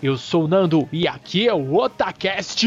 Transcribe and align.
Eu 0.00 0.16
sou 0.16 0.44
o 0.44 0.48
Nando 0.48 0.88
e 0.92 1.08
aqui 1.08 1.48
é 1.48 1.52
o 1.52 1.74
Otacast! 1.74 2.64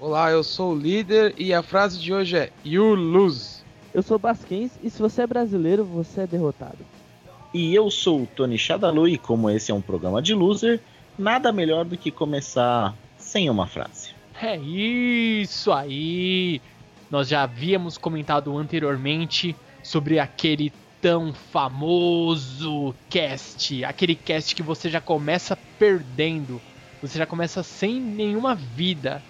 Olá, 0.00 0.32
eu 0.32 0.42
sou 0.42 0.72
o 0.72 0.76
líder 0.76 1.32
e 1.38 1.54
a 1.54 1.62
frase 1.62 2.00
de 2.00 2.12
hoje 2.12 2.36
é 2.36 2.50
You 2.64 2.96
lose. 2.96 3.60
Eu 3.94 4.02
sou 4.02 4.18
Basquens 4.18 4.72
e 4.82 4.90
se 4.90 5.00
você 5.00 5.22
é 5.22 5.26
brasileiro, 5.26 5.84
você 5.84 6.22
é 6.22 6.26
derrotado. 6.26 6.78
E 7.54 7.72
eu 7.72 7.88
sou 7.92 8.22
o 8.22 8.26
Tony 8.26 8.58
Shadalu 8.58 9.06
e 9.06 9.16
como 9.16 9.48
esse 9.48 9.70
é 9.70 9.74
um 9.74 9.80
programa 9.80 10.20
de 10.20 10.34
loser, 10.34 10.80
nada 11.16 11.52
melhor 11.52 11.84
do 11.84 11.96
que 11.96 12.10
começar 12.10 12.92
sem 13.16 13.48
uma 13.48 13.68
frase. 13.68 14.10
É 14.42 14.56
isso 14.56 15.70
aí! 15.70 16.60
Nós 17.10 17.28
já 17.28 17.42
havíamos 17.42 17.98
comentado 17.98 18.56
anteriormente 18.56 19.56
sobre 19.82 20.20
aquele 20.20 20.72
tão 21.00 21.32
famoso 21.32 22.94
cast, 23.08 23.84
aquele 23.84 24.14
cast 24.14 24.54
que 24.54 24.62
você 24.62 24.88
já 24.88 25.00
começa 25.00 25.58
perdendo, 25.78 26.60
você 27.02 27.18
já 27.18 27.26
começa 27.26 27.62
sem 27.62 28.00
nenhuma 28.00 28.54
vida. 28.54 29.22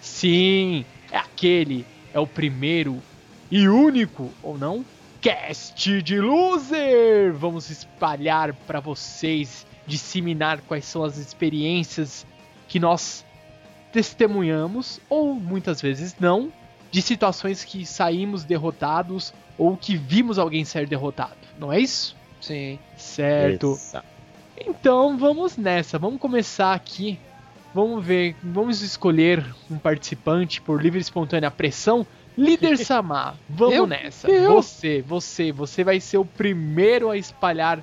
Sim, 0.00 0.84
é 1.10 1.16
aquele, 1.16 1.84
é 2.12 2.20
o 2.20 2.26
primeiro 2.26 3.02
e 3.50 3.66
único, 3.66 4.30
ou 4.42 4.56
não? 4.56 4.84
Cast 5.20 6.02
de 6.02 6.20
Loser! 6.20 7.32
Vamos 7.32 7.70
espalhar 7.70 8.52
para 8.52 8.78
vocês, 8.78 9.66
disseminar 9.86 10.60
quais 10.60 10.84
são 10.84 11.02
as 11.02 11.16
experiências 11.16 12.26
que 12.68 12.78
nós 12.78 13.24
testemunhamos, 13.92 15.00
ou 15.08 15.34
muitas 15.34 15.80
vezes 15.80 16.14
não, 16.20 16.52
de 16.94 17.02
situações 17.02 17.64
que 17.64 17.84
saímos 17.84 18.44
derrotados 18.44 19.34
ou 19.58 19.76
que 19.76 19.96
vimos 19.96 20.38
alguém 20.38 20.64
ser 20.64 20.86
derrotado, 20.86 21.34
não 21.58 21.72
é 21.72 21.80
isso? 21.80 22.14
Sim. 22.40 22.78
Certo. 22.96 23.72
Exato. 23.72 24.06
Então 24.56 25.18
vamos 25.18 25.56
nessa, 25.56 25.98
vamos 25.98 26.20
começar 26.20 26.72
aqui. 26.72 27.18
Vamos 27.74 28.04
ver, 28.04 28.36
vamos 28.40 28.80
escolher 28.80 29.44
um 29.68 29.76
participante 29.76 30.60
por 30.60 30.80
livre 30.80 31.00
e 31.00 31.02
espontânea 31.02 31.50
pressão. 31.50 32.06
Líder 32.38 32.78
Samar, 32.86 33.34
vamos 33.48 33.74
Eu? 33.74 33.86
nessa. 33.88 34.30
Eu? 34.30 34.54
Você, 34.54 35.02
você, 35.02 35.50
você 35.50 35.82
vai 35.82 35.98
ser 35.98 36.18
o 36.18 36.24
primeiro 36.24 37.10
a 37.10 37.16
espalhar 37.16 37.82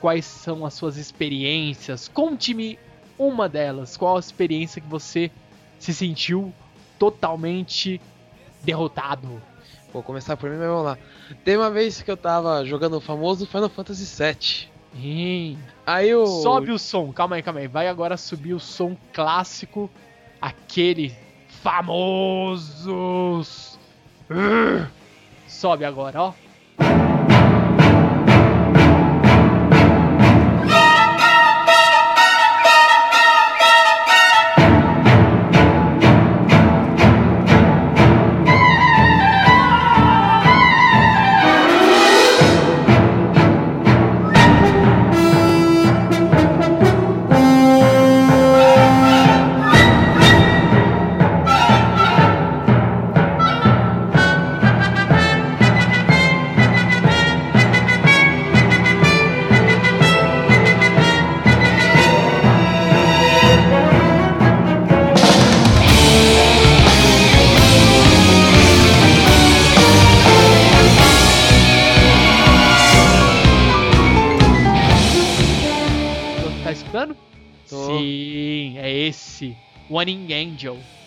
quais 0.00 0.24
são 0.24 0.66
as 0.66 0.74
suas 0.74 0.96
experiências. 0.96 2.08
Conte-me 2.08 2.76
uma 3.16 3.48
delas. 3.48 3.96
Qual 3.96 4.16
a 4.16 4.20
experiência 4.20 4.82
que 4.82 4.88
você 4.88 5.30
se 5.78 5.94
sentiu 5.94 6.52
totalmente 6.98 8.00
derrotado? 8.62 9.40
Vou 9.92 10.02
começar 10.02 10.36
por 10.36 10.50
mim, 10.50 10.56
mas 10.56 10.68
vamos 10.68 10.84
lá. 10.84 10.98
Tem 11.44 11.56
uma 11.56 11.70
vez 11.70 12.02
que 12.02 12.10
eu 12.10 12.16
tava 12.16 12.64
jogando 12.64 12.96
o 12.96 13.00
famoso 13.00 13.46
Final 13.46 13.68
Fantasy 13.68 14.04
VII. 14.04 14.68
Ih, 14.94 15.58
Aí 15.86 16.08
eu. 16.10 16.26
Sobe 16.26 16.70
o 16.70 16.78
som, 16.78 17.12
calma 17.12 17.36
aí, 17.36 17.42
calma 17.42 17.60
aí. 17.60 17.66
Vai 17.66 17.88
agora 17.88 18.16
subir 18.16 18.52
o 18.52 18.60
som 18.60 18.96
clássico, 19.12 19.90
aquele 20.40 21.16
famoso. 21.62 23.42
Urgh. 24.30 24.86
Sobe 25.46 25.84
agora, 25.84 26.20
ó. 26.20 26.32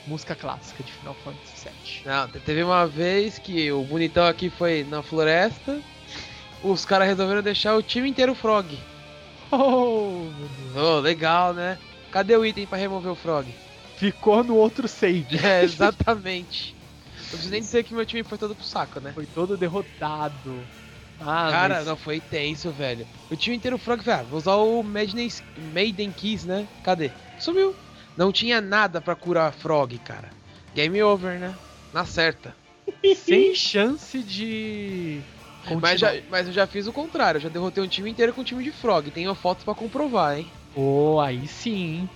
Música 0.08 0.36
clássica 0.36 0.84
de 0.84 0.92
Final 0.92 1.16
Fantasy 1.24 1.70
VII. 1.70 2.02
Não, 2.06 2.28
te- 2.28 2.40
teve 2.40 2.64
uma 2.64 2.86
vez 2.88 3.38
que 3.40 3.72
o 3.72 3.84
bonitão 3.84 4.26
aqui 4.26 4.50
foi 4.50 4.84
na 4.90 5.02
floresta. 5.04 5.80
Os 6.64 6.86
caras 6.86 7.08
resolveram 7.08 7.42
deixar 7.42 7.76
o 7.76 7.82
time 7.84 8.10
inteiro 8.10 8.34
frog. 8.36 8.78
Oh, 9.54 10.30
meu 10.40 10.48
Deus. 10.74 10.76
Oh, 10.78 11.00
legal, 11.02 11.54
né? 11.54 11.78
Cadê 12.10 12.38
o 12.38 12.46
item 12.46 12.66
pra 12.66 12.78
remover 12.78 13.12
o 13.12 13.16
frog? 13.16 13.54
Ficou 13.98 14.46
no 14.46 14.56
outro 14.56 14.88
save. 14.88 15.26
É, 15.44 15.64
exatamente. 15.64 16.74
Não 17.20 17.30
preciso 17.32 17.52
nem 17.52 17.60
dizer 17.60 17.84
que 17.84 17.94
meu 17.94 18.06
time 18.06 18.24
foi 18.24 18.38
todo 18.38 18.56
pro 18.56 18.64
saco, 18.66 19.02
né? 19.02 19.12
Foi 19.14 19.26
todo 19.26 19.58
derrotado. 19.58 20.66
Ah, 21.20 21.50
Cara, 21.52 21.76
mas- 21.76 21.86
não 21.88 21.98
foi 21.98 22.22
tenso, 22.22 22.72
velho. 22.72 23.06
O 23.30 23.36
time 23.36 23.58
inteiro 23.58 23.78
frog, 23.78 24.02
velho. 24.02 24.26
Vou 24.28 24.38
usar 24.40 24.56
o 24.56 24.82
Maiden, 24.82 25.30
Maiden 25.74 26.12
Keys, 26.14 26.46
né? 26.46 26.66
Cadê? 26.82 27.12
Sumiu. 27.38 27.76
Não 28.18 28.32
tinha 28.32 28.60
nada 28.62 29.00
pra 29.02 29.16
curar 29.16 29.52
frog, 29.54 29.98
cara. 30.00 30.30
Game 30.76 31.02
over, 31.02 31.40
né? 31.40 31.56
Na 31.94 32.06
certa. 32.06 32.56
sem 33.16 33.54
chance 33.56 34.22
de. 34.24 35.22
Mas, 35.80 36.00
já, 36.00 36.14
mas 36.30 36.48
eu 36.48 36.54
já 36.54 36.66
fiz 36.66 36.88
o 36.88 36.94
contrário. 36.94 37.38
Eu 37.38 37.42
já 37.42 37.50
derrotei 37.50 37.84
um 37.84 37.88
time 37.88 38.10
inteiro 38.10 38.34
com 38.34 38.42
um 38.42 38.44
time 38.44 38.64
de 38.64 38.72
frog. 38.72 39.12
Tenho 39.12 39.34
fotos 39.36 39.64
pra 39.64 39.76
comprovar, 39.76 40.38
hein? 40.40 40.52
Pô, 40.74 41.20
aí 41.20 41.48
sim? 41.48 42.10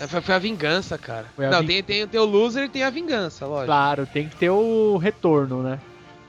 É, 0.00 0.06
Foi, 0.06 0.20
foi 0.20 0.34
a 0.34 0.38
vingança, 0.38 0.96
cara. 0.96 1.26
Foi 1.36 1.46
a 1.46 1.50
não, 1.50 1.60
vin- 1.60 1.66
tem, 1.66 1.82
tem, 1.82 2.08
tem 2.08 2.20
o 2.20 2.24
loser 2.24 2.64
e 2.64 2.68
tem 2.68 2.82
a 2.84 2.90
vingança, 2.90 3.46
lógico. 3.46 3.66
Claro, 3.66 4.06
tem 4.06 4.28
que 4.28 4.36
ter 4.36 4.50
o 4.50 4.96
retorno, 4.96 5.62
né? 5.62 5.78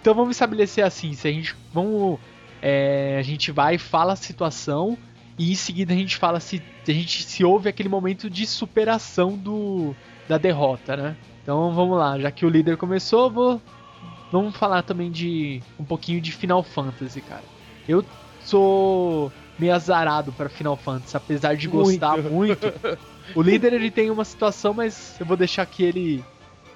Então 0.02 0.14
vamos 0.14 0.32
estabelecer 0.32 0.84
assim, 0.84 1.14
se 1.14 1.28
a 1.28 1.32
gente 1.32 1.56
vamos 1.74 2.20
é, 2.62 3.18
a 3.20 3.22
gente 3.22 3.52
vai 3.52 3.76
e 3.76 3.80
fala 3.80 4.14
a 4.14 4.18
situação 4.18 4.98
e 5.40 5.54
em 5.54 5.56
seguida 5.56 5.94
a 5.94 5.96
gente 5.96 6.18
fala 6.18 6.42
se 6.42 6.62
a 6.86 6.92
gente 6.92 7.24
se 7.24 7.46
houve 7.46 7.70
aquele 7.70 7.88
momento 7.88 8.30
de 8.30 8.46
superação 8.46 9.38
do 9.38 9.96
da 10.28 10.38
derrota, 10.38 10.98
né? 10.98 11.18
Então 11.42 11.74
vamos 11.74 11.98
lá, 11.98 12.20
já 12.20 12.30
que 12.30 12.46
o 12.46 12.50
líder 12.50 12.76
começou, 12.76 13.32
vou 13.32 13.62
vamos 14.32 14.56
falar 14.58 14.84
também 14.84 15.10
de 15.10 15.64
um 15.80 15.86
pouquinho 15.86 16.20
de 16.20 16.34
Final 16.34 16.62
Fantasy, 16.62 17.22
cara. 17.22 17.44
Eu 17.88 18.04
sou 18.42 19.32
meio 19.58 19.74
azarado 19.74 20.34
para 20.34 20.50
Final 20.50 20.76
Fantasy, 20.76 21.16
apesar 21.16 21.56
de 21.56 21.68
gostar 21.70 22.18
muito. 22.18 22.68
O 23.36 23.42
líder 23.42 23.74
ele 23.74 23.90
tem 23.90 24.10
uma 24.10 24.26
situação, 24.26 24.74
mas 24.74 25.16
eu 25.20 25.26
vou 25.26 25.38
deixar 25.38 25.66
que 25.66 25.84
ele 25.84 26.24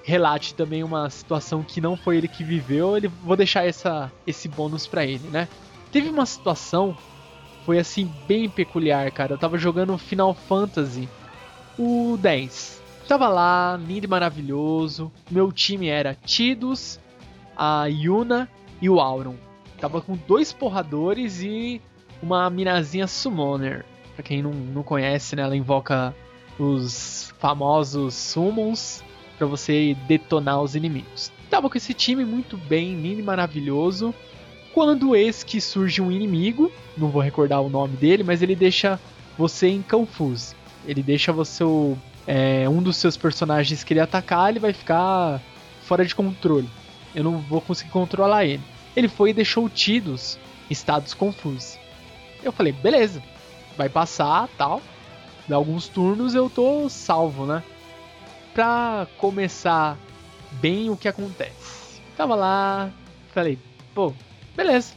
relate 0.04 0.54
também 0.54 0.82
uma 0.82 1.10
situação 1.10 1.62
que 1.62 1.80
não 1.80 1.96
foi 1.96 2.16
ele 2.16 2.28
que 2.28 2.44
viveu, 2.44 2.96
ele 2.96 3.08
vou 3.08 3.36
deixar 3.36 3.66
essa, 3.66 4.10
esse 4.26 4.48
bônus 4.48 4.86
pra 4.86 5.04
ele, 5.04 5.28
né? 5.30 5.48
Teve 5.90 6.08
uma 6.08 6.24
situação 6.24 6.96
foi 7.64 7.78
assim 7.78 8.10
bem 8.28 8.48
peculiar, 8.48 9.10
cara. 9.10 9.34
Eu 9.34 9.38
tava 9.38 9.58
jogando 9.58 9.96
Final 9.98 10.34
Fantasy 10.34 11.08
o 11.78 12.16
10. 12.20 12.82
Tava 13.08 13.28
lá, 13.28 13.78
lindo 13.86 14.06
e 14.06 14.08
maravilhoso. 14.08 15.10
Meu 15.30 15.52
time 15.52 15.88
era 15.88 16.14
Tidus, 16.14 16.98
a 17.56 17.86
Yuna 17.86 18.48
e 18.80 18.88
o 18.88 19.00
Auron. 19.00 19.36
Tava 19.80 20.00
com 20.00 20.16
dois 20.16 20.52
porradores 20.52 21.42
e 21.42 21.80
uma 22.22 22.48
minazinha 22.48 23.06
summoner. 23.06 23.84
Pra 24.14 24.22
quem 24.22 24.42
não, 24.42 24.52
não 24.52 24.82
conhece, 24.82 25.36
né, 25.36 25.42
ela 25.42 25.56
invoca 25.56 26.14
os 26.58 27.34
famosos 27.38 28.14
summons 28.14 29.02
para 29.36 29.46
você 29.46 29.96
detonar 30.06 30.62
os 30.62 30.74
inimigos. 30.74 31.32
Tava 31.50 31.68
com 31.68 31.76
esse 31.76 31.92
time 31.92 32.24
muito 32.24 32.56
bem, 32.56 32.94
lindo 33.00 33.20
e 33.20 33.22
maravilhoso. 33.22 34.14
Quando 34.74 35.14
eis 35.14 35.44
que 35.44 35.60
surge 35.60 36.02
um 36.02 36.10
inimigo, 36.10 36.70
não 36.98 37.08
vou 37.08 37.22
recordar 37.22 37.62
o 37.62 37.70
nome 37.70 37.96
dele, 37.96 38.24
mas 38.24 38.42
ele 38.42 38.56
deixa 38.56 38.98
você 39.38 39.68
em 39.68 39.80
confuse. 39.80 40.56
Ele 40.84 41.00
deixa 41.00 41.32
você 41.32 41.62
é, 42.26 42.68
um 42.68 42.82
dos 42.82 42.96
seus 42.96 43.16
personagens 43.16 43.84
que 43.84 43.92
ele 43.92 44.00
atacar, 44.00 44.50
ele 44.50 44.58
vai 44.58 44.72
ficar 44.72 45.40
fora 45.84 46.04
de 46.04 46.12
controle. 46.12 46.68
Eu 47.14 47.22
não 47.22 47.38
vou 47.38 47.60
conseguir 47.60 47.92
controlar 47.92 48.46
ele. 48.46 48.60
Ele 48.96 49.06
foi 49.06 49.30
e 49.30 49.32
deixou 49.32 49.66
o 49.66 49.68
Tidus 49.68 50.40
em 50.68 50.72
estados 50.72 51.14
confusos. 51.14 51.78
Eu 52.42 52.50
falei, 52.50 52.72
beleza, 52.72 53.22
vai 53.76 53.88
passar, 53.88 54.48
tal. 54.58 54.82
Dá 55.46 55.54
alguns 55.54 55.86
turnos 55.86 56.34
eu 56.34 56.50
tô 56.50 56.88
salvo, 56.88 57.46
né? 57.46 57.62
Pra 58.52 59.06
começar 59.18 59.96
bem 60.50 60.90
o 60.90 60.96
que 60.96 61.06
acontece. 61.06 62.00
Tava 62.16 62.34
lá, 62.34 62.90
falei, 63.32 63.56
pô, 63.94 64.12
beleza. 64.56 64.94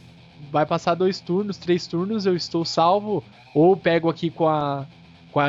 Vai 0.50 0.64
passar 0.64 0.94
dois 0.94 1.20
turnos, 1.20 1.56
três 1.56 1.86
turnos, 1.86 2.26
eu 2.26 2.36
estou 2.36 2.64
salvo. 2.64 3.24
Ou 3.54 3.76
pego 3.76 4.08
aqui 4.08 4.30
com 4.30 4.48
a. 4.48 4.86
com 5.32 5.40
a, 5.40 5.46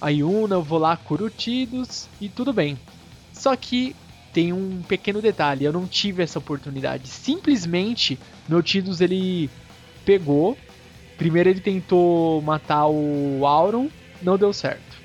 a 0.00 0.08
Yuna, 0.08 0.56
eu 0.56 0.62
vou 0.62 0.78
lá, 0.78 0.96
curo 0.96 1.28
Tidus 1.30 2.08
e 2.20 2.28
tudo 2.28 2.52
bem. 2.52 2.78
Só 3.32 3.54
que 3.56 3.94
tem 4.32 4.52
um 4.52 4.82
pequeno 4.82 5.22
detalhe, 5.22 5.64
eu 5.64 5.72
não 5.72 5.86
tive 5.86 6.22
essa 6.22 6.38
oportunidade. 6.38 7.08
Simplesmente, 7.08 8.18
meu 8.48 8.62
Tidus 8.62 9.00
ele 9.00 9.50
pegou. 10.04 10.56
Primeiro 11.16 11.48
ele 11.48 11.60
tentou 11.60 12.42
matar 12.42 12.86
o 12.86 13.46
Auron, 13.46 13.88
não 14.20 14.36
deu 14.36 14.52
certo. 14.52 14.96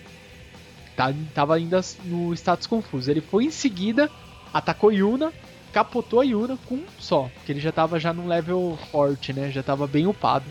Tá, 0.98 1.14
tava 1.34 1.56
ainda 1.56 1.80
no 2.04 2.34
status 2.34 2.68
confuso. 2.68 3.10
Ele 3.10 3.22
foi 3.22 3.46
em 3.46 3.52
seguida, 3.52 4.12
atacou 4.54 4.92
Yuna, 4.92 5.32
capotou 5.72 6.20
a 6.20 6.24
Yuna 6.24 6.58
com 6.66 6.76
um 6.76 6.86
só, 7.00 7.30
porque 7.34 7.52
ele 7.52 7.60
já 7.60 7.72
tava 7.72 8.00
já 8.00 8.14
num 8.14 8.28
level 8.28 8.78
forte, 8.92 9.34
né? 9.34 9.50
Já 9.52 9.64
tava 9.64 9.88
bem 9.88 10.08
upado. 10.08 10.46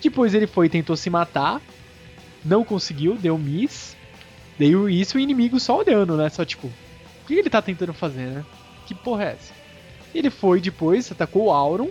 Depois 0.00 0.34
ele 0.34 0.46
foi 0.46 0.66
e 0.66 0.70
tentou 0.70 0.96
se 0.96 1.10
matar, 1.10 1.60
não 2.44 2.64
conseguiu, 2.64 3.16
deu 3.16 3.36
miss. 3.36 3.96
Deu 4.58 4.88
isso 4.88 5.16
o 5.16 5.20
inimigo 5.20 5.58
só 5.60 5.78
olhando, 5.78 6.16
né? 6.16 6.28
Só 6.28 6.44
tipo, 6.44 6.66
o 6.66 7.26
que 7.26 7.34
ele 7.34 7.50
tá 7.50 7.62
tentando 7.62 7.92
fazer, 7.92 8.26
né? 8.26 8.44
Que 8.86 8.94
porra 8.94 9.24
é 9.24 9.32
essa? 9.32 9.52
Ele 10.14 10.30
foi 10.30 10.60
depois, 10.60 11.10
atacou 11.12 11.46
o 11.46 11.52
Auron. 11.52 11.90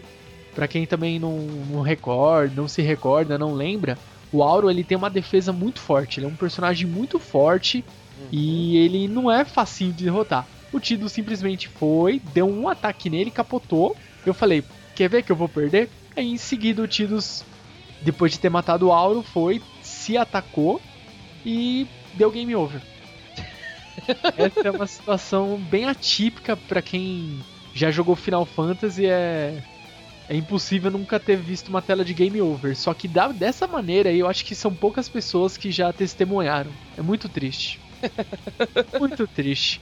Pra 0.54 0.68
quem 0.68 0.88
também 0.88 1.20
não, 1.20 1.38
não 1.38 1.82
recorda, 1.82 2.52
não 2.56 2.68
se 2.68 2.82
recorda, 2.82 3.38
não 3.38 3.54
lembra, 3.54 3.96
o 4.32 4.42
Auron 4.42 4.72
ele 4.72 4.84
tem 4.84 4.98
uma 4.98 5.10
defesa 5.10 5.54
muito 5.54 5.80
forte. 5.80 6.20
Ele 6.20 6.26
é 6.26 6.30
um 6.30 6.36
personagem 6.36 6.88
muito 6.88 7.20
forte 7.20 7.86
e 8.32 8.78
ele 8.78 9.08
não 9.08 9.32
é 9.32 9.46
facinho 9.46 9.94
de 9.94 10.06
derrotar. 10.06 10.48
O 10.72 10.80
Tido 10.80 11.08
simplesmente 11.10 11.68
foi, 11.68 12.22
deu 12.34 12.48
um 12.48 12.68
ataque 12.68 13.10
nele, 13.10 13.32
capotou. 13.32 13.96
Eu 14.26 14.34
falei, 14.34 14.64
quer 14.96 15.10
ver 15.10 15.24
que 15.24 15.32
eu 15.32 15.36
vou 15.36 15.48
perder? 15.48 15.90
Aí 16.16 16.28
em 16.28 16.38
seguida 16.38 16.82
o 16.82 16.88
Tidus, 16.88 17.44
depois 18.02 18.32
de 18.32 18.40
ter 18.40 18.50
matado 18.50 18.88
o 18.88 18.92
Auro, 18.92 19.22
foi, 19.22 19.62
se 19.82 20.18
atacou 20.18 20.82
e 21.46 21.88
deu 22.14 22.32
game 22.32 22.56
over. 22.56 22.82
Essa 24.38 24.68
é 24.68 24.72
uma 24.72 24.88
situação 24.88 25.58
bem 25.70 25.86
atípica 25.86 26.58
pra 26.58 26.82
quem 26.82 27.40
já 27.74 27.92
jogou 27.92 28.16
Final 28.16 28.46
Fantasy. 28.46 29.06
É, 29.06 29.62
é 30.30 30.36
impossível 30.36 30.92
nunca 30.92 31.20
ter 31.20 31.38
visto 31.38 31.70
uma 31.70 31.82
tela 31.82 32.04
de 32.04 32.14
game 32.14 32.42
over. 32.42 32.76
Só 32.76 32.94
que 32.94 33.08
da, 33.08 33.30
dessa 33.30 33.68
maneira 33.68 34.12
eu 34.12 34.28
acho 34.28 34.44
que 34.44 34.56
são 34.56 34.74
poucas 34.74 35.08
pessoas 35.08 35.56
que 35.56 35.72
já 35.72 35.94
testemunharam. 35.94 36.72
É 36.98 37.02
muito 37.02 37.30
triste. 37.30 37.80
muito 39.00 39.26
triste. 39.28 39.82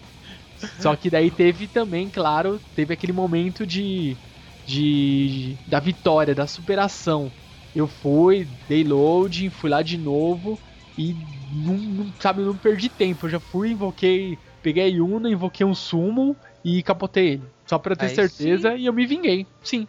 Só 0.79 0.95
que 0.95 1.09
daí 1.09 1.29
teve 1.29 1.67
também, 1.67 2.09
claro, 2.09 2.61
teve 2.73 2.93
aquele 2.93 3.13
momento 3.13 3.65
de, 3.65 4.17
de 4.65 5.57
da 5.67 5.79
vitória, 5.79 6.33
da 6.33 6.47
superação. 6.47 7.31
Eu 7.75 7.87
fui, 7.87 8.47
dei 8.69 8.83
loading, 8.83 9.49
fui 9.49 9.69
lá 9.69 9.81
de 9.81 9.97
novo 9.97 10.57
e 10.97 11.15
não, 11.51 11.73
não, 11.75 12.13
sabe, 12.19 12.41
não 12.41 12.55
perdi 12.55 12.87
tempo. 12.87 13.25
Eu 13.25 13.31
já 13.31 13.39
fui, 13.39 13.71
invoquei, 13.71 14.37
peguei 14.61 14.83
a 14.83 14.87
Yuna, 14.87 15.29
invoquei 15.29 15.65
um 15.65 15.75
sumo 15.75 16.35
e 16.63 16.81
capotei 16.81 17.33
ele. 17.33 17.43
Só 17.65 17.77
pra 17.77 17.95
ter 17.95 18.05
Aí 18.05 18.15
certeza 18.15 18.71
sim. 18.71 18.77
e 18.77 18.85
eu 18.85 18.93
me 18.93 19.05
vinguei. 19.05 19.45
Sim. 19.61 19.87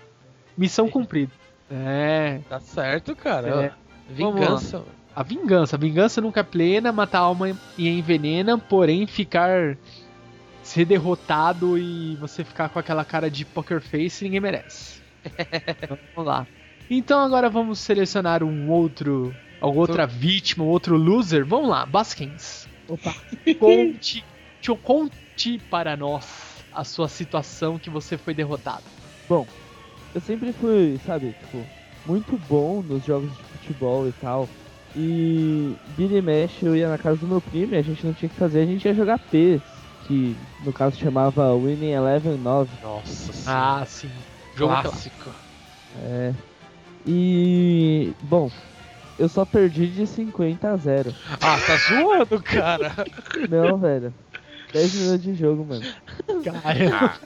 Missão 0.57 0.89
cumprida. 0.89 1.33
É. 1.71 2.41
Tá 2.49 2.59
certo, 2.59 3.15
cara. 3.15 3.65
É. 3.67 4.13
Vingança. 4.13 4.85
A 5.15 5.23
vingança. 5.23 5.77
A 5.77 5.79
vingança 5.79 6.21
nunca 6.21 6.41
é 6.41 6.43
plena, 6.43 6.93
mata 6.93 7.19
a 7.19 7.23
alma 7.23 7.57
e 7.79 7.89
envenena, 7.89 8.59
porém 8.59 9.07
ficar 9.07 9.77
ser 10.67 10.85
derrotado 10.85 11.79
e 11.79 12.17
você 12.17 12.45
ficar 12.45 12.69
com 12.69 12.79
aquela 12.79 13.05
cara 13.05 13.31
de 13.31 13.45
poker 13.45 13.81
face 13.81 14.25
ninguém 14.25 14.41
merece. 14.41 15.01
Então, 15.25 15.99
vamos 16.15 16.29
lá. 16.29 16.47
Então 16.91 17.21
agora 17.21 17.49
vamos 17.49 17.79
selecionar 17.79 18.43
um 18.43 18.71
outro, 18.71 19.35
outra 19.61 20.07
vítima, 20.07 20.65
um 20.65 20.69
outro 20.69 20.97
loser. 20.97 21.45
Vamos 21.45 21.69
lá, 21.69 21.87
Baskins. 21.87 22.69
Opa. 22.89 23.15
Conte, 23.59 24.25
conte 24.83 25.59
para 25.71 25.97
nós 25.97 26.65
a 26.73 26.85
sua 26.85 27.09
situação 27.09 27.79
que 27.79 27.89
você 27.89 28.19
foi 28.19 28.35
derrotado. 28.35 28.85
Bom, 29.29 29.47
eu 30.15 30.21
sempre 30.21 30.53
fui, 30.53 31.01
sabe, 31.05 31.35
tipo, 31.41 31.65
muito 32.05 32.39
bom 32.49 32.83
nos 32.83 33.05
jogos 33.05 33.35
de 33.37 33.43
futebol 33.45 34.09
e 34.09 34.13
tal. 34.13 34.49
E 34.95 35.75
e 35.99 36.23
mexe, 36.23 36.65
eu 36.65 36.77
ia 36.77 36.89
na 36.89 36.99
casa 36.99 37.17
do 37.17 37.27
meu 37.27 37.41
primo 37.41 37.75
e 37.75 37.77
a 37.77 37.83
gente 37.83 38.05
não 38.07 38.13
tinha 38.13 38.29
o 38.29 38.31
que 38.31 38.39
fazer, 38.39 38.61
a 38.61 38.67
gente 38.67 38.85
ia 38.85 38.95
jogar 38.95 39.19
PES, 39.19 39.61
que 40.07 40.37
no 40.65 40.73
caso 40.73 40.97
chamava 40.97 41.55
Winning 41.55 41.93
Eleven 41.93 42.39
9. 42.39 42.71
Nossa 42.83 43.33
senhora. 43.33 43.81
Ah, 43.81 43.87
sim. 43.87 44.11
Jogo 44.55 44.81
clássico. 44.81 45.31
É. 46.03 46.33
E. 47.07 48.13
Bom, 48.23 48.51
eu 49.19 49.29
só 49.29 49.45
perdi 49.45 49.87
de 49.89 50.07
50 50.07 50.69
a 50.69 50.77
0. 50.77 51.15
Ah, 51.41 51.59
tá 51.67 51.77
zoando, 51.89 52.43
cara. 52.43 52.93
Não, 53.49 53.79
velho. 53.79 54.13
10 54.73 54.95
minutos 54.95 55.23
de 55.23 55.35
jogo, 55.35 55.65
mano. 55.65 55.85
Cara, 56.45 57.19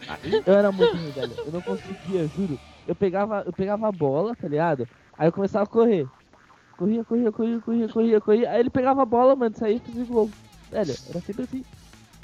Eu 0.47 0.55
era 0.55 0.71
muito 0.71 0.97
ruim, 0.97 1.11
velho. 1.11 1.33
Eu 1.47 1.53
não 1.53 1.61
conseguia, 1.63 2.29
juro. 2.37 2.59
Eu 2.87 2.95
pegava, 2.95 3.43
eu 3.47 3.53
pegava 3.53 3.89
a 3.89 3.93
bola, 3.93 4.35
tá 4.37 4.47
ligado? 4.47 4.87
Aí 5.19 5.29
eu 5.29 5.33
começava 5.33 5.65
a 5.65 5.67
correr. 5.67 6.07
Corria, 6.77 7.05
corria, 7.05 7.33
corria, 7.33 7.61
corria, 7.61 7.89
corria, 7.89 8.21
corria. 8.21 8.51
Aí 8.51 8.61
ele 8.61 8.71
pegava 8.71 9.03
a 9.03 9.07
bola, 9.07 9.35
mano, 9.37 9.55
saía 9.57 9.77
e 9.77 9.81
fazia 9.81 10.05
gol. 10.05 10.31
Velho, 10.71 10.95
era 11.09 11.21
sempre 11.21 11.45
assim. 11.45 11.65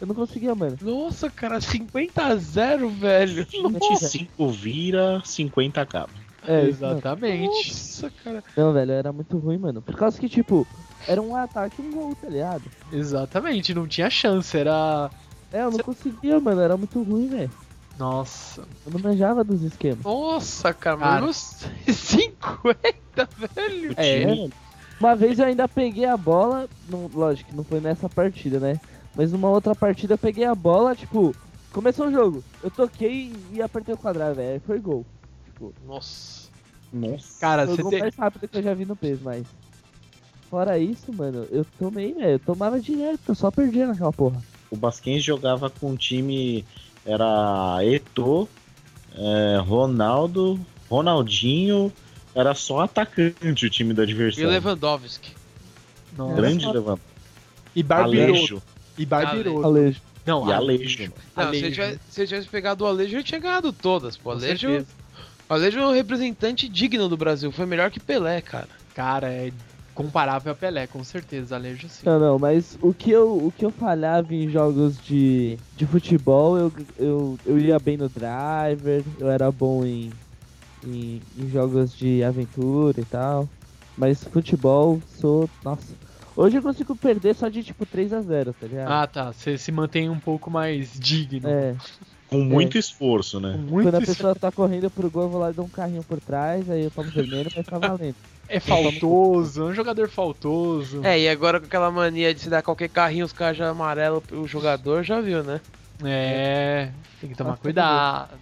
Eu 0.00 0.06
não 0.06 0.14
conseguia, 0.14 0.54
mano. 0.54 0.76
Nossa, 0.81 1.31
cara, 1.31 1.60
50 1.60 2.22
a 2.22 2.37
0, 2.37 2.88
velho. 2.90 3.46
25 3.50 4.48
vira, 4.50 5.22
50 5.25 5.81
acaba. 5.81 6.10
É, 6.46 6.64
exatamente. 6.69 7.69
Nossa, 7.70 8.10
cara. 8.22 8.44
Não, 8.56 8.72
velho, 8.72 8.93
era 8.93 9.12
muito 9.12 9.38
ruim, 9.38 9.58
mano. 9.58 9.81
Por 9.82 9.96
causa 9.96 10.20
que, 10.20 10.28
tipo, 10.28 10.66
era 11.08 11.20
um 11.20 11.34
ataque 11.34 11.81
e 11.81 11.84
um 11.84 11.90
gol, 11.93 12.14
tá 12.14 12.28
ligado? 12.28 12.62
Exatamente, 12.92 13.75
não 13.75 13.87
tinha 13.88 14.11
chance, 14.11 14.56
era. 14.56 15.11
É, 15.52 15.61
eu 15.62 15.70
não 15.70 15.78
Cê- 15.78 15.82
conseguia, 15.82 16.38
mano. 16.38 16.61
Era 16.61 16.76
muito 16.76 17.02
ruim, 17.02 17.28
velho. 17.28 17.50
Nossa. 17.99 18.61
Eu 18.85 18.92
não 18.92 19.00
manjava 19.00 19.42
dos 19.42 19.62
esquemas. 19.62 20.04
Nossa, 20.04 20.75
cara, 20.75 20.99
Cara. 20.99 21.20
menos 21.23 21.64
50, 21.88 23.28
velho. 23.56 23.94
É. 23.97 24.49
Uma 25.00 25.14
vez 25.16 25.38
eu 25.38 25.47
ainda 25.47 25.66
peguei 25.68 26.04
a 26.04 26.16
bola, 26.16 26.68
não, 26.88 27.11
lógico 27.12 27.50
que 27.50 27.56
não 27.56 27.64
foi 27.64 27.80
nessa 27.80 28.09
partida, 28.09 28.59
né? 28.61 28.78
Mas 29.16 29.32
numa 29.32 29.49
outra 29.49 29.75
partida 29.75 30.14
eu 30.14 30.18
peguei 30.18 30.44
a 30.44 30.54
bola, 30.54 30.94
tipo, 30.94 31.35
começou 31.73 32.08
o 32.08 32.12
jogo. 32.12 32.44
Eu 32.62 32.70
toquei 32.70 33.32
e 33.52 33.62
apertei 33.62 33.94
o 33.94 33.99
quadrado, 33.99 34.35
velho. 34.37 34.52
aí 34.52 34.61
Foi 34.61 34.78
gol. 34.78 35.06
Nossa. 35.87 36.49
Nossa. 36.92 37.40
Cara, 37.40 37.66
Foi 37.66 37.76
você 37.76 37.82
gol 37.82 37.90
tem. 37.90 38.00
mais 38.00 38.14
rápido 38.14 38.46
que 38.46 38.58
eu 38.58 38.62
já 38.62 38.75
vi 38.75 38.85
no 38.85 38.94
PES, 38.94 39.20
mas. 39.23 39.46
Fora 40.50 40.78
isso, 40.78 41.12
mano, 41.12 41.46
eu 41.50 41.66
tomei, 41.78 42.12
velho. 42.12 42.32
Eu 42.32 42.38
tomava 42.38 42.78
direto, 42.78 43.20
eu 43.28 43.35
só 43.35 43.50
perdia 43.50 43.87
naquela 43.87 44.12
porra. 44.12 44.40
O 44.70 44.76
Basquens 44.76 45.25
jogava 45.25 45.70
com 45.70 45.90
um 45.90 45.96
time. 45.96 46.64
Era 47.04 47.78
Eto, 47.85 48.49
é, 49.14 49.58
Ronaldo, 49.61 50.61
Ronaldinho. 50.90 51.92
Era 52.35 52.54
só 52.54 52.80
atacante 52.80 53.64
o 53.64 53.70
time 53.70 53.94
do 53.94 54.02
E 54.02 54.04
adversário. 54.04 54.49
o 54.49 54.52
Lewandowski. 54.52 55.32
Nossa. 56.18 56.35
Grande 56.35 56.66
levanta. 56.66 57.02
E 57.75 57.82
Barbiroto. 57.82 58.62
Alejo. 58.96 59.02
E 59.02 59.06
Barbiroto. 59.06 59.64
Alejo. 59.64 60.00
Não, 60.26 60.48
E 60.48 60.52
Alejo. 60.52 61.04
Não, 61.04 61.14
se 61.14 61.40
Alejo. 61.40 61.70
tivesse, 61.70 62.00
se 62.10 62.20
ele 62.20 62.28
tivesse 62.28 62.48
pegado 62.48 62.84
o 62.84 62.86
Alejo, 62.86 63.16
ele 63.16 63.22
tinha 63.22 63.40
ganhado 63.40 63.72
todas. 63.72 64.16
Pô, 64.16 64.30
Alejo, 64.32 64.68
certeza. 64.68 64.86
o 65.48 65.54
Alejo 65.54 65.78
é 65.78 65.86
um 65.86 65.92
representante 65.92 66.68
digno 66.68 67.08
do 67.08 67.16
Brasil. 67.16 67.52
Foi 67.52 67.66
melhor 67.66 67.90
que 67.90 68.00
Pelé, 68.00 68.40
cara. 68.40 68.68
Cara, 68.94 69.28
é 69.28 69.52
comparável 69.94 70.52
a 70.52 70.54
Pelé, 70.54 70.86
com 70.86 71.02
certeza, 71.04 71.54
Alejo 71.56 71.88
sim. 71.88 72.04
Não, 72.04 72.18
não, 72.18 72.38
mas 72.38 72.76
o 72.82 72.92
que 72.92 73.10
eu, 73.10 73.46
o 73.46 73.52
que 73.56 73.64
eu 73.64 73.70
falhava 73.70 74.34
em 74.34 74.50
jogos 74.50 74.98
de, 75.00 75.56
de 75.76 75.86
futebol, 75.86 76.56
eu, 76.58 76.72
eu, 76.98 77.38
eu 77.46 77.58
ia 77.58 77.78
bem 77.78 77.96
no 77.96 78.08
driver, 78.08 79.02
eu 79.18 79.30
era 79.30 79.50
bom 79.52 79.84
em, 79.86 80.10
em, 80.84 81.22
em 81.38 81.50
jogos 81.50 81.96
de 81.96 82.22
aventura 82.24 83.00
e 83.00 83.04
tal. 83.04 83.48
Mas 83.96 84.22
futebol, 84.24 85.00
sou. 85.18 85.48
Nossa. 85.64 85.94
Hoje 86.37 86.59
eu 86.59 86.62
consigo 86.62 86.97
perder 86.97 87.35
só 87.35 87.49
de 87.49 87.64
tipo 87.64 87.85
3 87.87 88.12
a 88.12 88.21
0 88.23 88.55
tá 88.55 88.66
ligado? 88.69 88.90
Ah, 88.90 89.07
tá. 89.07 89.33
Você 89.33 89.59
se 89.59 89.71
mantém 89.73 90.09
um 90.09 90.21
pouco 90.21 90.50
mais 90.50 90.93
digno. 90.99 91.49
é, 91.49 91.76
Com 92.26 92.45
muito 92.45 92.78
esforço, 92.78 93.40
Com 93.50 93.59
né? 93.59 93.59
muito 93.59 93.83
quando 93.83 93.95
a 93.97 94.02
es- 94.02 94.09
pessoa 94.09 94.35
tá 94.35 94.52
correndo 94.52 94.90
pro 94.90 95.11
gol, 95.11 95.25
eu 95.25 95.31
vou 95.31 95.40
lá 95.40 95.50
e 95.50 95.55
dou 95.55 95.66
um 95.66 95.71
carrinho 95.71 96.05
por 96.05 96.21
trás, 96.21 96.69
aí 96.71 96.83
eu 96.83 96.90
tomo 96.90 97.11
vermelho, 97.11 97.50
mas 97.55 97.66
tá 97.66 97.78
valendo. 97.78 98.19
É 98.49 98.61
faltoso, 98.61 99.62
é 99.62 99.64
um 99.66 99.75
jogador 99.75 100.09
faltoso. 100.09 101.02
É, 101.02 101.19
e 101.21 101.28
agora 101.28 101.59
com 101.61 101.66
aquela 101.66 101.90
mania 101.90 102.33
de 102.33 102.40
se 102.40 102.49
dar 102.50 102.62
qualquer 102.62 102.88
carrinho, 102.88 103.25
os 103.25 103.33
caras 103.33 103.57
já 103.57 103.69
amarelo 103.69 104.23
o 104.33 104.47
jogador, 104.47 105.02
já 105.02 105.21
viu, 105.21 105.43
né? 105.43 105.61
É, 106.05 106.93
tem 107.19 107.31
que 107.31 107.37
tomar 107.37 107.50
Nossa, 107.50 107.62
cuidado. 107.62 108.40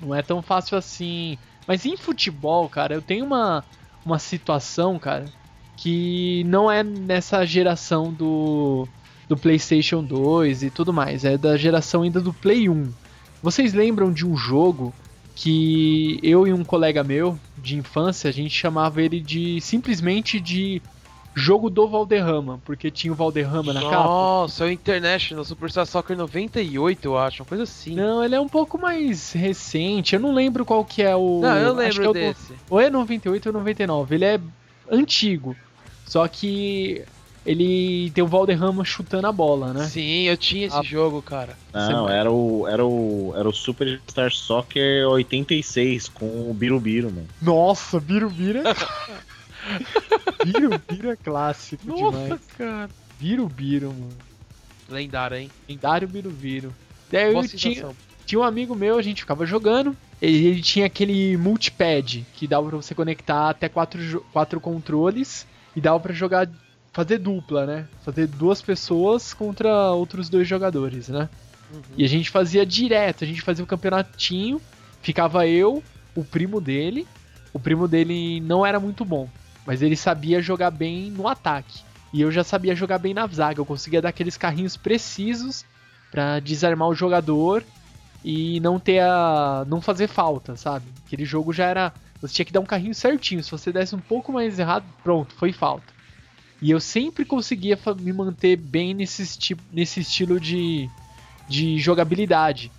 Não 0.00 0.14
é 0.14 0.22
tão 0.22 0.42
fácil 0.42 0.76
assim. 0.76 1.38
Mas 1.66 1.84
em 1.86 1.96
futebol, 1.96 2.68
cara, 2.68 2.94
eu 2.94 3.02
tenho 3.02 3.24
uma, 3.24 3.66
uma 4.04 4.18
situação, 4.18 4.98
cara, 4.98 5.32
que 5.76 6.44
não 6.44 6.70
é 6.70 6.82
nessa 6.82 7.44
geração 7.44 8.12
do, 8.12 8.86
do 9.28 9.36
PlayStation 9.36 10.02
2 10.02 10.62
e 10.64 10.70
tudo 10.70 10.92
mais. 10.92 11.24
É 11.24 11.36
da 11.36 11.56
geração 11.56 12.02
ainda 12.02 12.20
do 12.20 12.32
Play 12.32 12.68
1. 12.68 12.90
Vocês 13.42 13.74
lembram 13.74 14.12
de 14.12 14.26
um 14.26 14.36
jogo 14.36 14.94
que 15.34 16.18
eu 16.22 16.46
e 16.46 16.52
um 16.52 16.64
colega 16.64 17.02
meu 17.02 17.38
de 17.58 17.76
infância, 17.76 18.30
a 18.30 18.32
gente 18.32 18.54
chamava 18.54 19.02
ele 19.02 19.20
de 19.20 19.60
simplesmente 19.60 20.38
de 20.38 20.80
jogo 21.34 21.68
do 21.68 21.88
Valderrama, 21.88 22.60
porque 22.64 22.90
tinha 22.90 23.12
o 23.12 23.16
Valderrama 23.16 23.72
na 23.72 23.82
capa? 23.82 24.04
Nossa, 24.04 24.64
é 24.64 24.68
o 24.68 24.70
International 24.70 25.44
Superstar 25.44 25.84
Soccer 25.84 26.16
98, 26.16 27.04
eu 27.04 27.18
acho, 27.18 27.42
uma 27.42 27.48
coisa 27.48 27.64
assim. 27.64 27.94
Não, 27.94 28.24
ele 28.24 28.36
é 28.36 28.40
um 28.40 28.48
pouco 28.48 28.78
mais 28.78 29.32
recente. 29.32 30.14
Eu 30.14 30.20
não 30.20 30.32
lembro 30.32 30.64
qual 30.64 30.84
que 30.84 31.02
é 31.02 31.16
o. 31.16 31.40
Não, 31.40 31.56
eu 31.56 31.70
acho 31.70 31.76
lembro 31.76 32.00
que 32.00 32.06
é 32.06 32.08
o 32.08 32.12
desse. 32.12 32.52
Ou 32.70 32.80
é 32.80 32.88
98 32.88 33.46
ou 33.46 33.52
99. 33.52 34.14
Ele 34.14 34.24
é 34.24 34.40
antigo. 34.90 35.56
Só 36.06 36.26
que 36.28 37.02
ele 37.46 38.10
tem 38.14 38.22
o 38.24 38.26
Valderrama 38.26 38.84
chutando 38.84 39.26
a 39.26 39.32
bola, 39.32 39.72
né? 39.72 39.86
Sim, 39.86 40.22
eu 40.22 40.36
tinha 40.36 40.66
esse 40.66 40.76
Ah. 40.76 40.82
jogo, 40.82 41.20
cara. 41.22 41.56
Não, 41.72 42.08
era 42.08 42.30
o, 42.30 42.66
era 42.66 42.84
o, 42.84 43.32
era 43.36 43.48
o 43.48 43.52
Superstar 43.52 44.30
Soccer 44.32 45.06
86 45.08 46.08
com 46.08 46.50
o 46.50 46.54
Birubiru, 46.54 47.10
mano. 47.10 47.28
Nossa, 47.42 47.98
Birubiru. 48.00 48.60
Birubiru 50.44 51.10
é 51.12 51.16
clássico 51.16 51.86
Nossa, 51.86 52.18
demais. 52.22 52.40
cara. 52.56 52.90
Birubiru, 53.18 53.88
mano. 53.88 54.12
Lendário, 54.88 55.36
hein? 55.38 55.50
Lendário 55.68 56.06
Birubiru. 56.08 56.72
Daí 57.10 57.34
eu 57.34 57.48
tinha, 57.48 57.88
tinha 58.26 58.40
um 58.40 58.44
amigo 58.44 58.74
meu, 58.74 58.98
a 58.98 59.02
gente 59.02 59.20
ficava 59.22 59.46
jogando. 59.46 59.96
E 60.20 60.26
Ele 60.26 60.62
tinha 60.62 60.86
aquele 60.86 61.36
multipad 61.36 62.24
que 62.34 62.46
dava 62.46 62.68
pra 62.68 62.76
você 62.76 62.94
conectar 62.94 63.50
até 63.50 63.68
quatro, 63.68 64.24
quatro 64.32 64.60
controles 64.60 65.46
e 65.74 65.80
dava 65.80 66.00
pra 66.00 66.12
jogar, 66.12 66.48
fazer 66.92 67.18
dupla, 67.18 67.66
né? 67.66 67.88
Fazer 68.04 68.26
duas 68.26 68.62
pessoas 68.62 69.34
contra 69.34 69.92
outros 69.92 70.28
dois 70.28 70.46
jogadores, 70.46 71.08
né? 71.08 71.28
Uhum. 71.72 71.82
E 71.96 72.04
a 72.04 72.08
gente 72.08 72.30
fazia 72.30 72.64
direto, 72.64 73.24
a 73.24 73.26
gente 73.26 73.42
fazia 73.42 73.64
o 73.64 73.66
campeonatinho, 73.66 74.60
ficava 75.02 75.46
eu, 75.46 75.82
o 76.14 76.24
primo 76.24 76.60
dele. 76.60 77.06
O 77.52 77.60
primo 77.60 77.86
dele 77.86 78.40
não 78.40 78.66
era 78.66 78.80
muito 78.80 79.04
bom, 79.04 79.28
mas 79.64 79.80
ele 79.80 79.96
sabia 79.96 80.42
jogar 80.42 80.70
bem 80.70 81.10
no 81.10 81.28
ataque. 81.28 81.82
E 82.12 82.20
eu 82.20 82.30
já 82.30 82.44
sabia 82.44 82.74
jogar 82.74 82.98
bem 82.98 83.14
na 83.14 83.26
zaga, 83.26 83.60
eu 83.60 83.66
conseguia 83.66 84.02
dar 84.02 84.10
aqueles 84.10 84.36
carrinhos 84.36 84.76
precisos 84.76 85.64
pra 86.10 86.38
desarmar 86.38 86.88
o 86.88 86.94
jogador 86.94 87.64
e 88.24 88.58
não 88.60 88.80
ter 88.80 89.00
a 89.00 89.64
não 89.68 89.82
fazer 89.82 90.08
falta, 90.08 90.56
sabe? 90.56 90.86
Aquele 91.06 91.26
jogo 91.26 91.52
já 91.52 91.66
era, 91.66 91.92
você 92.20 92.32
tinha 92.34 92.46
que 92.46 92.52
dar 92.52 92.60
um 92.60 92.66
carrinho 92.66 92.94
certinho, 92.94 93.44
se 93.44 93.50
você 93.50 93.70
desse 93.70 93.94
um 93.94 94.00
pouco 94.00 94.32
mais 94.32 94.58
errado, 94.58 94.84
pronto, 95.02 95.34
foi 95.34 95.52
falta. 95.52 95.92
E 96.62 96.70
eu 96.70 96.80
sempre 96.80 97.26
conseguia 97.26 97.78
me 98.00 98.12
manter 98.12 98.56
bem 98.56 98.94
nesse, 98.94 99.22
esti 99.22 99.54
nesse 99.70 100.00
estilo 100.00 100.40
de, 100.40 100.88
de 101.46 101.78
jogabilidade. 101.78 102.72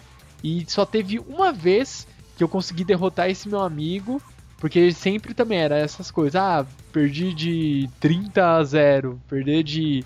E 0.43 0.65
só 0.67 0.85
teve 0.85 1.19
uma 1.19 1.51
vez 1.51 2.07
que 2.35 2.43
eu 2.43 2.49
consegui 2.49 2.83
derrotar 2.83 3.29
esse 3.29 3.47
meu 3.47 3.61
amigo, 3.61 4.19
porque 4.57 4.91
sempre 4.91 5.35
também 5.35 5.59
era 5.59 5.77
essas 5.77 6.09
coisas. 6.09 6.35
Ah, 6.35 6.65
perdi 6.91 7.33
de 7.33 7.89
30 7.99 8.57
a 8.57 8.63
0, 8.63 9.21
perder 9.29 9.61
de, 9.61 10.03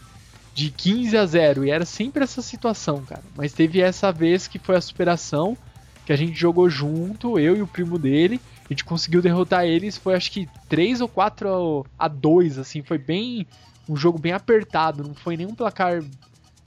de 0.60 0.72
15 0.72 1.18
a 1.18 1.25
0. 1.25 1.63
E 1.63 1.72
era 1.72 1.86
sempre 1.86 2.22
essa 2.22 2.42
situação, 2.42 3.01
cara. 3.06 3.24
Mas 3.34 3.54
teve 3.54 3.80
essa 3.80 4.12
vez 4.12 4.46
que 4.46 4.60
foi 4.60 4.75
a 4.75 4.82
superação, 4.82 5.58
que 6.06 6.12
a 6.12 6.18
gente 6.18 6.38
jogou 6.38 6.70
junto, 6.70 7.39
eu 7.39 7.56
e 7.56 7.62
o 7.62 7.68
primo 7.68 7.98
dele. 7.98 8.42
A 8.66 8.74
gente 8.74 8.84
conseguiu 8.84 9.22
derrotar 9.22 9.63
eles, 9.63 9.98
foi 9.98 10.16
acho 10.16 10.30
que 10.32 10.50
3 10.68 11.00
ou 11.00 11.08
4 11.08 11.86
a 11.98 12.08
2, 12.10 12.60
assim, 12.60 12.84
foi 12.84 12.98
bem. 12.98 13.48
Um 13.88 13.96
jogo 13.96 14.20
bem 14.20 14.34
apertado, 14.34 15.01
não 15.01 15.16
foi 15.16 15.38
nenhum 15.38 15.56
placar 15.56 16.04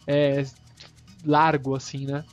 é, 0.07 0.45
largo, 1.25 1.77
assim, 1.77 2.07
né? 2.07 2.25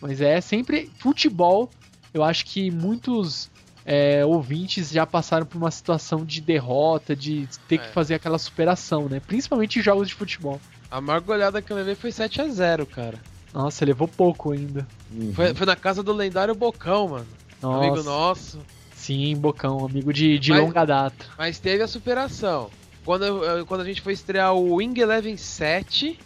Mas 0.00 0.20
é 0.20 0.40
sempre 0.40 0.88
futebol. 1.00 1.68
Eu 2.14 2.22
acho 2.22 2.46
que 2.46 2.70
muitos 2.70 3.50
é, 3.84 4.24
ouvintes 4.24 4.88
já 4.90 5.04
passaram 5.04 5.44
por 5.44 5.58
uma 5.58 5.70
situação 5.70 6.24
de 6.24 6.40
derrota, 6.40 7.14
de 7.16 7.46
ter 7.66 7.78
que 7.78 7.86
É. 7.86 7.92
fazer 7.92 8.14
aquela 8.14 8.38
superação, 8.38 9.08
né? 9.08 9.20
Principalmente 9.20 9.80
em 9.80 9.82
jogos 9.82 10.08
de 10.08 10.14
futebol. 10.14 10.60
A 10.90 11.00
maior 11.00 11.20
goleada 11.20 11.60
que 11.60 11.70
eu 11.72 11.76
levei 11.76 11.94
foi 11.94 12.10
7x0, 12.10 12.86
cara. 12.86 13.18
Nossa, 13.52 13.84
levou 13.84 14.08
pouco 14.08 14.52
ainda. 14.52 14.86
Uhum. 15.12 15.32
Foi, 15.34 15.54
foi 15.54 15.66
na 15.66 15.76
casa 15.76 16.02
do 16.02 16.12
lendário 16.12 16.54
Bocão, 16.54 17.08
mano. 17.08 17.26
Nossa, 17.60 17.86
Amigo 17.86 18.02
nosso. 18.02 18.58
sim, 18.94 19.34
Bocão, 19.36 19.84
amigo 19.84 20.12
de, 20.12 20.38
de 20.38 20.50
Mas- 20.52 20.60
longa 20.60 20.84
data. 20.84 21.26
Mas 21.36 21.58
teve 21.58 21.82
a 21.82 21.88
superação. 21.88 22.70
Quando, 23.04 23.24
eu- 23.24 23.66
quando 23.66 23.80
a 23.80 23.84
gente 23.84 24.00
foi 24.00 24.12
estrear 24.12 24.54
o 24.54 24.74
Wing 24.76 24.98
Eleven 25.00 25.36
7, 25.36 26.18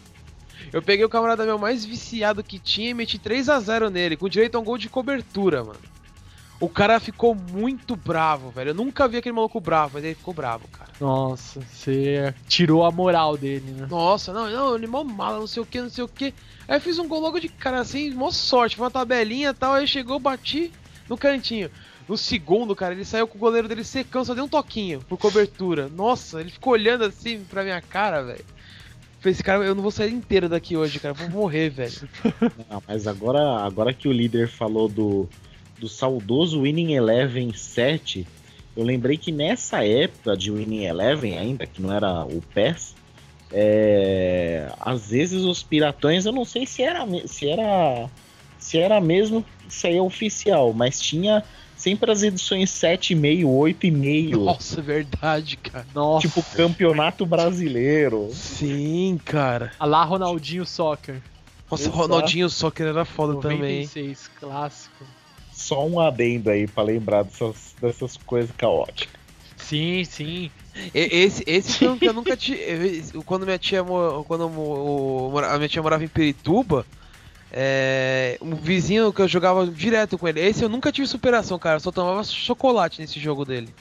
eu 0.71 0.81
peguei 0.81 1.03
o 1.05 1.09
camarada 1.09 1.45
meu 1.45 1.57
mais 1.57 1.83
viciado 1.85 2.43
que 2.43 2.59
tinha 2.59 2.89
e 2.89 2.93
meti 2.93 3.17
3x0 3.17 3.89
nele, 3.89 4.15
com 4.17 4.27
direito 4.29 4.55
a 4.55 4.59
um 4.59 4.63
gol 4.63 4.77
de 4.77 4.89
cobertura, 4.89 5.63
mano. 5.63 5.79
O 6.59 6.69
cara 6.69 6.99
ficou 6.99 7.35
muito 7.35 7.95
bravo, 7.95 8.49
velho. 8.49 8.69
Eu 8.69 8.75
nunca 8.75 9.07
vi 9.07 9.17
aquele 9.17 9.35
maluco 9.35 9.59
bravo, 9.59 9.91
mas 9.95 10.03
ele 10.03 10.15
ficou 10.15 10.33
bravo, 10.33 10.67
cara. 10.69 10.91
Nossa, 10.99 11.59
você 11.61 12.33
tirou 12.47 12.85
a 12.85 12.91
moral 12.91 13.35
dele, 13.35 13.71
né? 13.71 13.87
Nossa, 13.89 14.31
não, 14.31 14.49
não, 14.49 14.75
ele 14.75 14.85
é 14.85 14.87
mó 14.87 15.03
mala, 15.03 15.39
não 15.39 15.47
sei 15.47 15.61
o 15.61 15.65
que, 15.65 15.81
não 15.81 15.89
sei 15.89 16.03
o 16.03 16.07
que. 16.07 16.33
Aí 16.67 16.77
eu 16.77 16.81
fiz 16.81 16.97
um 16.97 17.07
gol 17.07 17.19
logo 17.19 17.39
de 17.39 17.49
cara 17.49 17.79
assim, 17.79 18.11
mó 18.11 18.31
sorte, 18.31 18.77
foi 18.77 18.85
uma 18.85 18.91
tabelinha 18.91 19.49
e 19.49 19.53
tal, 19.53 19.73
aí 19.73 19.87
chegou, 19.87 20.19
bati 20.19 20.71
no 21.09 21.17
cantinho. 21.17 21.69
No 22.07 22.17
segundo, 22.17 22.75
cara, 22.75 22.93
ele 22.93 23.05
saiu 23.05 23.27
com 23.27 23.37
o 23.37 23.41
goleiro 23.41 23.67
dele 23.67 23.83
secando, 23.83 24.25
só 24.25 24.33
deu 24.33 24.45
um 24.45 24.49
toquinho 24.49 25.01
por 25.01 25.17
cobertura. 25.17 25.89
Nossa, 25.89 26.41
ele 26.41 26.49
ficou 26.49 26.73
olhando 26.73 27.05
assim 27.05 27.43
pra 27.43 27.63
minha 27.63 27.81
cara, 27.81 28.21
velho. 28.21 28.45
Falei, 29.19 29.31
esse 29.31 29.43
cara, 29.43 29.63
eu 29.63 29.73
não 29.73 29.81
vou 29.81 29.91
sair 29.91 30.11
inteiro 30.11 30.49
daqui 30.49 30.75
hoje, 30.75 30.99
cara, 30.99 31.13
vou 31.13 31.29
morrer, 31.29 31.69
velho. 31.69 32.09
Ah, 32.69 32.81
mas 32.85 33.07
agora, 33.07 33.65
agora 33.65 33.93
que 33.93 34.07
o 34.07 34.11
líder 34.11 34.49
falou 34.49 34.89
do, 34.89 35.29
do 35.83 35.89
saudoso 35.89 36.61
Winning 36.61 36.93
Eleven 36.93 37.51
7, 37.53 38.25
eu 38.75 38.85
lembrei 38.85 39.17
que 39.17 39.33
nessa 39.33 39.85
época 39.85 40.37
de 40.37 40.49
Winning 40.49 40.85
Eleven 40.85 41.37
ainda, 41.37 41.67
que 41.67 41.81
não 41.81 41.91
era 41.91 42.23
o 42.23 42.41
PES, 42.53 42.95
é, 43.51 44.71
às 44.79 45.09
vezes 45.09 45.43
os 45.43 45.61
piratões, 45.61 46.25
eu 46.25 46.31
não 46.31 46.45
sei 46.45 46.65
se 46.65 46.81
era 46.81 47.05
se 47.27 47.49
era 47.49 48.09
se 48.57 48.77
era 48.77 49.01
mesmo, 49.01 49.43
aí 49.83 49.97
é 49.97 50.01
oficial, 50.01 50.71
mas 50.71 51.01
tinha 51.01 51.43
sempre 51.75 52.09
as 52.09 52.23
edições 52.23 52.69
7,5, 52.69 53.43
8,5, 53.43 54.37
Nossa, 54.37 54.79
é 54.79 54.81
verdade, 54.81 55.57
cara. 55.57 55.85
Nossa, 55.93 56.25
tipo 56.25 56.41
campeonato 56.55 57.25
brasileiro. 57.25 58.29
Sim, 58.31 59.19
cara. 59.25 59.73
a 59.77 59.85
lá 59.85 60.05
Ronaldinho 60.05 60.65
Soccer. 60.65 61.21
Nossa, 61.69 61.83
Exato. 61.83 61.97
Ronaldinho 61.97 62.49
Soccer 62.49 62.87
era 62.87 63.03
foda 63.03 63.33
também. 63.41 63.81
hein? 63.81 63.81
96, 63.81 64.31
clássico. 64.39 65.03
Só 65.63 65.85
um 65.87 65.99
adendo 65.99 66.49
aí 66.49 66.67
pra 66.67 66.83
lembrar 66.83 67.23
dessas, 67.23 67.73
dessas 67.81 68.17
coisas 68.17 68.51
caóticas. 68.57 69.13
Sim, 69.57 70.03
sim. 70.03 70.51
Esse, 70.93 71.41
esse 71.47 71.77
foi 71.79 71.87
um 71.87 71.97
que 71.97 72.07
eu 72.07 72.13
nunca 72.13 72.35
tive. 72.35 73.03
Quando 73.25 73.45
minha 73.45 73.57
tia, 73.57 73.81
quando 74.27 74.45
o- 74.49 75.37
a 75.39 75.55
minha 75.57 75.69
tia 75.69 75.81
morava 75.81 76.03
em 76.03 76.07
Perituba, 76.09 76.85
é, 77.51 78.37
um 78.41 78.55
vizinho 78.55 79.13
que 79.13 79.21
eu 79.21 79.27
jogava 79.27 79.65
direto 79.67 80.17
com 80.17 80.27
ele. 80.27 80.41
Esse 80.41 80.63
eu 80.63 80.69
nunca 80.69 80.91
tive 80.91 81.07
superação, 81.07 81.57
cara. 81.57 81.77
Eu 81.77 81.79
só 81.79 81.91
tomava 81.91 82.23
chocolate 82.23 82.99
nesse 82.99 83.19
jogo 83.19 83.45
dele. 83.45 83.73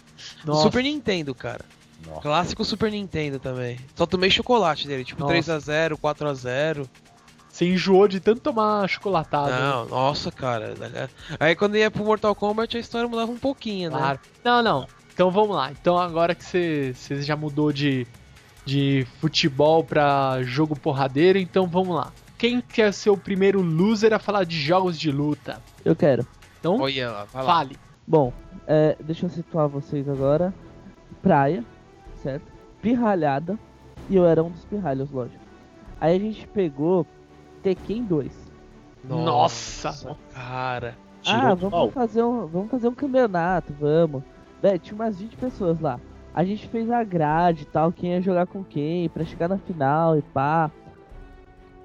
No 0.45 0.53
Nossa, 0.53 0.62
Super 0.65 0.83
Nintendo, 0.85 1.35
cara. 1.35 1.65
Nossa. 2.07 2.21
Clássico 2.21 2.65
Super 2.65 2.91
Nintendo 2.91 3.39
também. 3.41 3.79
Só 3.97 4.07
tomei 4.07 4.31
chocolate 4.31 4.87
dele, 4.87 5.05
tipo 5.05 5.21
Nossa. 5.21 5.33
3x0, 5.35 5.97
4x0. 5.97 6.87
Você 7.52 7.66
enjoou 7.66 8.09
de 8.09 8.18
tanto 8.18 8.40
tomar 8.40 8.88
chocolatado. 8.88 9.50
né? 9.50 9.59
Não, 9.61 9.87
nossa, 9.87 10.32
cara. 10.32 10.75
Aí 11.38 11.54
quando 11.54 11.76
ia 11.76 11.90
pro 11.90 12.02
Mortal 12.02 12.35
Kombat 12.35 12.76
a 12.78 12.80
história 12.80 13.06
mudava 13.06 13.30
um 13.30 13.38
pouquinho, 13.38 13.90
né? 13.90 13.99
Claro. 13.99 14.21
Não, 14.42 14.62
não. 14.62 14.87
Então 15.12 15.30
vamos 15.30 15.54
lá. 15.54 15.71
Então 15.71 15.99
agora 15.99 16.35
que 16.35 16.42
você, 16.42 16.94
você 16.94 17.21
já 17.21 17.37
mudou 17.37 17.71
de, 17.71 18.06
de 18.64 19.06
futebol 19.21 19.85
pra 19.85 20.42
jogo 20.42 20.75
porradeiro, 20.75 21.38
então 21.38 21.66
vamos 21.66 21.94
lá. 21.94 22.11
Quem 22.38 22.61
quer 22.62 22.90
ser 22.92 23.11
o 23.11 23.18
primeiro 23.18 23.61
loser 23.61 24.14
a 24.14 24.18
falar 24.18 24.44
de 24.44 24.59
jogos 24.59 24.99
de 24.99 25.12
luta? 25.12 25.61
Eu 25.85 25.94
quero. 25.94 26.26
Então, 26.59 26.80
Olha 26.80 27.11
lá, 27.11 27.25
vai 27.25 27.42
lá. 27.44 27.54
fale. 27.54 27.76
Bom, 28.06 28.32
é, 28.66 28.97
deixa 28.99 29.26
eu 29.26 29.30
situar 29.30 29.68
vocês 29.68 30.09
agora. 30.09 30.54
Praia, 31.23 31.62
certo? 32.23 32.47
Pirralhada. 32.80 33.59
E 34.09 34.16
eu 34.16 34.26
era 34.26 34.42
um 34.42 34.49
dos 34.50 34.64
pirralhos, 34.64 35.11
lógico. 35.11 35.38
Aí 36.00 36.16
a 36.16 36.18
gente 36.18 36.47
pegou 36.49 37.06
Tekken 37.62 38.04
2. 38.04 38.52
Nossa. 39.04 40.16
Cara. 40.33 40.97
ah, 41.26 41.54
vamos 41.54 41.71
pau. 41.71 41.90
fazer, 41.90 42.23
um, 42.23 42.47
vamos 42.47 42.71
fazer 42.71 42.88
um 42.88 42.95
campeonato, 42.95 43.73
vamos. 43.78 44.23
Véi, 44.61 44.78
tinha 44.78 44.95
umas 44.95 45.19
20 45.21 45.37
pessoas 45.37 45.81
lá. 45.81 45.99
A 46.35 46.45
gente 46.45 46.66
fez 46.69 46.90
a 46.90 47.02
grade 47.04 47.62
e 47.64 47.66
tal, 47.66 47.92
quem 47.92 48.12
ia 48.12 48.23
jogar 48.23 48.47
com 48.47 48.64
quem, 48.64 49.09
pra 49.09 49.25
chegar 49.25 49.49
na 49.49 49.59
final 49.59 50.16
e 50.16 50.23
pá. 50.23 50.71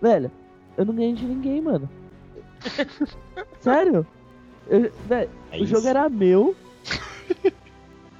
Velho, 0.01 0.31
eu 0.77 0.85
não 0.85 0.93
ganhei 0.93 1.13
de 1.13 1.25
ninguém, 1.25 1.59
mano. 1.61 1.89
Sério? 3.59 4.05
Eu, 4.67 4.91
véi, 5.07 5.29
É 5.51 5.57
o 5.57 5.63
isso. 5.63 5.67
jogo 5.75 5.87
era 5.87 6.07
meu. 6.09 6.55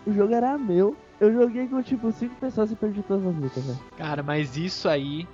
o 0.05 0.11
jogo 0.13 0.33
era 0.33 0.57
meu. 0.57 0.95
Eu 1.19 1.33
joguei 1.33 1.67
com 1.67 1.81
tipo 1.81 2.11
5 2.11 2.35
pessoas 2.35 2.71
e 2.71 2.75
perdi 2.75 3.01
todas 3.03 3.25
as 3.25 3.35
lutas, 3.35 3.63
velho. 3.65 3.79
Cara, 3.97 4.21
mas 4.21 4.55
isso 4.57 4.87
aí 4.87 5.27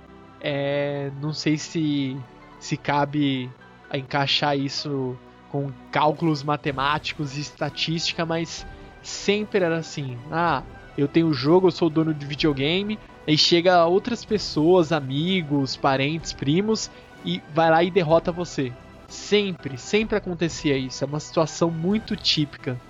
é. 0.44 1.10
Não 1.20 1.32
sei 1.32 1.56
se 1.56 2.16
se 2.60 2.76
cabe 2.76 3.50
encaixar 3.92 4.56
isso 4.56 5.18
com 5.50 5.70
cálculos 5.90 6.42
matemáticos 6.42 7.36
e 7.36 7.40
estatística, 7.40 8.24
mas 8.26 8.66
sempre 9.02 9.64
era 9.64 9.78
assim: 9.78 10.18
ah, 10.30 10.62
eu 10.96 11.08
tenho 11.08 11.28
o 11.28 11.34
jogo, 11.34 11.68
eu 11.68 11.72
sou 11.72 11.88
dono 11.88 12.12
de 12.12 12.26
videogame, 12.26 12.98
aí 13.26 13.38
chega 13.38 13.86
outras 13.86 14.24
pessoas, 14.24 14.92
amigos, 14.92 15.76
parentes, 15.76 16.32
primos 16.32 16.90
e 17.24 17.42
vai 17.54 17.70
lá 17.70 17.82
e 17.82 17.90
derrota 17.90 18.30
você. 18.30 18.72
Sempre, 19.08 19.78
sempre 19.78 20.16
acontecia 20.16 20.76
isso. 20.76 21.04
É 21.04 21.06
uma 21.06 21.20
situação 21.20 21.70
muito 21.70 22.16
típica. 22.16 22.80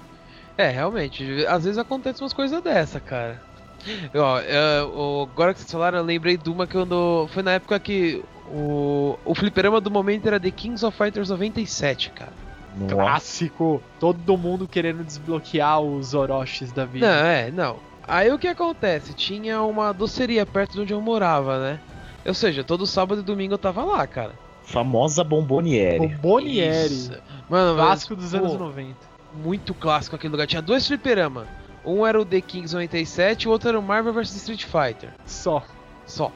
É, 0.56 0.70
realmente. 0.70 1.44
Às 1.46 1.64
vezes 1.64 1.78
acontecem 1.78 2.22
umas 2.22 2.32
coisas 2.32 2.62
dessa, 2.62 3.00
cara. 3.00 3.42
Ó, 4.14 4.40
eu, 4.40 5.28
agora 5.30 5.52
que 5.52 5.60
vocês 5.60 5.70
falaram, 5.70 5.98
eu 5.98 6.04
lembrei 6.04 6.36
de 6.36 6.50
uma 6.50 6.66
que 6.66 6.76
eu 6.76 6.82
ando. 6.82 7.28
Foi 7.32 7.42
na 7.42 7.52
época 7.52 7.78
que 7.78 8.22
o, 8.48 9.18
o 9.24 9.34
fliperama 9.34 9.80
do 9.80 9.90
momento 9.90 10.26
era 10.26 10.38
The 10.38 10.50
Kings 10.50 10.84
of 10.84 10.96
Fighters 10.96 11.30
97, 11.30 12.10
cara. 12.10 12.32
Nossa. 12.76 12.94
Clássico. 12.94 13.82
Todo 14.00 14.36
mundo 14.36 14.66
querendo 14.66 15.04
desbloquear 15.04 15.80
os 15.80 16.14
Orochis 16.14 16.72
da 16.72 16.84
vida. 16.84 17.06
Não, 17.06 17.26
é, 17.26 17.50
não. 17.50 17.76
Aí 18.06 18.30
o 18.32 18.38
que 18.38 18.48
acontece? 18.48 19.14
Tinha 19.14 19.62
uma 19.62 19.92
doceria 19.92 20.44
perto 20.44 20.74
de 20.74 20.80
onde 20.80 20.92
eu 20.92 21.00
morava, 21.00 21.58
né? 21.58 21.80
Ou 22.26 22.34
seja, 22.34 22.64
todo 22.64 22.86
sábado 22.86 23.20
e 23.20 23.24
domingo 23.24 23.54
eu 23.54 23.58
tava 23.58 23.84
lá, 23.84 24.06
cara. 24.06 24.32
Famosa 24.62 25.22
Bomboniere. 25.22 26.04
O 26.04 26.08
Bonieri. 26.08 26.92
Isso. 26.92 27.12
Mano, 27.48 27.76
Clássico 27.76 28.14
mas, 28.14 28.24
dos 28.24 28.34
anos 28.34 28.52
pô, 28.52 28.58
90. 28.58 28.96
Muito 29.42 29.74
clássico 29.74 30.16
aquele 30.16 30.32
lugar. 30.32 30.46
Tinha 30.46 30.62
dois 30.62 30.86
fliperama. 30.86 31.46
Um 31.84 32.06
era 32.06 32.20
o 32.20 32.24
The 32.24 32.40
Kings 32.40 32.74
97 32.74 33.42
e 33.42 33.48
o 33.48 33.50
outro 33.50 33.68
era 33.68 33.78
o 33.78 33.82
Marvel 33.82 34.12
vs 34.12 34.36
Street 34.36 34.64
Fighter. 34.64 35.12
Só. 35.26 35.62
Só. 36.06 36.32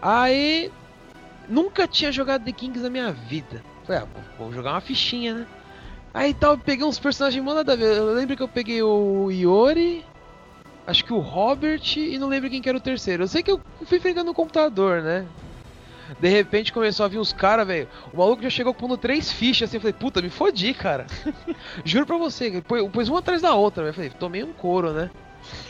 Aí. 0.00 0.70
Nunca 1.48 1.88
tinha 1.88 2.12
jogado 2.12 2.44
The 2.44 2.52
Kings 2.52 2.80
na 2.80 2.88
minha 2.88 3.12
vida. 3.12 3.62
Falei, 3.84 4.02
ah, 4.02 4.06
vou, 4.38 4.52
jogar 4.52 4.72
uma 4.72 4.80
fichinha, 4.80 5.34
né? 5.34 5.46
Aí 6.14 6.32
tal, 6.32 6.56
peguei 6.56 6.86
uns 6.86 6.98
personagens 6.98 7.42
mó 7.42 7.54
nada 7.54 7.72
a 7.72 7.76
ver. 7.76 7.96
Eu 7.96 8.14
lembro 8.14 8.36
que 8.36 8.42
eu 8.42 8.48
peguei 8.48 8.82
o 8.82 9.30
Iori, 9.30 10.04
acho 10.86 11.04
que 11.04 11.12
o 11.12 11.18
Robert 11.18 11.82
e 11.96 12.18
não 12.18 12.28
lembro 12.28 12.50
quem 12.50 12.62
que 12.62 12.68
era 12.68 12.78
o 12.78 12.80
terceiro. 12.80 13.24
Eu 13.24 13.28
sei 13.28 13.42
que 13.42 13.50
eu 13.50 13.60
fui 13.84 13.98
enfrentando 13.98 14.26
no 14.26 14.34
computador, 14.34 15.02
né? 15.02 15.26
De 16.18 16.28
repente 16.28 16.72
começou 16.72 17.04
a 17.04 17.08
vir 17.08 17.18
uns 17.18 17.32
caras, 17.32 17.66
velho. 17.66 17.88
O 18.12 18.16
maluco 18.18 18.42
já 18.42 18.50
chegou 18.50 18.74
pondo 18.74 18.96
três 18.96 19.30
fichas 19.30 19.68
assim. 19.68 19.76
Eu 19.76 19.80
falei, 19.80 19.92
puta, 19.94 20.20
me 20.22 20.30
fodi, 20.30 20.74
cara. 20.74 21.06
Juro 21.84 22.06
pra 22.06 22.16
você. 22.16 22.60
Pô- 22.62 22.88
Pôs 22.88 23.08
uma 23.08 23.18
atrás 23.20 23.42
da 23.42 23.54
outra. 23.54 23.82
velho. 23.84 23.90
Eu 23.90 23.94
falei, 23.94 24.10
tomei 24.10 24.42
um 24.44 24.52
couro, 24.52 24.92
né? 24.92 25.10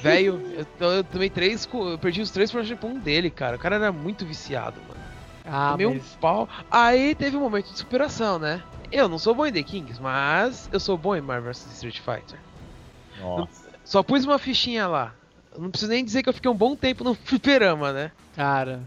Velho, 0.02 0.40
eu, 0.80 0.88
eu 0.94 1.04
tomei 1.04 1.28
três. 1.30 1.68
Eu 1.72 1.98
perdi 1.98 2.20
os 2.20 2.30
três 2.30 2.50
pra 2.50 2.62
um 2.84 2.98
dele, 2.98 3.30
cara. 3.30 3.56
O 3.56 3.58
cara 3.58 3.76
era 3.76 3.92
muito 3.92 4.24
viciado, 4.24 4.80
mano. 4.88 5.00
Ah, 5.44 5.70
Tomei 5.72 5.86
um 5.86 5.94
mas 5.94 6.16
pau. 6.20 6.48
Aí 6.70 7.14
teve 7.14 7.36
um 7.36 7.40
momento 7.40 7.70
de 7.72 7.78
superação, 7.78 8.38
né? 8.38 8.62
Eu 8.92 9.08
não 9.08 9.18
sou 9.18 9.34
bom 9.34 9.46
em 9.46 9.52
The 9.52 9.62
Kings, 9.62 10.00
mas 10.00 10.68
eu 10.72 10.80
sou 10.80 10.98
bom 10.98 11.14
em 11.16 11.20
Marvel 11.20 11.52
vs 11.52 11.66
Street 11.72 12.00
Fighter. 12.00 12.38
Nossa. 13.18 13.68
Só 13.84 14.02
pus 14.02 14.24
uma 14.24 14.38
fichinha 14.38 14.86
lá. 14.86 15.14
Não 15.56 15.70
preciso 15.70 15.90
nem 15.90 16.04
dizer 16.04 16.22
que 16.22 16.28
eu 16.28 16.32
fiquei 16.32 16.50
um 16.50 16.54
bom 16.56 16.76
tempo 16.76 17.02
no 17.04 17.14
fliperama, 17.24 17.92
né? 17.92 18.12
cara. 18.34 18.82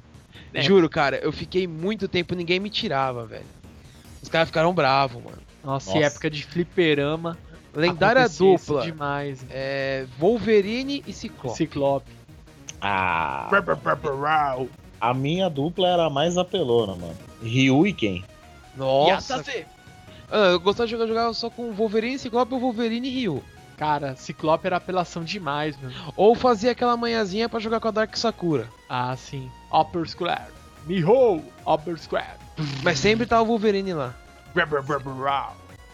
É. 0.54 0.62
Juro, 0.62 0.90
cara, 0.90 1.18
eu 1.18 1.32
fiquei 1.32 1.68
muito 1.68 2.08
tempo 2.08 2.36
ninguém 2.36 2.60
me 2.60 2.70
tirava, 2.70 3.26
velho. 3.26 3.46
Os 4.22 4.30
caras 4.30 4.48
ficaram 4.48 4.74
bravos, 4.74 5.24
mano. 5.24 5.38
Nossa, 5.64 5.90
Nossa. 5.90 5.98
e 5.98 6.04
época 6.04 6.30
de 6.30 6.44
fliperama. 6.44 7.38
Lendária 7.76 8.30
dupla. 8.30 8.84
demais. 8.84 9.44
É. 9.50 10.06
Wolverine 10.20 11.04
e 11.08 11.14
Ciclope. 11.14 11.58
Ciclope. 11.58 12.12
Ah, 12.80 13.50
a 15.00 15.14
minha 15.14 15.50
dupla 15.50 15.88
era 15.88 16.06
a 16.06 16.10
mais 16.10 16.38
apelona, 16.38 16.96
mano. 16.96 17.18
Ryu 17.42 17.88
e 17.88 17.94
quem? 17.94 18.24
Nossa. 18.76 19.44
Ah, 20.30 20.52
eu 20.52 20.60
gostava 20.60 20.88
de 20.88 20.92
jogar, 20.92 21.08
jogava 21.08 21.34
só 21.34 21.50
com 21.50 21.72
Wolverine, 21.72 22.20
Ciclope 22.20 22.54
ou 22.54 22.60
Wolverine 22.60 23.08
e 23.08 23.12
Ryu. 23.12 23.44
Cara, 23.78 24.16
Ciclope 24.16 24.68
era 24.68 24.78
apelação 24.78 25.24
demais, 25.24 25.76
mano. 25.82 25.94
Ou 26.16 26.36
fazia 26.36 26.72
aquela 26.72 26.96
manhãzinha 26.96 27.50
pra 27.50 27.60
jogar 27.60 27.80
com 27.80 27.88
a 27.88 27.92
Dark 27.92 28.16
Sakura. 28.16 28.68
Ah, 28.88 29.16
sim. 29.16 29.50
Upper 29.74 30.08
Square. 30.08 30.52
Miho! 30.86 31.42
Upper 31.66 31.98
Square. 31.98 32.38
Mas 32.84 33.00
sempre 33.00 33.26
tava 33.26 33.44
o 33.44 33.48
Wolverine 33.48 33.94
lá. 33.94 34.14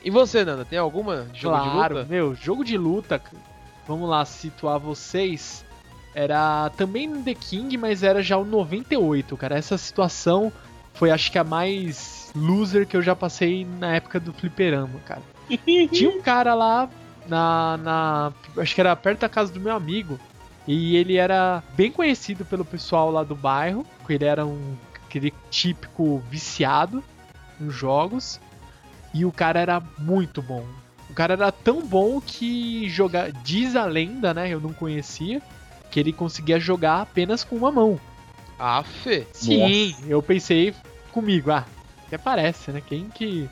E 0.04 0.10
você, 0.10 0.44
Nanda, 0.44 0.66
tem 0.66 0.80
alguma 0.80 1.26
de 1.32 1.42
jogo 1.42 1.58
claro, 1.58 1.96
de 1.96 2.00
luta? 2.02 2.10
meu, 2.10 2.36
jogo 2.36 2.64
de 2.64 2.78
luta. 2.78 3.22
Vamos 3.88 4.10
lá 4.10 4.24
situar 4.26 4.80
vocês. 4.80 5.66
Era 6.14 6.70
também 6.72 7.08
no 7.08 7.24
The 7.24 7.34
King, 7.34 7.78
mas 7.78 8.04
era 8.04 8.22
já 8.22 8.38
o 8.38 8.46
98, 8.46 9.38
cara. 9.38 9.58
Essa 9.58 9.78
situação 9.78 10.52
foi 10.94 11.12
acho 11.12 11.32
que 11.32 11.38
a 11.38 11.44
mais 11.44 12.32
loser 12.36 12.88
que 12.88 12.98
eu 12.98 13.02
já 13.02 13.16
passei 13.16 13.66
na 13.66 13.96
época 13.96 14.20
do 14.20 14.34
fliperama, 14.34 15.00
cara. 15.06 15.22
Tinha 15.92 16.10
um 16.10 16.22
cara 16.22 16.54
lá 16.54 16.90
na, 17.28 17.78
na. 17.78 18.34
Acho 18.58 18.76
que 18.76 18.82
era 18.82 18.96
perto 18.96 19.22
da 19.22 19.30
casa 19.30 19.52
do 19.52 19.60
meu 19.60 19.76
amigo. 19.76 20.20
E 20.72 20.96
ele 20.96 21.18
era 21.18 21.64
bem 21.76 21.92
conhecido 21.92 22.46
pelo 22.46 22.64
pessoal 22.64 23.10
lá 23.10 23.24
do 23.24 23.34
bairro. 23.36 23.84
porque 23.98 24.14
Ele 24.14 24.26
era 24.26 24.46
um 24.46 24.78
aquele 25.08 25.34
típico 25.50 26.22
viciado 26.30 27.04
em 27.60 27.72
jogos. 27.72 28.40
E 29.12 29.26
o 29.26 29.32
cara 29.32 29.60
era 29.60 29.82
muito 29.98 30.44
bom. 30.44 30.64
O 31.10 31.14
cara 31.16 31.34
era 31.34 31.52
tão 31.52 31.82
bom 31.82 32.22
que 32.22 32.88
jogar. 32.88 33.32
Diz 33.32 33.76
a 33.76 33.86
lenda, 33.86 34.32
né? 34.32 34.48
Eu 34.48 34.60
não 34.62 34.72
conhecia. 34.72 35.42
Que 35.90 36.00
ele 36.00 36.14
conseguia 36.14 36.60
jogar 36.60 37.02
apenas 37.02 37.44
com 37.44 37.56
uma 37.56 37.72
mão. 37.72 38.00
Ah, 38.60 38.84
Fê. 38.84 39.26
Sim, 39.34 39.96
eu 40.08 40.22
pensei 40.22 40.76
comigo, 41.12 41.50
ah, 41.50 41.66
até 42.06 42.16
parece, 42.20 42.72
né? 42.72 42.80
Quem 42.86 43.10
que. 43.10 43.50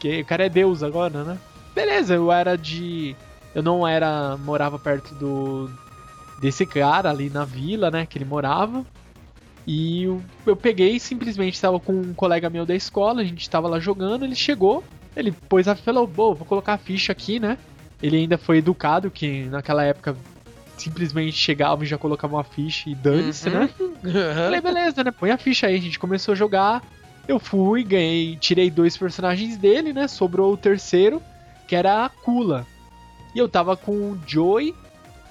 que 0.00 0.22
o 0.22 0.24
cara 0.24 0.46
é 0.46 0.48
Deus 0.48 0.82
agora, 0.82 1.22
né? 1.22 1.38
Beleza, 1.72 2.14
eu 2.14 2.32
era 2.32 2.58
de. 2.58 3.14
Eu 3.54 3.62
não 3.62 3.86
era. 3.86 4.36
morava 4.38 4.76
perto 4.76 5.14
do. 5.14 5.85
Desse 6.40 6.66
cara 6.66 7.10
ali 7.10 7.30
na 7.30 7.44
vila, 7.44 7.90
né? 7.90 8.06
Que 8.06 8.18
ele 8.18 8.24
morava. 8.24 8.84
E 9.66 10.04
eu, 10.04 10.22
eu 10.46 10.56
peguei 10.56 10.98
simplesmente 11.00 11.54
estava 11.54 11.80
com 11.80 11.92
um 11.92 12.14
colega 12.14 12.48
meu 12.48 12.64
da 12.64 12.74
escola, 12.74 13.20
a 13.20 13.24
gente 13.24 13.42
estava 13.42 13.66
lá 13.66 13.80
jogando, 13.80 14.24
ele 14.24 14.36
chegou, 14.36 14.84
ele 15.16 15.32
pôs 15.32 15.66
a 15.66 15.74
falou, 15.74 16.06
bom, 16.06 16.34
vou 16.34 16.46
colocar 16.46 16.74
a 16.74 16.78
ficha 16.78 17.10
aqui, 17.10 17.40
né? 17.40 17.58
Ele 18.00 18.16
ainda 18.16 18.38
foi 18.38 18.58
educado, 18.58 19.10
que 19.10 19.44
naquela 19.46 19.82
época 19.82 20.16
simplesmente 20.76 21.36
chegava 21.36 21.82
e 21.82 21.86
já 21.86 21.98
colocava 21.98 22.36
uma 22.36 22.44
ficha 22.44 22.90
e 22.90 22.94
dane-se, 22.94 23.50
né? 23.50 23.68
Falei, 24.34 24.60
beleza, 24.60 25.02
né? 25.02 25.10
Põe 25.10 25.30
a 25.30 25.38
ficha 25.38 25.66
aí. 25.66 25.76
A 25.76 25.80
gente 25.80 25.98
começou 25.98 26.32
a 26.32 26.36
jogar. 26.36 26.82
Eu 27.26 27.40
fui, 27.40 27.82
ganhei, 27.82 28.36
tirei 28.36 28.70
dois 28.70 28.96
personagens 28.96 29.56
dele, 29.56 29.92
né? 29.92 30.06
Sobrou 30.06 30.52
o 30.52 30.56
terceiro, 30.56 31.20
que 31.66 31.74
era 31.74 32.04
a 32.04 32.08
Kula. 32.08 32.66
E 33.34 33.38
eu 33.38 33.48
tava 33.48 33.76
com 33.76 33.92
o 33.92 34.18
Joey 34.26 34.74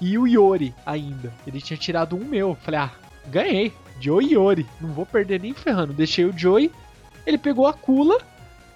e 0.00 0.18
o 0.18 0.26
Yori 0.26 0.74
ainda. 0.84 1.32
Ele 1.46 1.60
tinha 1.60 1.76
tirado 1.76 2.16
um 2.16 2.24
meu. 2.24 2.56
Falei, 2.62 2.80
ah, 2.80 2.92
ganhei. 3.26 3.72
Joey 4.00 4.26
e 4.26 4.34
Yori. 4.34 4.66
Não 4.80 4.90
vou 4.90 5.06
perder 5.06 5.40
nem 5.40 5.54
ferrando. 5.54 5.92
Deixei 5.92 6.24
o 6.24 6.36
Joey. 6.36 6.70
Ele 7.26 7.38
pegou 7.38 7.66
a 7.66 7.72
Kula 7.72 8.18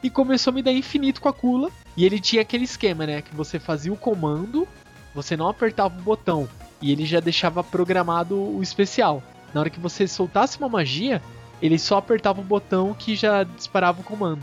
e 0.02 0.08
começou 0.08 0.50
a 0.50 0.54
me 0.54 0.62
dar 0.62 0.72
infinito 0.72 1.20
com 1.20 1.28
a 1.28 1.32
Kula. 1.32 1.70
E 1.96 2.04
ele 2.04 2.20
tinha 2.20 2.42
aquele 2.42 2.64
esquema, 2.64 3.06
né? 3.06 3.22
Que 3.22 3.34
você 3.34 3.58
fazia 3.58 3.92
o 3.92 3.96
comando, 3.96 4.66
você 5.14 5.36
não 5.36 5.48
apertava 5.48 5.98
o 5.98 6.02
botão. 6.02 6.48
E 6.80 6.90
ele 6.90 7.04
já 7.04 7.20
deixava 7.20 7.62
programado 7.62 8.36
o 8.36 8.62
especial. 8.62 9.22
Na 9.52 9.60
hora 9.60 9.70
que 9.70 9.80
você 9.80 10.06
soltasse 10.06 10.58
uma 10.58 10.68
magia, 10.68 11.20
ele 11.60 11.78
só 11.78 11.98
apertava 11.98 12.40
o 12.40 12.44
botão 12.44 12.94
que 12.94 13.14
já 13.14 13.42
disparava 13.42 14.00
o 14.00 14.04
comando. 14.04 14.42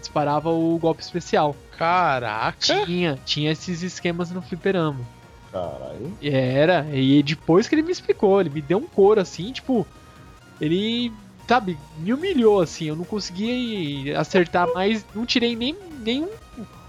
Disparava 0.00 0.50
o 0.50 0.76
golpe 0.78 1.02
especial. 1.02 1.54
Caraca. 1.78 2.84
Tinha, 2.84 3.18
tinha 3.24 3.52
esses 3.52 3.82
esquemas 3.82 4.30
no 4.30 4.42
fliperama. 4.42 5.00
Caralho. 5.52 6.12
Era, 6.22 6.86
e 6.92 7.22
depois 7.22 7.68
que 7.68 7.74
ele 7.74 7.82
me 7.82 7.92
explicou, 7.92 8.40
ele 8.40 8.50
me 8.50 8.60
deu 8.60 8.78
um 8.78 8.86
couro 8.86 9.20
assim, 9.20 9.52
tipo, 9.52 9.86
ele, 10.60 11.12
sabe, 11.48 11.78
me 11.98 12.12
humilhou 12.12 12.60
assim, 12.60 12.86
eu 12.86 12.96
não 12.96 13.04
conseguia 13.04 14.18
acertar 14.18 14.72
mais, 14.74 15.04
não 15.14 15.24
tirei 15.24 15.54
nem, 15.54 15.76
nem 16.00 16.24
um, 16.24 16.30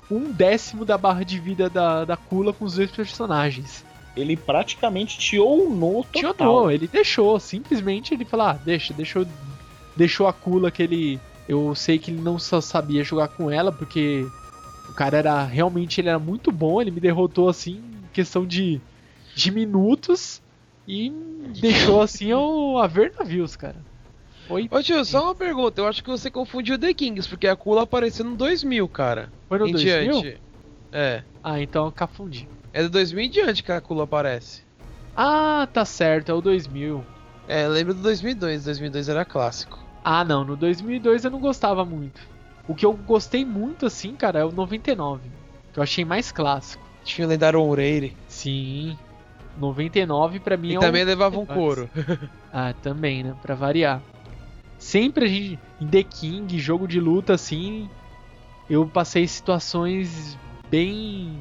um 0.10 0.32
décimo 0.32 0.84
da 0.84 0.98
barra 0.98 1.24
de 1.24 1.40
vida 1.40 1.70
da, 1.70 2.06
da 2.06 2.18
Kula 2.18 2.54
com 2.54 2.66
os 2.66 2.76
dois 2.76 2.92
personagens. 2.92 3.86
Ele 4.16 4.36
praticamente 4.36 5.20
te 5.20 5.38
ounou 5.38 6.04
total. 6.04 6.34
Tionou, 6.34 6.72
ele 6.72 6.88
deixou, 6.88 7.40
simplesmente 7.40 8.14
ele 8.14 8.26
falou, 8.26 8.48
ah, 8.48 8.54
deixa, 8.54 8.94
deixou, 8.94 9.26
deixou 9.96 10.28
a 10.28 10.34
Kula 10.34 10.72
que 10.72 10.82
ele, 10.82 11.20
eu 11.48 11.76
sei 11.76 12.00
que 12.00 12.10
ele 12.10 12.22
não 12.22 12.40
só 12.40 12.60
sabia 12.60 13.04
jogar 13.04 13.28
com 13.28 13.52
ela, 13.52 13.72
porque 13.72 14.26
o 14.90 14.94
cara 14.94 15.18
era, 15.18 15.44
realmente 15.44 16.02
ele 16.02 16.10
era 16.10 16.18
muito 16.18 16.52
bom, 16.52 16.82
ele 16.82 16.90
me 16.90 17.00
derrotou 17.00 17.48
assim, 17.48 17.80
questão 18.18 18.48
de, 18.48 18.82
de 19.36 19.52
minutos, 19.52 20.42
e 20.88 21.12
deixou 21.62 22.02
assim 22.02 22.32
a 22.82 22.88
ver 22.88 23.14
navios, 23.20 23.56
cara. 23.56 23.76
Foi, 24.48 24.68
Ô 24.72 24.82
tio, 24.82 25.06
só 25.06 25.26
uma 25.26 25.36
pergunta. 25.36 25.82
Eu 25.82 25.88
acho 25.88 26.04
que 26.04 26.10
você 26.10 26.32
confundiu 26.32 26.80
The 26.80 26.96
Kings, 26.96 27.30
porque 27.30 27.48
a 27.48 27.56
Kula 27.56 27.84
apareceu 27.84 28.26
no 28.26 28.36
2000, 28.36 28.88
cara. 28.88 29.32
foi 29.48 29.60
no 29.60 29.68
em 29.68 29.72
2000? 29.72 30.22
diante. 30.22 30.42
É. 30.92 31.22
Ah, 31.44 31.62
então 31.62 31.86
eu 31.86 31.92
cafundi. 31.92 32.50
É 32.74 32.82
do 32.82 32.90
2000 32.90 33.26
em 33.26 33.30
diante 33.30 33.62
que 33.62 33.72
a 33.72 33.80
Kula 33.80 34.06
aparece. 34.06 34.62
Ah, 35.16 35.68
tá 35.72 35.86
certo, 35.86 36.32
é 36.32 36.34
o 36.34 36.42
2000. 36.42 37.06
É, 37.48 37.68
lembro 37.68 37.94
do 37.94 38.02
2002. 38.02 38.64
2002 38.64 39.10
era 39.10 39.24
clássico. 39.24 39.78
Ah, 40.04 40.24
não, 40.24 40.44
no 40.44 40.56
2002 40.56 41.24
eu 41.24 41.30
não 41.32 41.40
gostava 41.40 41.86
muito. 41.86 42.20
O 42.68 42.74
que 42.74 42.86
eu 42.86 42.94
gostei 42.94 43.46
muito, 43.46 43.86
assim, 43.86 44.16
cara, 44.16 44.40
é 44.40 44.46
o 44.46 44.52
99. 44.52 45.30
Que 45.74 45.80
eu 45.80 45.84
achei 45.84 46.04
mais 46.04 46.32
clássico. 46.32 46.87
Tinha 47.08 47.26
o 47.26 47.30
lendário 47.30 47.62
Oureire. 47.62 48.16
Sim. 48.28 48.98
99 49.58 50.40
pra 50.40 50.58
mim 50.58 50.74
E 50.74 50.76
é 50.76 50.80
também 50.80 51.04
o... 51.04 51.06
levava 51.06 51.40
um 51.40 51.46
couro. 51.46 51.90
Ah, 52.52 52.74
também, 52.82 53.24
né? 53.24 53.36
Pra 53.42 53.54
variar. 53.54 54.02
Sempre 54.80 55.26
a 55.26 55.28
gente. 55.28 55.60
Em 55.80 55.88
The 55.88 56.02
King, 56.02 56.58
jogo 56.58 56.88
de 56.88 57.00
luta, 57.00 57.34
assim. 57.34 57.90
Eu 58.70 58.88
passei 58.88 59.28
situações 59.28 60.38
bem 60.70 61.40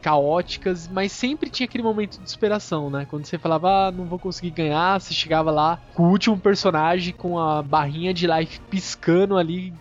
caóticas, 0.00 0.86
mas 0.88 1.10
sempre 1.10 1.50
tinha 1.50 1.64
aquele 1.64 1.82
momento 1.82 2.20
de 2.20 2.30
superação, 2.30 2.90
né? 2.90 3.06
Quando 3.08 3.24
você 3.24 3.38
falava, 3.38 3.88
ah, 3.88 3.90
não 3.90 4.04
vou 4.04 4.18
conseguir 4.18 4.50
ganhar, 4.50 5.00
você 5.00 5.14
chegava 5.14 5.50
lá 5.50 5.80
com 5.94 6.04
o 6.04 6.10
último 6.10 6.38
personagem 6.38 7.12
com 7.12 7.38
a 7.38 7.62
barrinha 7.62 8.12
de 8.12 8.26
life 8.26 8.60
piscando 8.70 9.36
ali 9.36 9.74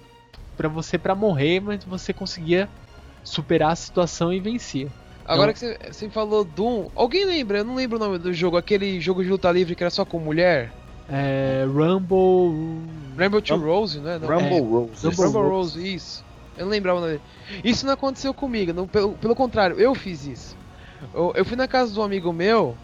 pra 0.55 0.67
você 0.67 0.97
pra 0.97 1.13
morrer, 1.13 1.59
mas 1.59 1.83
você 1.83 2.13
conseguia 2.13 2.67
superar 3.23 3.71
a 3.71 3.75
situação 3.75 4.31
e 4.31 4.39
vencia. 4.39 4.89
Agora 5.33 5.53
que 5.53 5.59
você, 5.59 5.77
você 5.91 6.09
falou 6.09 6.43
Doom, 6.43 6.89
alguém 6.95 7.25
lembra? 7.25 7.59
Eu 7.59 7.65
não 7.65 7.75
lembro 7.75 7.97
o 7.97 7.99
nome 7.99 8.17
do 8.17 8.33
jogo, 8.33 8.57
aquele 8.57 8.99
jogo 8.99 9.23
de 9.23 9.29
luta 9.29 9.51
livre 9.51 9.75
que 9.75 9.83
era 9.83 9.89
só 9.89 10.03
com 10.05 10.19
mulher. 10.19 10.71
É, 11.09 11.65
Rumble. 11.67 12.81
Rainbow 13.17 13.41
Two 13.41 13.57
Rum- 13.57 13.65
Rose, 13.65 13.99
né? 13.99 14.17
Não, 14.19 14.27
Rumble 14.27 14.55
É. 14.55 14.59
Rose. 14.59 15.05
Rumble 15.07 15.25
Rumble 15.25 15.41
Rose. 15.41 15.49
Rose, 15.79 15.93
isso. 15.95 16.25
Eu 16.57 16.65
não 16.65 16.71
lembrava 16.71 16.99
o 16.99 17.01
nome 17.01 17.13
dele. 17.13 17.23
Isso 17.63 17.85
não 17.85 17.93
aconteceu 17.93 18.33
comigo, 18.33 18.71
não, 18.73 18.87
pelo, 18.87 19.13
pelo 19.13 19.35
contrário, 19.35 19.79
eu 19.79 19.93
fiz 19.95 20.25
isso. 20.25 20.55
Eu, 21.13 21.33
eu 21.35 21.43
fui 21.45 21.55
na 21.57 21.67
casa 21.67 21.91
de 21.93 21.99
um 21.99 22.03
amigo 22.03 22.31
meu, 22.31 22.75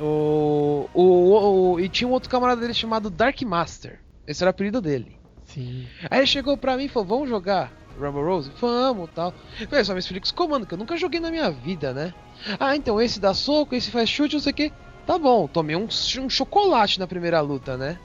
o, 0.00 0.88
o, 0.94 1.72
o- 1.74 1.80
e 1.80 1.88
tinha 1.88 2.08
um 2.08 2.12
outro 2.12 2.30
camarada 2.30 2.60
dele 2.60 2.74
chamado 2.74 3.10
Dark 3.10 3.40
Master. 3.42 3.98
Esse 4.26 4.42
era 4.42 4.48
o 4.48 4.50
apelido 4.50 4.80
dele. 4.80 5.16
Sim. 5.44 5.86
Aí 6.10 6.20
ele 6.20 6.26
chegou 6.26 6.56
pra 6.56 6.76
mim 6.76 6.84
e 6.84 6.88
falou: 6.88 7.06
Vamos 7.08 7.28
jogar 7.28 7.72
Rumble 7.98 8.22
Rose? 8.22 8.50
Vamos 8.60 9.10
tal. 9.14 9.32
Falei, 9.68 9.84
só 9.84 9.92
me 9.92 10.00
explica 10.00 10.24
os 10.24 10.32
comandos, 10.32 10.68
que 10.68 10.74
eu 10.74 10.78
nunca 10.78 10.96
joguei 10.96 11.20
na 11.20 11.30
minha 11.30 11.50
vida, 11.50 11.92
né? 11.92 12.14
Ah, 12.60 12.76
então 12.76 13.00
esse 13.00 13.18
dá 13.18 13.34
soco, 13.34 13.74
esse 13.74 13.90
faz 13.90 14.08
chute, 14.08 14.34
não 14.34 14.40
sei 14.40 14.52
o 14.52 14.54
que. 14.54 14.72
Tá 15.06 15.18
bom, 15.18 15.46
tomei 15.46 15.76
um, 15.76 15.86
um 16.20 16.30
chocolate 16.30 16.98
na 16.98 17.06
primeira 17.06 17.40
luta, 17.40 17.76
né? 17.76 17.98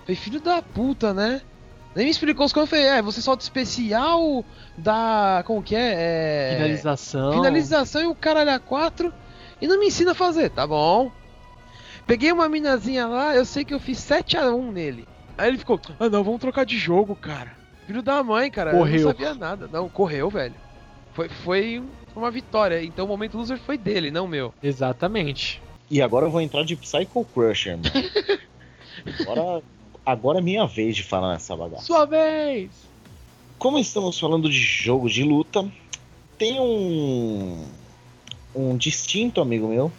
Falei, 0.00 0.16
filho 0.16 0.40
da 0.40 0.60
puta, 0.60 1.14
né? 1.14 1.40
Nem 1.94 2.04
me 2.04 2.10
explicou 2.10 2.46
os 2.46 2.52
comandos. 2.52 2.72
Eu 2.72 2.78
falei, 2.78 2.98
é, 2.98 3.02
você 3.02 3.20
solta 3.20 3.42
especial 3.42 4.44
da. 4.76 5.42
Como 5.46 5.62
que 5.62 5.74
é? 5.74 5.94
é... 5.96 6.54
Finalização. 6.56 7.32
Finalização 7.32 8.02
e 8.02 8.06
o 8.06 8.14
caralho 8.14 8.50
a 8.50 8.58
4 8.58 9.12
e 9.60 9.66
não 9.66 9.78
me 9.78 9.86
ensina 9.86 10.12
a 10.12 10.14
fazer, 10.14 10.50
tá 10.50 10.66
bom. 10.66 11.10
Peguei 12.06 12.32
uma 12.32 12.48
minazinha 12.48 13.06
lá, 13.06 13.36
eu 13.36 13.44
sei 13.44 13.64
que 13.64 13.74
eu 13.74 13.78
fiz 13.78 13.98
7x1 13.98 14.72
nele. 14.72 15.08
Aí 15.36 15.48
ele 15.48 15.58
ficou, 15.58 15.80
ah 15.98 16.08
não, 16.08 16.24
vamos 16.24 16.40
trocar 16.40 16.64
de 16.64 16.76
jogo, 16.76 17.14
cara. 17.14 17.59
Filho 17.90 18.02
da 18.02 18.22
mãe, 18.22 18.48
cara. 18.52 18.70
Eu 18.70 18.78
Correu. 18.78 19.00
não 19.00 19.08
sabia 19.08 19.34
nada. 19.34 19.66
Não, 19.66 19.88
correu, 19.88 20.30
velho. 20.30 20.54
Foi, 21.12 21.28
foi 21.28 21.82
uma 22.14 22.30
vitória. 22.30 22.80
Então 22.84 23.04
o 23.04 23.08
momento 23.08 23.36
loser 23.36 23.58
foi 23.58 23.76
dele, 23.76 24.12
não 24.12 24.28
meu. 24.28 24.54
Exatamente. 24.62 25.60
E 25.90 26.00
agora 26.00 26.26
eu 26.26 26.30
vou 26.30 26.40
entrar 26.40 26.62
de 26.62 26.76
Psycho 26.76 27.26
Crusher, 27.34 27.76
mano. 27.76 27.90
agora, 29.18 29.62
agora 30.06 30.38
é 30.38 30.40
minha 30.40 30.68
vez 30.68 30.94
de 30.94 31.02
falar 31.02 31.32
nessa 31.32 31.56
bagaça. 31.56 31.82
Sua 31.82 32.04
vez! 32.04 32.70
Como 33.58 33.76
estamos 33.76 34.20
falando 34.20 34.48
de 34.48 34.60
jogo 34.60 35.10
de 35.10 35.24
luta, 35.24 35.68
tem 36.38 36.60
um 36.60 37.66
um 38.54 38.76
distinto 38.76 39.40
amigo 39.40 39.66
meu 39.66 39.90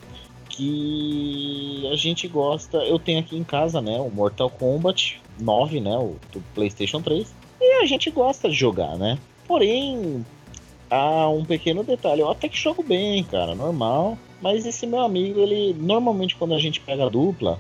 que 0.48 1.90
a 1.92 1.96
gente 1.98 2.26
gosta. 2.26 2.78
Eu 2.78 2.98
tenho 2.98 3.20
aqui 3.20 3.36
em 3.38 3.44
casa, 3.44 3.82
né, 3.82 4.00
o 4.00 4.10
Mortal 4.10 4.50
Kombat 4.50 5.22
9, 5.38 5.82
né, 5.82 5.98
o 5.98 6.16
do 6.32 6.42
PlayStation 6.56 7.02
3, 7.02 7.41
e 7.62 7.84
a 7.84 7.86
gente 7.86 8.10
gosta 8.10 8.50
de 8.50 8.56
jogar, 8.56 8.98
né? 8.98 9.18
Porém, 9.48 10.26
há 10.90 11.30
um 11.30 11.46
pequeno 11.46 11.84
detalhe, 11.84 12.22
eu 12.22 12.30
até 12.30 12.50
que 12.50 12.58
jogo 12.58 12.84
bem, 12.84 13.24
cara, 13.24 13.56
normal, 13.56 14.18
mas 14.42 14.66
esse 14.66 14.88
meu 14.88 15.02
amigo, 15.02 15.40
ele 15.40 15.74
normalmente 15.80 16.36
quando 16.36 16.54
a 16.54 16.60
gente 16.60 16.82
pega 16.82 17.06
a 17.06 17.10
dupla, 17.10 17.60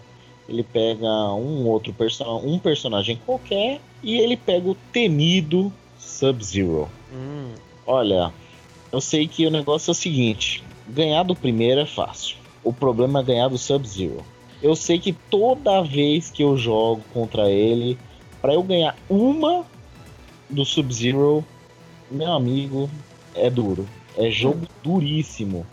ele 0.49 0.63
pega 0.63 1.33
um 1.33 1.67
outro 1.67 1.93
person 1.93 2.41
um 2.43 2.59
personagem 2.59 3.19
qualquer 3.25 3.79
e 4.03 4.19
ele 4.19 4.35
pega 4.35 4.69
o 4.69 4.75
temido 4.91 5.71
Sub-Zero. 5.97 6.89
Hum. 7.13 7.53
Olha, 7.85 8.33
eu 8.91 8.99
sei 8.99 9.27
que 9.27 9.45
o 9.45 9.51
negócio 9.51 9.91
é 9.91 9.93
o 9.93 9.95
seguinte: 9.95 10.63
ganhar 10.87 11.23
do 11.23 11.35
primeiro 11.35 11.81
é 11.81 11.85
fácil. 11.85 12.37
O 12.63 12.73
problema 12.73 13.19
é 13.19 13.23
ganhar 13.23 13.47
do 13.47 13.57
Sub-Zero. 13.57 14.23
Eu 14.61 14.75
sei 14.75 14.99
que 14.99 15.13
toda 15.13 15.81
vez 15.81 16.29
que 16.29 16.43
eu 16.43 16.55
jogo 16.57 17.01
contra 17.13 17.49
ele, 17.49 17.97
para 18.41 18.53
eu 18.53 18.61
ganhar 18.61 18.95
uma 19.09 19.65
do 20.51 20.65
Sub-Zero, 20.65 21.43
meu 22.09 22.31
amigo, 22.31 22.89
é 23.33 23.49
duro. 23.49 23.87
É 24.17 24.29
jogo 24.29 24.67
duríssimo. 24.83 25.65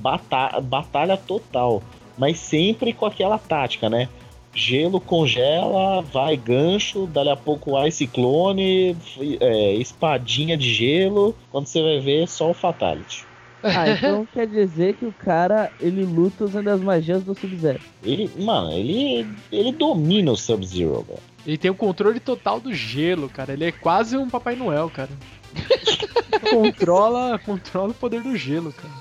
Bata 0.00 0.60
batalha 0.60 1.16
total. 1.16 1.82
Mas 2.16 2.38
sempre 2.38 2.92
com 2.92 3.06
aquela 3.06 3.38
tática, 3.38 3.88
né? 3.88 4.08
Gelo 4.54 5.00
congela, 5.00 6.02
vai 6.02 6.36
gancho, 6.36 7.06
dali 7.06 7.30
a 7.30 7.36
pouco 7.36 7.82
Ice 7.86 8.06
Clone, 8.06 8.96
é, 9.40 9.74
espadinha 9.74 10.56
de 10.56 10.72
gelo. 10.72 11.34
Quando 11.50 11.66
você 11.66 11.82
vai 11.82 12.00
ver, 12.00 12.28
só 12.28 12.50
o 12.50 12.54
Fatality. 12.54 13.24
Ah, 13.62 13.88
então 13.96 14.26
quer 14.30 14.46
dizer 14.46 14.94
que 14.94 15.06
o 15.06 15.12
cara, 15.12 15.70
ele 15.80 16.04
luta 16.04 16.44
usando 16.44 16.68
as 16.68 16.80
magias 16.80 17.22
do 17.22 17.34
Sub-Zero. 17.34 17.80
Ele, 18.02 18.30
mano, 18.38 18.72
ele, 18.72 19.26
ele 19.50 19.72
domina 19.72 20.32
o 20.32 20.36
Sub-Zero, 20.36 21.02
velho. 21.08 21.31
Ele 21.46 21.58
tem 21.58 21.70
o 21.70 21.74
controle 21.74 22.20
total 22.20 22.60
do 22.60 22.72
gelo, 22.72 23.28
cara. 23.28 23.52
Ele 23.52 23.64
é 23.64 23.72
quase 23.72 24.16
um 24.16 24.30
Papai 24.30 24.54
Noel, 24.54 24.90
cara. 24.90 25.10
controla, 26.50 27.38
controla 27.38 27.90
o 27.90 27.94
poder 27.94 28.22
do 28.22 28.36
gelo, 28.36 28.72
cara. 28.72 28.92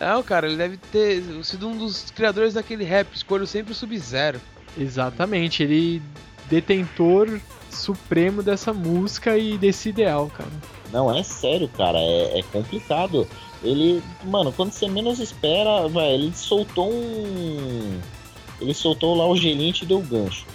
Não, 0.00 0.22
cara, 0.22 0.46
ele 0.46 0.56
deve 0.56 0.76
ter 0.76 1.22
sido 1.42 1.68
um 1.68 1.76
dos 1.76 2.10
criadores 2.10 2.54
daquele 2.54 2.84
rap, 2.84 3.12
escolho 3.14 3.46
sempre 3.46 3.72
o 3.72 3.74
Sub-Zero. 3.74 4.40
Exatamente, 4.76 5.62
ele 5.62 6.02
detentor 6.48 7.40
supremo 7.70 8.42
dessa 8.42 8.72
música 8.72 9.36
e 9.36 9.58
desse 9.58 9.90
ideal, 9.90 10.28
cara. 10.28 10.50
Não, 10.92 11.14
é 11.14 11.22
sério, 11.22 11.68
cara, 11.68 11.98
é, 11.98 12.38
é 12.38 12.42
complicado. 12.44 13.26
Ele, 13.62 14.02
mano, 14.24 14.52
quando 14.52 14.72
você 14.72 14.88
menos 14.88 15.18
espera, 15.18 15.88
vai, 15.88 16.14
ele 16.14 16.32
soltou 16.34 16.90
um. 16.90 18.00
Ele 18.60 18.74
soltou 18.74 19.16
lá 19.16 19.26
o 19.26 19.36
gelinho 19.36 19.70
e 19.70 19.72
te 19.72 19.86
deu 19.86 19.98
o 19.98 20.02
gancho. 20.02 20.46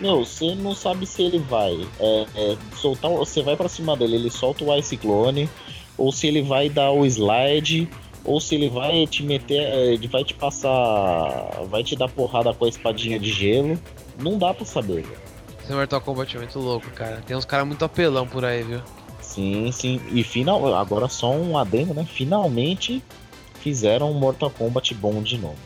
Meu, 0.00 0.24
você 0.24 0.54
não 0.54 0.74
sabe 0.74 1.06
se 1.06 1.22
ele 1.22 1.38
vai 1.38 1.86
é, 1.98 2.26
é, 2.34 2.56
soltar. 2.76 3.10
Você 3.12 3.42
vai 3.42 3.56
pra 3.56 3.68
cima 3.68 3.96
dele, 3.96 4.16
ele 4.16 4.30
solta 4.30 4.64
o 4.64 4.76
Ice 4.76 4.96
Clone, 4.96 5.48
ou 5.96 6.12
se 6.12 6.26
ele 6.26 6.42
vai 6.42 6.68
dar 6.68 6.90
o 6.90 7.04
slide, 7.06 7.88
ou 8.24 8.38
se 8.40 8.54
ele 8.56 8.68
vai 8.68 9.06
te 9.06 9.22
meter. 9.22 9.60
é, 9.60 9.94
Ele 9.94 10.06
vai 10.08 10.22
te 10.24 10.34
passar. 10.34 11.62
Vai 11.70 11.82
te 11.82 11.96
dar 11.96 12.08
porrada 12.08 12.52
com 12.52 12.64
a 12.64 12.68
espadinha 12.68 13.18
de 13.18 13.32
gelo. 13.32 13.78
Não 14.18 14.36
dá 14.38 14.52
pra 14.52 14.66
saber, 14.66 15.02
velho. 15.02 15.18
Esse 15.62 15.72
Mortal 15.72 16.00
Kombat 16.00 16.36
é 16.36 16.40
muito 16.40 16.58
louco, 16.58 16.90
cara. 16.90 17.22
Tem 17.26 17.36
uns 17.36 17.44
caras 17.44 17.66
muito 17.66 17.84
apelão 17.84 18.26
por 18.26 18.44
aí, 18.44 18.62
viu? 18.62 18.80
Sim, 19.20 19.70
sim. 19.72 20.00
E 20.12 20.22
final, 20.22 20.74
agora 20.74 21.08
só 21.08 21.30
um 21.32 21.58
adendo, 21.58 21.92
né? 21.92 22.06
Finalmente 22.08 23.02
fizeram 23.60 24.10
um 24.10 24.14
Mortal 24.14 24.50
Kombat 24.50 24.94
bom 24.94 25.20
de 25.22 25.38
novo. 25.38 25.56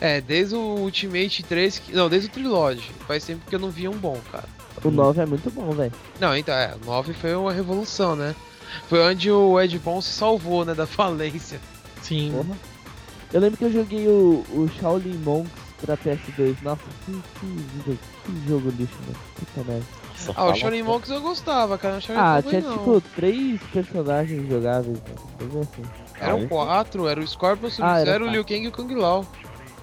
É, 0.00 0.20
desde 0.20 0.54
o 0.54 0.58
Ultimate 0.78 1.42
3, 1.42 1.78
que- 1.78 1.92
não, 1.92 2.08
desde 2.08 2.28
o 2.28 2.32
Trilogy. 2.32 2.90
Faz 3.06 3.24
tempo 3.24 3.42
que 3.48 3.54
eu 3.54 3.58
não 3.58 3.70
via 3.70 3.90
um 3.90 3.96
bom, 3.98 4.18
cara. 4.32 4.48
O 4.82 4.90
9 4.90 5.20
é 5.20 5.26
muito 5.26 5.50
bom, 5.50 5.70
velho. 5.72 5.92
Não, 6.18 6.34
então, 6.36 6.54
é, 6.54 6.74
o 6.82 6.86
9 6.86 7.12
foi 7.12 7.34
uma 7.34 7.52
revolução, 7.52 8.16
né? 8.16 8.34
Foi 8.88 9.00
onde 9.00 9.30
o 9.30 9.60
Ed 9.60 9.78
Boon 9.78 10.00
se 10.00 10.10
salvou, 10.12 10.64
né, 10.64 10.74
da 10.74 10.86
falência. 10.88 11.60
Sim. 12.02 12.32
Porra. 12.34 12.56
Eu 13.32 13.40
lembro 13.40 13.58
que 13.58 13.64
eu 13.64 13.72
joguei 13.72 14.08
o, 14.08 14.44
o 14.52 14.68
Shaolin 14.80 15.18
Monks 15.18 15.52
pra 15.82 15.96
PS2. 15.96 16.56
Nossa, 16.62 16.80
que, 17.04 17.12
que, 17.12 17.64
jogo- 17.86 17.98
que 18.24 18.48
jogo 18.48 18.70
lixo, 18.70 18.94
mano. 19.06 19.18
Puta 19.36 19.70
merda. 19.70 19.86
Ah, 20.34 20.46
o 20.46 20.54
Shaolin 20.54 20.82
Monks 20.82 21.10
eu 21.10 21.20
gostava, 21.20 21.76
cara. 21.78 21.96
Achava 21.98 22.38
Ah, 22.38 22.42
tinha 22.42 22.60
não. 22.60 22.76
tipo 22.78 23.00
três 23.14 23.60
personagens 23.72 24.48
jogáveis, 24.48 24.98
mano. 25.02 25.30
Coisa 25.38 25.60
assim. 25.60 25.82
Eram 26.20 26.32
Ah, 26.32 26.40
um- 26.40 26.48
quatro, 26.48 27.06
era 27.06 27.20
o 27.20 27.26
Scorpion, 27.26 27.68
o 27.68 27.70
Ah, 27.84 27.98
era 27.98 27.98
Sub-Zero, 27.98 28.24
o 28.24 28.26
quatro. 28.28 28.32
Liu 28.32 28.44
Kang 28.44 28.64
e 28.64 28.68
o 28.68 28.72
Kung 28.72 28.94
Lao. 29.00 29.26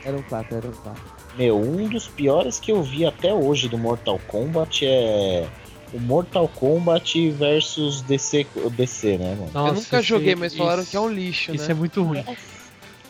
Eram 0.07 0.21
quatro, 0.23 0.57
eram 0.57 0.71
quatro. 0.71 1.03
Meu, 1.37 1.59
um 1.59 1.87
dos 1.89 2.07
piores 2.07 2.59
que 2.59 2.71
eu 2.71 2.81
vi 2.81 3.05
até 3.05 3.33
hoje 3.33 3.67
do 3.67 3.77
Mortal 3.77 4.19
Kombat 4.27 4.85
é 4.85 5.47
o 5.93 5.99
Mortal 5.99 6.47
Kombat 6.47 7.29
versus 7.31 8.01
DC, 8.01 8.47
DC 8.71 9.17
né, 9.17 9.35
mano? 9.35 9.51
Nossa, 9.53 9.69
eu 9.69 9.73
nunca 9.75 9.97
esse- 9.99 10.07
joguei, 10.07 10.35
mas 10.35 10.55
falaram 10.55 10.81
esse- 10.81 10.91
que 10.91 10.97
é 10.97 10.99
um 10.99 11.09
lixo, 11.09 11.53
Isso 11.53 11.65
né? 11.65 11.71
é 11.71 11.73
muito 11.73 12.01
ruim. 12.03 12.23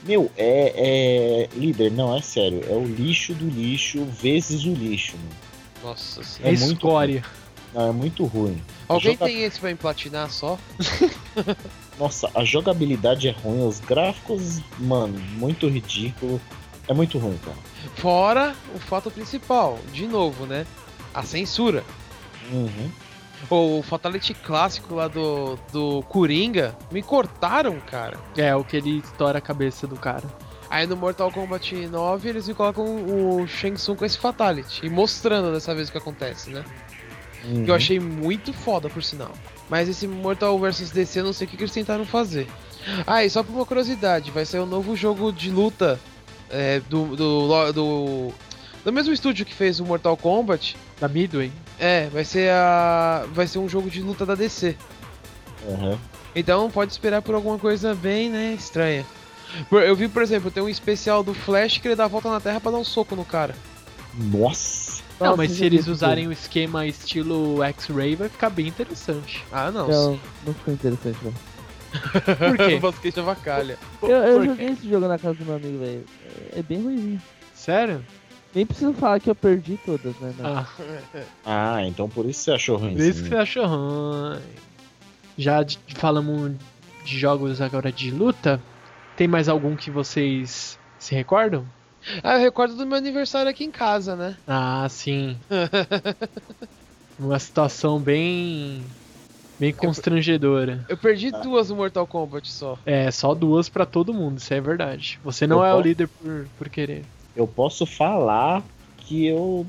Meu, 0.04 0.32
é, 0.38 0.74
é. 0.76 1.50
Líder, 1.56 1.92
não, 1.92 2.16
é 2.16 2.22
sério. 2.22 2.62
É 2.70 2.74
o 2.74 2.84
lixo 2.86 3.34
do 3.34 3.48
lixo 3.50 4.04
vezes 4.06 4.64
o 4.66 4.74
lixo, 4.74 5.16
mano. 5.18 5.30
Nossa 5.84 6.22
É, 6.22 6.24
senhora. 6.24 6.56
É 6.56 6.58
muito 6.60 6.74
escória. 6.78 7.24
Não, 7.74 7.90
é 7.90 7.92
muito 7.92 8.26
ruim. 8.26 8.62
Alguém 8.88 9.14
Joga- 9.14 9.26
tem 9.26 9.44
esse 9.44 9.60
pra 9.60 9.70
emplatinar 9.72 10.32
só? 10.32 10.58
Nossa, 12.00 12.30
a 12.34 12.44
jogabilidade 12.44 13.28
é 13.28 13.32
ruim, 13.32 13.68
os 13.68 13.80
gráficos, 13.80 14.62
mano, 14.80 15.20
muito 15.38 15.68
ridículo. 15.68 16.40
É 16.88 16.94
muito 16.94 17.18
ruim, 17.18 17.38
cara. 17.38 17.58
Fora 17.96 18.56
o 18.74 18.80
fato 18.80 19.12
principal, 19.12 19.80
de 19.92 20.08
novo, 20.08 20.46
né? 20.46 20.66
A 21.14 21.24
censura. 21.24 21.84
Uhum. 22.52 22.92
O 23.50 23.84
Fatality 23.84 24.34
clássico 24.34 24.96
lá 24.96 25.08
do, 25.08 25.58
do 25.72 26.02
Coringa, 26.04 26.76
me 26.92 27.04
cortaram, 27.04 27.80
cara. 27.80 28.18
É, 28.36 28.56
o 28.56 28.64
que 28.64 28.78
ele 28.78 29.00
estoura 29.00 29.38
a 29.38 29.42
cabeça 29.42 29.86
do 29.86 29.96
cara. 29.96 30.24
Aí 30.70 30.86
no 30.86 30.98
Mortal 30.98 31.32
Kombat 31.32 31.88
9 31.88 32.30
eles 32.30 32.48
me 32.48 32.54
colocam 32.54 32.84
o 32.86 33.48
Shang 33.48 33.76
Tsung 33.76 33.98
com 33.98 34.06
esse 34.06 34.18
Fatality. 34.18 34.86
E 34.86 34.90
mostrando 34.90 35.52
dessa 35.52 35.74
vez 35.74 35.90
o 35.90 35.92
que 35.92 35.98
acontece, 35.98 36.50
né? 36.50 36.64
Uhum. 37.46 37.64
Que 37.64 37.72
eu 37.72 37.76
achei 37.76 38.00
muito 38.00 38.52
foda, 38.52 38.90
por 38.90 39.04
sinal. 39.04 39.32
Mas 39.70 39.88
esse 39.88 40.08
Mortal 40.08 40.58
vs 40.60 40.92
DC 40.92 41.20
eu 41.20 41.26
não 41.26 41.34
sei 41.34 41.48
o 41.48 41.50
que, 41.50 41.58
que 41.58 41.64
eles 41.64 41.74
tentaram 41.74 42.06
fazer. 42.06 42.48
Ah, 43.06 43.24
e 43.24 43.30
só 43.30 43.44
por 43.44 43.54
uma 43.54 43.66
curiosidade, 43.66 44.32
vai 44.32 44.46
sair 44.46 44.62
um 44.62 44.66
novo 44.66 44.96
jogo 44.96 45.32
de 45.32 45.52
luta 45.52 46.00
é, 46.50 46.80
do, 46.82 47.16
do, 47.16 47.72
do, 47.72 48.34
do 48.84 48.94
mesmo 48.94 49.14
estúdio 49.14 49.46
que 49.46 49.54
fez 49.54 49.80
o 49.80 49.86
Mortal 49.86 50.16
Kombat. 50.18 50.76
Da 51.00 51.08
Midway. 51.08 51.52
É, 51.78 52.08
vai 52.08 52.26
ser 52.26 52.50
a. 52.50 53.26
Vai 53.32 53.46
ser 53.46 53.60
um 53.60 53.70
jogo 53.70 53.90
de 53.90 54.02
luta 54.02 54.26
da 54.26 54.34
DC. 54.34 54.76
Uhum. 55.68 55.98
Então 56.36 56.72
pode 56.72 56.92
esperar 56.92 57.22
por 57.22 57.36
alguma 57.36 57.60
coisa 57.60 57.94
bem, 57.94 58.30
né, 58.30 58.54
estranha. 58.58 59.06
Eu 59.72 59.96
vi, 59.96 60.08
por 60.08 60.22
exemplo, 60.22 60.52
tem 60.52 60.62
um 60.62 60.70
especial 60.70 61.24
do 61.24 61.34
Flash 61.34 61.78
que 61.78 61.88
ele 61.88 61.96
dá 61.96 62.06
a 62.06 62.08
volta 62.08 62.30
na 62.30 62.40
Terra 62.40 62.60
pra 62.60 62.72
dar 62.72 62.78
um 62.78 62.84
soco 62.84 63.16
no 63.16 63.24
cara. 63.24 63.56
Nossa! 64.14 65.02
Não, 65.20 65.36
mas 65.36 65.52
se 65.52 65.66
eles 65.66 65.88
usarem 65.88 66.28
o 66.28 66.32
esquema 66.32 66.86
estilo 66.86 67.64
X-Ray, 67.64 68.16
vai 68.16 68.30
ficar 68.30 68.50
bem 68.50 68.68
interessante. 68.68 69.44
Ah, 69.52 69.72
não. 69.72 69.88
Não, 69.88 70.20
não 70.46 70.54
ficou 70.54 70.74
interessante, 70.74 71.18
não. 71.24 71.34
Por 72.38 72.58
quê? 72.58 72.76
o 72.78 72.80
Basquete 72.80 73.20
avacalha. 73.20 73.78
Eu, 74.02 74.10
eu 74.10 74.46
joguei 74.46 74.68
esse 74.70 74.90
jogo 74.90 75.08
na 75.08 75.18
casa 75.18 75.36
do 75.36 75.46
meu 75.46 75.56
amigo, 75.56 75.80
velho. 75.80 76.06
É, 76.56 76.62
bem 76.62 76.82
ruimzinho. 76.82 77.22
Sério? 77.54 78.04
Nem 78.56 78.66
preciso 78.66 78.94
falar 78.94 79.20
que 79.20 79.30
eu 79.30 79.36
perdi 79.36 79.78
todas, 79.86 80.16
né? 80.20 80.34
Ah, 80.44 80.66
Ah, 81.46 81.84
então 81.86 82.08
por 82.10 82.26
isso 82.26 82.42
você 82.42 82.52
achou 82.52 82.78
ruim. 82.78 82.94
por 82.94 83.02
isso 83.02 83.24
que 83.24 83.30
você 83.30 83.36
achou 83.36 83.66
ruim. 83.66 84.40
Já 85.38 85.62
de- 85.64 85.80
falamos 85.96 86.54
de 87.04 87.18
jogos 87.20 87.62
agora 87.62 87.92
de 87.92 88.10
luta. 88.12 88.62
Tem 89.16 89.28
mais 89.28 89.48
algum 89.50 89.76
que 89.76 89.90
vocês 89.92 90.78
se 91.00 91.14
recordam? 91.16 91.66
Ah, 92.24 92.36
eu 92.36 92.40
recordo 92.42 92.76
do 92.76 92.86
meu 92.86 92.98
aniversário 92.98 93.50
aqui 93.50 93.64
em 93.64 93.72
casa, 93.72 94.16
né? 94.16 94.38
Ah, 94.48 94.88
sim. 94.90 95.38
Uma 97.20 97.40
situação 97.40 98.00
bem. 98.00 98.84
Bem 99.60 99.74
constrangedora. 99.74 100.86
Eu 100.90 100.98
perdi 100.98 101.32
duas 101.32 101.70
no 101.70 101.76
Mortal 101.76 102.06
Kombat 102.08 102.52
só. 102.52 102.78
É, 102.86 103.10
só 103.12 103.34
duas 103.34 103.70
pra 103.70 103.86
todo 103.86 104.14
mundo, 104.14 104.38
isso 104.38 104.54
é 104.54 104.62
verdade. 104.62 105.20
Você 105.24 105.46
não 105.48 105.58
Eu 105.60 105.66
é 105.66 105.74
o 105.74 105.78
posso- 105.78 105.88
líder 105.88 106.08
por, 106.08 106.48
por 106.58 106.70
querer. 106.70 107.04
Eu 107.36 107.48
posso 107.48 107.86
falar 107.86 108.64
que 108.98 109.26
eu, 109.28 109.66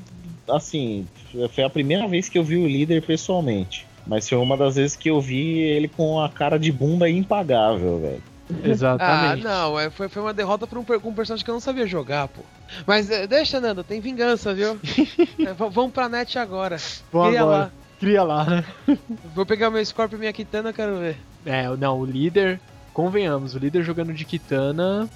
assim, 0.49 1.07
foi 1.53 1.63
a 1.63 1.69
primeira 1.69 2.07
vez 2.07 2.27
que 2.27 2.37
eu 2.37 2.43
vi 2.43 2.57
o 2.57 2.67
líder 2.67 3.01
pessoalmente. 3.03 3.87
Mas 4.07 4.27
foi 4.27 4.37
uma 4.39 4.57
das 4.57 4.75
vezes 4.75 4.95
que 4.95 5.09
eu 5.09 5.21
vi 5.21 5.59
ele 5.59 5.87
com 5.87 6.19
a 6.19 6.29
cara 6.29 6.57
de 6.57 6.71
bunda 6.71 7.07
impagável, 7.09 7.99
velho. 7.99 8.23
Ah, 8.51 8.67
Exatamente. 8.67 9.43
não, 9.43 9.79
é, 9.79 9.91
foi, 9.91 10.09
foi 10.09 10.23
uma 10.23 10.33
derrota 10.33 10.65
pra 10.65 10.79
um, 10.79 10.85
um 11.03 11.13
personagem 11.13 11.45
que 11.45 11.51
eu 11.51 11.53
não 11.53 11.59
sabia 11.61 11.85
jogar, 11.85 12.27
pô. 12.27 12.41
Mas 12.87 13.11
é, 13.11 13.27
deixa, 13.27 13.59
Nando, 13.61 13.83
tem 13.83 14.01
vingança, 14.01 14.53
viu? 14.53 14.79
É, 15.45 15.53
vamos 15.53 15.91
pra 15.93 16.09
net 16.09 16.37
agora. 16.39 16.77
Cria 17.11 17.41
agora. 17.41 17.45
lá. 17.45 17.71
Cria 17.99 18.23
lá, 18.23 18.45
né? 18.45 18.65
Vou 19.35 19.45
pegar 19.45 19.69
meu 19.69 19.83
Scorpio 19.85 20.15
e 20.15 20.19
minha 20.19 20.33
Kitana, 20.33 20.71
quero 20.71 20.97
ver. 20.99 21.17
É, 21.45 21.67
não, 21.75 21.99
o 21.99 22.05
líder, 22.05 22.59
convenhamos, 22.93 23.55
o 23.55 23.59
líder 23.59 23.83
jogando 23.83 24.13
de 24.13 24.25
Kitana 24.25 25.09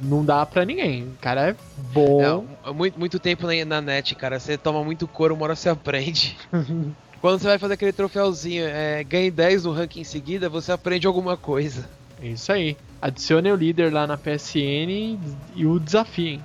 não 0.00 0.24
dá 0.24 0.46
pra 0.46 0.64
ninguém. 0.64 1.04
O 1.04 1.16
cara 1.20 1.50
é 1.50 1.56
bom. 1.92 2.46
É, 2.64 2.72
muito, 2.72 2.98
muito 2.98 3.18
tempo 3.18 3.46
na, 3.46 3.64
na 3.64 3.80
net, 3.80 4.14
cara. 4.14 4.38
Você 4.38 4.56
toma 4.56 4.84
muito 4.84 5.08
couro, 5.08 5.34
uma 5.34 5.44
hora 5.44 5.56
você 5.56 5.68
aprende. 5.68 6.36
Quando 7.20 7.38
você 7.38 7.46
vai 7.46 7.58
fazer 7.58 7.74
aquele 7.74 7.92
troféuzinho, 7.92 8.64
é, 8.66 9.04
ganhe 9.04 9.30
10 9.30 9.64
no 9.64 9.72
ranking 9.72 10.00
em 10.00 10.04
seguida, 10.04 10.48
você 10.48 10.72
aprende 10.72 11.06
alguma 11.06 11.36
coisa. 11.36 11.88
É 12.20 12.28
isso 12.28 12.52
aí. 12.52 12.76
Adicione 13.00 13.50
o 13.50 13.56
líder 13.56 13.92
lá 13.92 14.06
na 14.06 14.16
PSN 14.16 15.18
e 15.54 15.66
o 15.66 15.78
desafiem. 15.78 16.40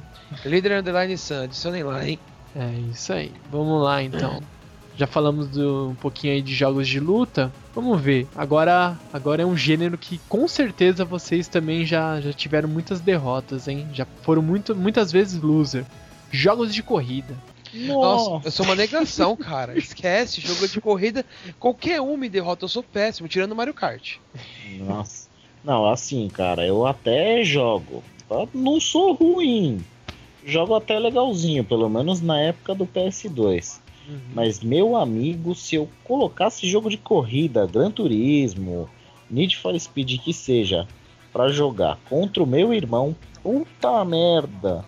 Líder 0.46 0.80
Underline 0.80 1.18
Sun, 1.18 1.44
adicionem 1.44 1.84
lá, 1.84 2.08
hein? 2.08 2.20
É 2.56 2.70
isso 2.92 3.12
aí. 3.14 3.32
Vamos 3.52 3.84
lá 3.84 4.04
então. 4.04 4.42
Já 4.98 5.06
falamos 5.06 5.48
do, 5.48 5.90
um 5.90 5.96
pouquinho 5.96 6.34
aí 6.34 6.42
de 6.42 6.56
jogos 6.56 6.88
de 6.88 7.00
luta. 7.00 7.54
Vamos 7.76 8.02
ver. 8.02 8.28
Agora, 8.36 8.98
agora 9.14 9.44
é 9.44 9.46
um 9.46 9.56
gênero 9.56 9.96
que 9.96 10.18
com 10.28 10.48
certeza 10.48 11.06
vocês 11.06 11.48
também 11.48 11.86
já, 11.86 12.20
já 12.20 12.34
tiveram 12.34 12.68
muitas 12.68 13.00
derrotas, 13.00 13.68
hein? 13.68 13.88
Já 13.94 14.08
foram 14.24 14.42
muito, 14.42 14.76
muitas 14.76 15.12
vezes 15.12 15.40
loser. 15.40 15.86
Jogos 16.32 16.74
de 16.74 16.82
corrida. 16.82 17.36
Nossa, 17.74 18.48
eu 18.48 18.52
sou 18.52 18.66
uma 18.66 18.76
negação, 18.76 19.36
cara. 19.36 19.78
Esquece, 19.78 20.42
jogo 20.42 20.68
de 20.68 20.82
corrida, 20.82 21.24
qualquer 21.60 22.02
um 22.02 22.18
me 22.18 22.28
derrota, 22.28 22.66
eu 22.66 22.70
sou 22.70 22.82
péssimo, 22.82 23.28
tirando 23.28 23.52
o 23.52 23.56
Mario 23.56 23.76
Kart. 23.76 24.16
Nossa. 24.80 25.28
Não, 25.64 25.88
assim, 25.88 26.28
cara, 26.30 26.66
eu 26.66 26.88
até 26.88 27.44
jogo. 27.44 28.04
Eu 28.30 28.50
não 28.54 28.80
sou 28.80 29.14
ruim. 29.14 29.84
Jogo 30.46 30.74
até 30.74 30.98
legalzinho, 30.98 31.64
pelo 31.64 31.90
menos 31.90 32.22
na 32.22 32.40
época 32.40 32.74
do 32.74 32.88
PS2. 32.88 33.80
Mas, 34.34 34.62
meu 34.62 34.96
amigo, 34.96 35.54
se 35.54 35.76
eu 35.76 35.90
colocasse 36.04 36.70
jogo 36.70 36.90
de 36.90 36.98
corrida, 36.98 37.68
Gran 37.68 37.92
Turismo, 37.92 38.90
Need 39.30 39.58
for 39.58 39.78
Speed 39.78 40.20
que 40.22 40.34
seja, 40.34 40.88
pra 41.34 41.50
jogar 41.50 41.98
contra 42.10 42.42
o 42.42 42.48
meu 42.48 42.74
irmão, 42.74 43.16
puta 43.44 44.04
merda. 44.06 44.86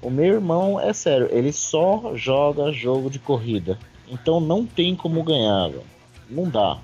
O 0.00 0.10
meu 0.10 0.34
irmão, 0.34 0.78
é 0.78 0.92
sério, 0.92 1.28
ele 1.30 1.52
só 1.52 2.12
joga 2.14 2.72
jogo 2.72 3.10
de 3.10 3.18
corrida. 3.18 3.78
Então 4.08 4.40
não 4.40 4.66
tem 4.66 4.94
como 4.94 5.22
ganhar, 5.22 5.68
velho. 5.68 5.82
Não 6.28 6.48
dá. 6.48 6.78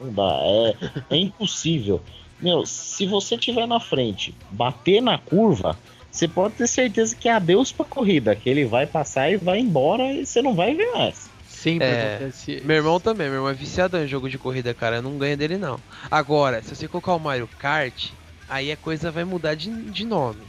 Não 0.00 0.12
dá. 0.12 0.40
É, 0.42 0.76
é 1.10 1.16
impossível. 1.16 2.00
Meu, 2.40 2.66
se 2.66 3.06
você 3.06 3.36
tiver 3.36 3.66
na 3.66 3.78
frente, 3.78 4.34
bater 4.50 5.00
na 5.00 5.16
curva, 5.16 5.78
você 6.12 6.28
pode 6.28 6.54
ter 6.54 6.66
certeza 6.66 7.16
que 7.16 7.26
é 7.26 7.32
adeus 7.32 7.72
pra 7.72 7.86
corrida, 7.86 8.36
que 8.36 8.48
ele 8.48 8.66
vai 8.66 8.86
passar 8.86 9.32
e 9.32 9.38
vai 9.38 9.58
embora 9.58 10.12
e 10.12 10.26
você 10.26 10.42
não 10.42 10.54
vai 10.54 10.74
ver 10.74 10.92
mais. 10.92 11.30
Sempre 11.48 11.86
É. 11.86 12.30
Meu 12.64 12.76
irmão 12.76 13.00
também, 13.00 13.28
meu 13.28 13.36
irmão 13.36 13.50
é 13.50 13.54
viciado 13.54 13.96
em 13.96 14.06
jogo 14.06 14.28
de 14.28 14.36
corrida, 14.36 14.74
cara, 14.74 14.96
eu 14.96 15.02
não 15.02 15.16
ganho 15.16 15.36
dele 15.36 15.56
não. 15.56 15.80
Agora, 16.10 16.62
se 16.62 16.74
você 16.74 16.86
colocar 16.86 17.14
o 17.14 17.18
Mario 17.18 17.48
Kart, 17.58 18.10
aí 18.46 18.70
a 18.70 18.76
coisa 18.76 19.10
vai 19.10 19.24
mudar 19.24 19.54
de, 19.54 19.70
de 19.70 20.04
nome. 20.04 20.42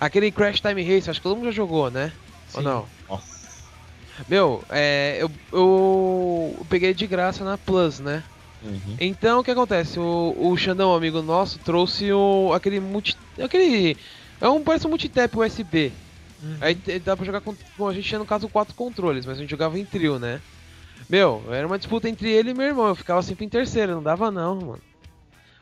Aquele 0.00 0.30
Crash 0.30 0.60
Time 0.60 0.82
Race, 0.82 1.10
acho 1.10 1.20
que 1.20 1.24
todo 1.24 1.36
mundo 1.36 1.46
já 1.46 1.52
jogou, 1.52 1.90
né? 1.90 2.10
Ou 2.54 2.60
Sim. 2.60 2.66
não? 2.66 2.88
Nossa. 3.08 3.42
Meu, 4.28 4.62
é, 4.70 5.18
eu, 5.20 5.30
eu, 5.52 6.54
eu 6.58 6.66
peguei 6.66 6.94
de 6.94 7.06
graça 7.06 7.44
na 7.44 7.58
Plus, 7.58 7.98
né? 7.98 8.22
Uhum. 8.62 8.96
Então 9.00 9.40
o 9.40 9.44
que 9.44 9.50
acontece? 9.50 9.98
O, 9.98 10.36
o 10.38 10.56
Xandão, 10.56 10.94
amigo 10.94 11.20
nosso, 11.20 11.58
trouxe 11.58 12.12
o, 12.12 12.52
aquele 12.54 12.78
multi. 12.80 13.16
aquele. 13.42 13.96
É 14.42 14.48
um, 14.48 14.60
parece 14.60 14.88
um 14.88 14.90
multitap 14.90 15.38
USB. 15.38 15.92
Uhum. 16.42 16.56
Aí 16.60 16.74
dá 16.98 17.16
pra 17.16 17.24
jogar 17.24 17.40
com. 17.40 17.54
Bom, 17.78 17.88
a 17.88 17.94
gente 17.94 18.08
tinha 18.08 18.18
no 18.18 18.26
caso 18.26 18.48
quatro 18.48 18.74
controles, 18.74 19.24
mas 19.24 19.38
a 19.38 19.40
gente 19.40 19.50
jogava 19.50 19.78
em 19.78 19.84
trio, 19.84 20.18
né? 20.18 20.40
Meu, 21.08 21.44
era 21.48 21.64
uma 21.64 21.78
disputa 21.78 22.08
entre 22.08 22.28
ele 22.28 22.50
e 22.50 22.54
meu 22.54 22.66
irmão. 22.66 22.88
Eu 22.88 22.96
ficava 22.96 23.22
sempre 23.22 23.44
em 23.44 23.48
terceiro, 23.48 23.94
não 23.94 24.02
dava 24.02 24.32
não, 24.32 24.56
mano. 24.56 24.82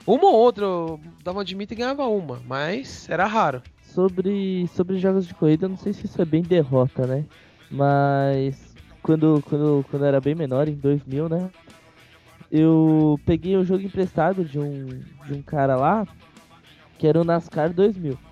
Uma 0.07 0.29
ou 0.29 0.35
outra, 0.35 0.65
eu 0.65 0.99
dava 1.23 1.45
de 1.45 1.55
mita 1.55 1.75
e 1.75 1.77
ganhava 1.77 2.07
uma, 2.07 2.41
mas 2.47 3.07
era 3.11 3.27
raro. 3.27 3.63
Sobre, 3.83 4.67
sobre 4.75 4.99
jogos 4.99 5.27
de 5.27 5.35
corrida, 5.35 5.67
eu 5.67 5.69
não 5.69 5.77
sei 5.77 5.93
se 5.93 6.07
isso 6.07 6.23
é 6.23 6.25
bem 6.25 6.41
derrota, 6.41 7.07
né? 7.07 7.27
Mas 7.71 8.75
quando, 9.03 9.45
quando, 9.47 9.85
quando 9.91 10.03
eu 10.05 10.09
era 10.09 10.23
bem 10.23 10.35
menor, 10.35 10.69
em 10.69 10.75
2000, 10.75 11.29
né? 11.29 11.51
Eu 12.51 13.21
peguei 13.27 13.59
o 13.59 13.65
jogo 13.65 13.85
emprestado 13.85 14.43
de 14.43 14.59
um, 14.59 14.87
de 15.27 15.35
um 15.35 15.43
cara 15.43 15.77
lá, 15.77 16.09
que 16.97 17.07
era 17.07 17.21
o 17.21 17.25
NASCAR 17.25 17.75
2000. 17.75 18.30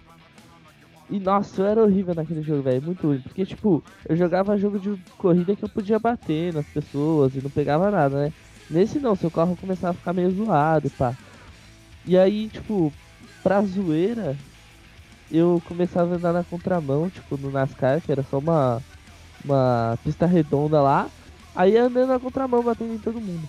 E 1.11 1.19
nossa, 1.19 1.63
eu 1.63 1.67
era 1.67 1.83
horrível 1.83 2.15
naquele 2.15 2.43
jogo, 2.43 2.63
velho, 2.63 2.83
muito 2.83 3.07
ruim. 3.07 3.21
Porque, 3.21 3.47
tipo, 3.47 3.83
eu 4.07 4.17
jogava 4.17 4.59
jogo 4.59 4.79
de 4.79 4.95
corrida 5.17 5.57
que 5.57 5.65
eu 5.65 5.69
podia 5.69 5.99
bater 5.99 6.53
nas 6.53 6.67
pessoas 6.67 7.35
e 7.35 7.43
não 7.43 7.51
pegava 7.51 7.91
nada, 7.91 8.25
né? 8.25 8.33
Nesse 8.71 8.99
não, 8.99 9.17
seu 9.17 9.31
carro 9.31 9.57
começava 9.57 9.93
a 9.93 9.95
ficar 9.95 10.13
meio 10.13 10.31
zoado 10.31 10.91
pá. 10.91 11.15
E 12.05 12.19
aí, 12.19 12.49
tipo, 12.49 12.93
pra 13.43 13.63
zoeira, 13.63 14.37
eu 15.31 15.63
começava 15.67 16.15
a 16.15 16.17
andar 16.17 16.33
na 16.33 16.45
contramão, 16.45 17.09
tipo, 17.09 17.39
no 17.39 17.51
NASCAR, 17.51 18.03
que 18.03 18.13
era 18.13 18.23
só 18.23 18.39
uma, 18.39 18.83
uma 19.45 19.99
pista 20.05 20.27
redonda 20.27 20.83
lá. 20.83 21.09
Aí 21.57 21.77
andando 21.77 22.09
na 22.09 22.21
contramão, 22.21 22.63
batendo 22.63 22.95
em 22.95 22.99
todo 22.99 23.21
mundo. 23.21 23.49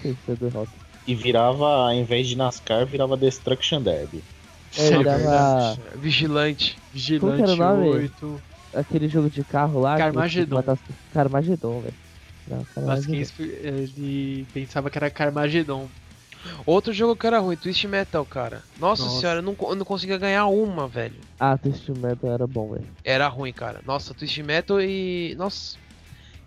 Sei 0.00 0.16
se 0.24 0.32
é 0.32 0.36
derrota. 0.36 0.70
E 1.06 1.14
virava, 1.14 1.66
ao 1.66 1.92
invés 1.92 2.28
de 2.28 2.36
NASCAR, 2.36 2.86
virava 2.86 3.16
Destruction 3.16 3.82
Derby. 3.82 4.22
É, 4.78 4.90
verdade. 5.02 5.80
Vigilante. 5.96 6.78
Como 7.18 7.32
que 7.36 7.42
era 7.42 7.50
Vigilante 7.52 7.60
o 7.62 7.64
nome? 7.76 7.88
8. 7.88 8.42
aquele 8.74 9.08
jogo 9.08 9.28
de 9.28 9.42
carro 9.44 9.80
lá. 9.80 9.96
que 9.96 10.02
você 10.02 10.04
Carmageddon. 10.12 10.54
mata 10.56 10.72
as- 10.72 10.80
Carmageddon, 11.12 11.80
velho. 11.80 11.94
Não, 12.48 12.56
Mas 12.58 12.68
Carmageddon. 12.74 13.10
quem 13.12 13.20
esp- 13.20 13.40
ele 13.40 14.46
pensava 14.54 14.88
que 14.90 14.98
era 14.98 15.10
Carmageddon. 15.10 15.88
Outro 16.64 16.92
jogo 16.92 17.14
que 17.16 17.26
era 17.26 17.38
ruim, 17.38 17.56
Twist 17.56 17.86
Metal, 17.86 18.24
cara. 18.24 18.62
Nossa, 18.78 19.02
Nossa. 19.04 19.20
senhora, 19.20 19.38
eu 19.40 19.42
não, 19.42 19.54
eu 19.60 19.74
não 19.74 19.84
conseguia 19.84 20.16
ganhar 20.16 20.46
uma, 20.46 20.88
velho. 20.88 21.16
Ah, 21.38 21.58
Twist 21.58 21.90
Metal 21.92 22.30
era 22.30 22.46
bom, 22.46 22.70
velho. 22.70 22.86
Era 23.04 23.28
ruim, 23.28 23.52
cara. 23.52 23.80
Nossa, 23.86 24.14
Twist 24.14 24.42
Metal 24.42 24.80
e. 24.80 25.34
Nossa. 25.36 25.76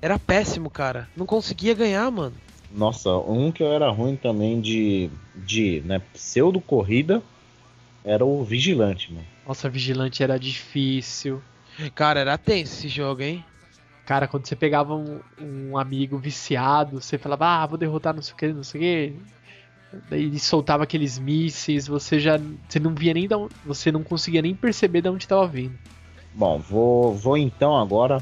Era 0.02 0.18
péssimo, 0.18 0.70
cara. 0.70 1.08
Não 1.16 1.26
conseguia 1.26 1.74
ganhar, 1.74 2.10
mano. 2.12 2.34
Nossa, 2.76 3.10
um 3.18 3.52
que 3.52 3.62
eu 3.62 3.72
era 3.72 3.90
ruim 3.92 4.16
também 4.16 4.60
de, 4.60 5.10
de 5.46 5.82
né, 5.86 6.02
pseudo 6.12 6.60
corrida 6.60 7.22
era 8.04 8.26
o 8.26 8.44
Vigilante, 8.44 9.12
mano. 9.12 9.26
Nossa, 9.48 9.70
Vigilante 9.70 10.24
era 10.24 10.38
difícil. 10.38 11.42
Cara, 11.96 12.20
era 12.20 12.38
tenso 12.38 12.74
esse 12.74 12.88
jogo, 12.88 13.22
hein? 13.22 13.44
Cara, 14.06 14.28
quando 14.28 14.46
você 14.46 14.56
pegava 14.56 14.94
um, 14.94 15.22
um 15.40 15.78
amigo 15.78 16.18
viciado, 16.18 17.02
você 17.02 17.18
falava, 17.18 17.46
ah, 17.48 17.66
vou 17.66 17.78
derrotar 17.78 18.14
não 18.14 18.22
sei 18.22 18.34
o 18.34 18.38
que, 18.38 18.48
não 18.54 18.64
sei 18.64 18.80
o 18.80 18.84
que. 18.84 19.34
Daí 20.10 20.24
ele 20.24 20.40
soltava 20.40 20.84
aqueles 20.84 21.18
mísseis, 21.20 21.88
você 21.88 22.20
já. 22.20 22.40
Você 22.68 22.80
não 22.80 22.94
via 22.96 23.14
nem 23.14 23.28
da 23.28 23.38
onde, 23.38 23.54
Você 23.66 23.92
não 23.92 24.04
conseguia 24.04 24.42
nem 24.42 24.56
perceber 24.56 25.02
de 25.02 25.10
onde 25.10 25.24
estava 25.24 25.48
vindo. 25.48 25.78
Bom, 26.34 26.60
vou, 26.60 27.14
vou 27.14 27.38
então 27.38 27.78
agora 27.78 28.22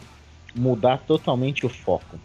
mudar 0.54 0.98
totalmente 1.00 1.66
o 1.66 1.70
foco. 1.70 2.20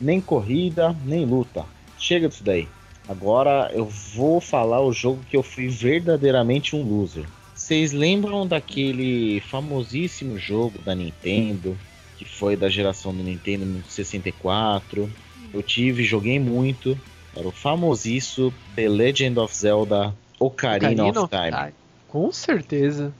Nem 0.00 0.20
corrida, 0.20 0.96
nem 1.04 1.26
luta. 1.26 1.64
Chega 1.98 2.28
disso 2.28 2.44
daí. 2.44 2.68
Agora 3.06 3.70
eu 3.72 3.86
vou 3.86 4.40
falar 4.40 4.80
o 4.80 4.92
jogo 4.92 5.22
que 5.28 5.36
eu 5.36 5.42
fui 5.42 5.68
verdadeiramente 5.68 6.74
um 6.74 6.82
loser. 6.82 7.26
Vocês 7.54 7.92
lembram 7.92 8.46
daquele 8.46 9.40
famosíssimo 9.40 10.38
jogo 10.38 10.78
da 10.82 10.94
Nintendo, 10.94 11.76
que 12.16 12.24
foi 12.24 12.56
da 12.56 12.68
geração 12.68 13.14
do 13.14 13.22
Nintendo 13.22 13.82
64? 13.86 15.10
Eu 15.52 15.62
tive, 15.62 16.02
joguei 16.02 16.38
muito. 16.38 16.98
Era 17.36 17.46
o 17.46 17.52
famosíssimo 17.52 18.52
The 18.74 18.88
Legend 18.88 19.38
of 19.38 19.54
Zelda 19.54 20.14
Ocarina, 20.38 21.04
Ocarina 21.04 21.20
of 21.22 21.30
Time. 21.30 21.74
Com 22.08 22.32
certeza. 22.32 23.12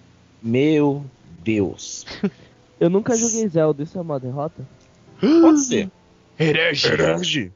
Meu 0.43 1.05
Deus. 1.43 2.07
Eu 2.81 2.91
nunca 2.91 3.17
joguei 3.17 3.49
Zelda, 3.49 3.83
isso 3.83 3.97
é 3.97 4.01
uma 4.01 4.19
derrota? 4.19 4.67
Pode 5.21 5.61
ser. 5.61 5.91
Herege. 6.39 6.89
Herege. 6.89 7.53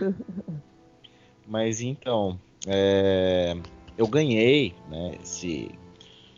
Mas 1.48 1.80
então, 1.80 2.38
é, 2.66 3.56
eu 3.96 4.06
ganhei 4.06 4.74
né, 4.90 5.16
esse 5.22 5.70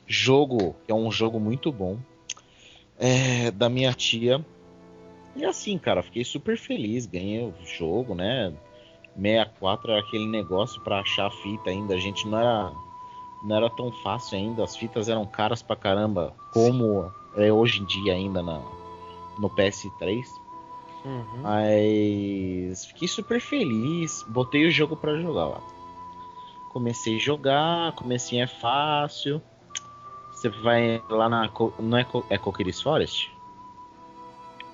jogo, 0.07 0.77
que 0.87 0.92
é 0.92 0.94
um 0.94 1.11
jogo 1.11 1.40
muito 1.40 1.73
bom, 1.73 1.99
é, 2.96 3.51
da 3.51 3.68
minha 3.68 3.92
tia. 3.92 4.44
E 5.35 5.44
assim, 5.44 5.77
cara, 5.79 6.03
fiquei 6.03 6.25
super 6.25 6.57
feliz, 6.57 7.07
ganhei 7.07 7.42
o 7.42 7.55
jogo, 7.64 8.14
né? 8.14 8.53
64 9.16 9.90
era 9.90 10.01
aquele 10.01 10.27
negócio 10.27 10.81
para 10.83 11.01
achar 11.01 11.27
a 11.27 11.31
fita 11.31 11.70
ainda, 11.70 11.94
a 11.94 11.99
gente 11.99 12.27
não 12.29 12.38
era 12.38 12.73
não 13.42 13.57
era 13.57 13.70
tão 13.70 13.90
fácil 13.90 14.37
ainda, 14.38 14.62
as 14.62 14.77
fitas 14.77 15.09
eram 15.09 15.25
caras 15.27 15.62
pra 15.62 15.75
caramba, 15.75 16.35
como 16.53 17.11
é 17.37 17.51
hoje 17.51 17.81
em 17.81 17.85
dia 17.87 18.12
ainda 18.12 18.42
na, 18.42 18.61
no 19.38 19.49
PS3. 19.49 20.39
Uhum. 21.04 21.42
Mas 21.42 22.84
fiquei 22.86 23.08
super 23.08 23.40
feliz, 23.40 24.24
botei 24.28 24.66
o 24.66 24.70
jogo 24.70 24.96
pra 24.96 25.16
jogar 25.16 25.46
lá. 25.46 25.60
Comecei 26.72 27.16
a 27.16 27.18
jogar, 27.18 27.92
comecei 27.92 28.40
é 28.40 28.46
fácil. 28.46 29.42
Você 30.32 30.48
vai 30.48 31.02
lá 31.08 31.28
na. 31.28 31.50
Não 31.78 31.98
é, 31.98 32.06
é 32.30 32.38
Coqueiros 32.38 32.80
Forest? 32.80 33.30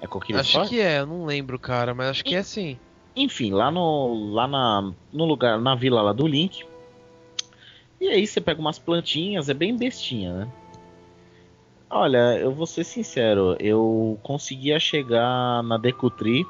É 0.00 0.06
Coqueiros 0.06 0.42
Acho 0.42 0.52
Forest? 0.52 0.74
que 0.74 0.80
é, 0.80 1.00
eu 1.00 1.06
não 1.06 1.24
lembro, 1.24 1.58
cara, 1.58 1.94
mas 1.94 2.08
acho 2.10 2.24
que 2.24 2.34
é 2.34 2.42
sim. 2.42 2.78
Enfim, 3.14 3.52
lá 3.52 3.70
no. 3.70 4.32
Lá 4.32 4.46
na, 4.46 4.92
no 5.12 5.24
lugar, 5.24 5.58
na 5.58 5.74
vila 5.74 6.02
lá 6.02 6.12
do 6.12 6.26
Link. 6.26 6.64
E 8.00 8.08
aí 8.08 8.26
você 8.26 8.40
pega 8.40 8.60
umas 8.60 8.78
plantinhas, 8.78 9.48
é 9.48 9.54
bem 9.54 9.76
bestinha, 9.76 10.32
né? 10.34 10.48
Olha, 11.88 12.36
eu 12.38 12.52
vou 12.52 12.66
ser 12.66 12.84
sincero, 12.84 13.56
eu 13.60 14.18
conseguia 14.22 14.78
chegar 14.80 15.62
na 15.62 15.78
Decutri 15.78 16.44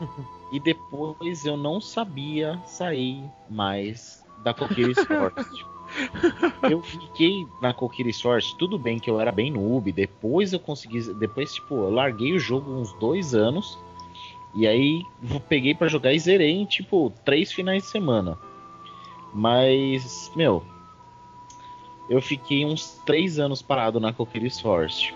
e 0.50 0.58
depois 0.58 1.44
eu 1.44 1.56
não 1.56 1.80
sabia 1.80 2.60
sair 2.66 3.22
mais 3.48 4.24
da 4.42 4.52
Coqueiros 4.52 4.98
Forest. 5.04 5.66
Eu 6.70 6.80
fiquei 6.82 7.48
na 7.60 7.74
Coqueiros 7.74 8.20
Forest, 8.20 8.56
tudo 8.56 8.78
bem 8.78 9.00
que 9.00 9.10
eu 9.10 9.20
era 9.20 9.32
bem 9.32 9.50
noob, 9.50 9.90
depois 9.90 10.52
eu 10.52 10.60
consegui, 10.60 11.00
depois 11.14 11.54
tipo, 11.54 11.74
eu 11.74 11.90
larguei 11.90 12.32
o 12.32 12.38
jogo 12.38 12.70
uns 12.70 12.92
dois 12.92 13.34
anos 13.34 13.76
e 14.54 14.68
aí 14.68 15.04
peguei 15.48 15.74
pra 15.74 15.88
jogar 15.88 16.12
e 16.12 16.18
zerei 16.18 16.52
em 16.52 16.64
tipo 16.64 17.12
três 17.24 17.50
finais 17.50 17.82
de 17.82 17.88
semana. 17.88 18.38
Mas, 19.32 20.30
meu, 20.36 20.64
eu 22.10 22.20
fiquei 22.20 22.66
uns 22.66 23.00
três 23.06 23.38
anos 23.38 23.62
parado 23.62 23.98
na 23.98 24.12
Coqueiros 24.12 24.58
Forest. 24.60 25.14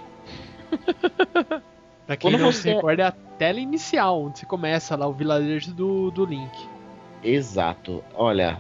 Pra 2.07 2.17
quem 2.17 2.31
Quando 2.33 2.41
não 2.41 2.53
você- 2.53 2.63
se 2.63 2.69
recorda, 2.75 3.03
é 3.03 3.07
a 3.07 3.13
tela 3.13 3.59
inicial, 3.61 4.23
onde 4.23 4.39
você 4.39 4.47
começa 4.47 4.97
lá 4.97 5.07
o 5.07 5.13
vilarejo 5.13 5.73
do, 5.73 6.11
do 6.11 6.25
Link. 6.25 6.53
Exato. 7.23 8.03
Olha, 8.15 8.59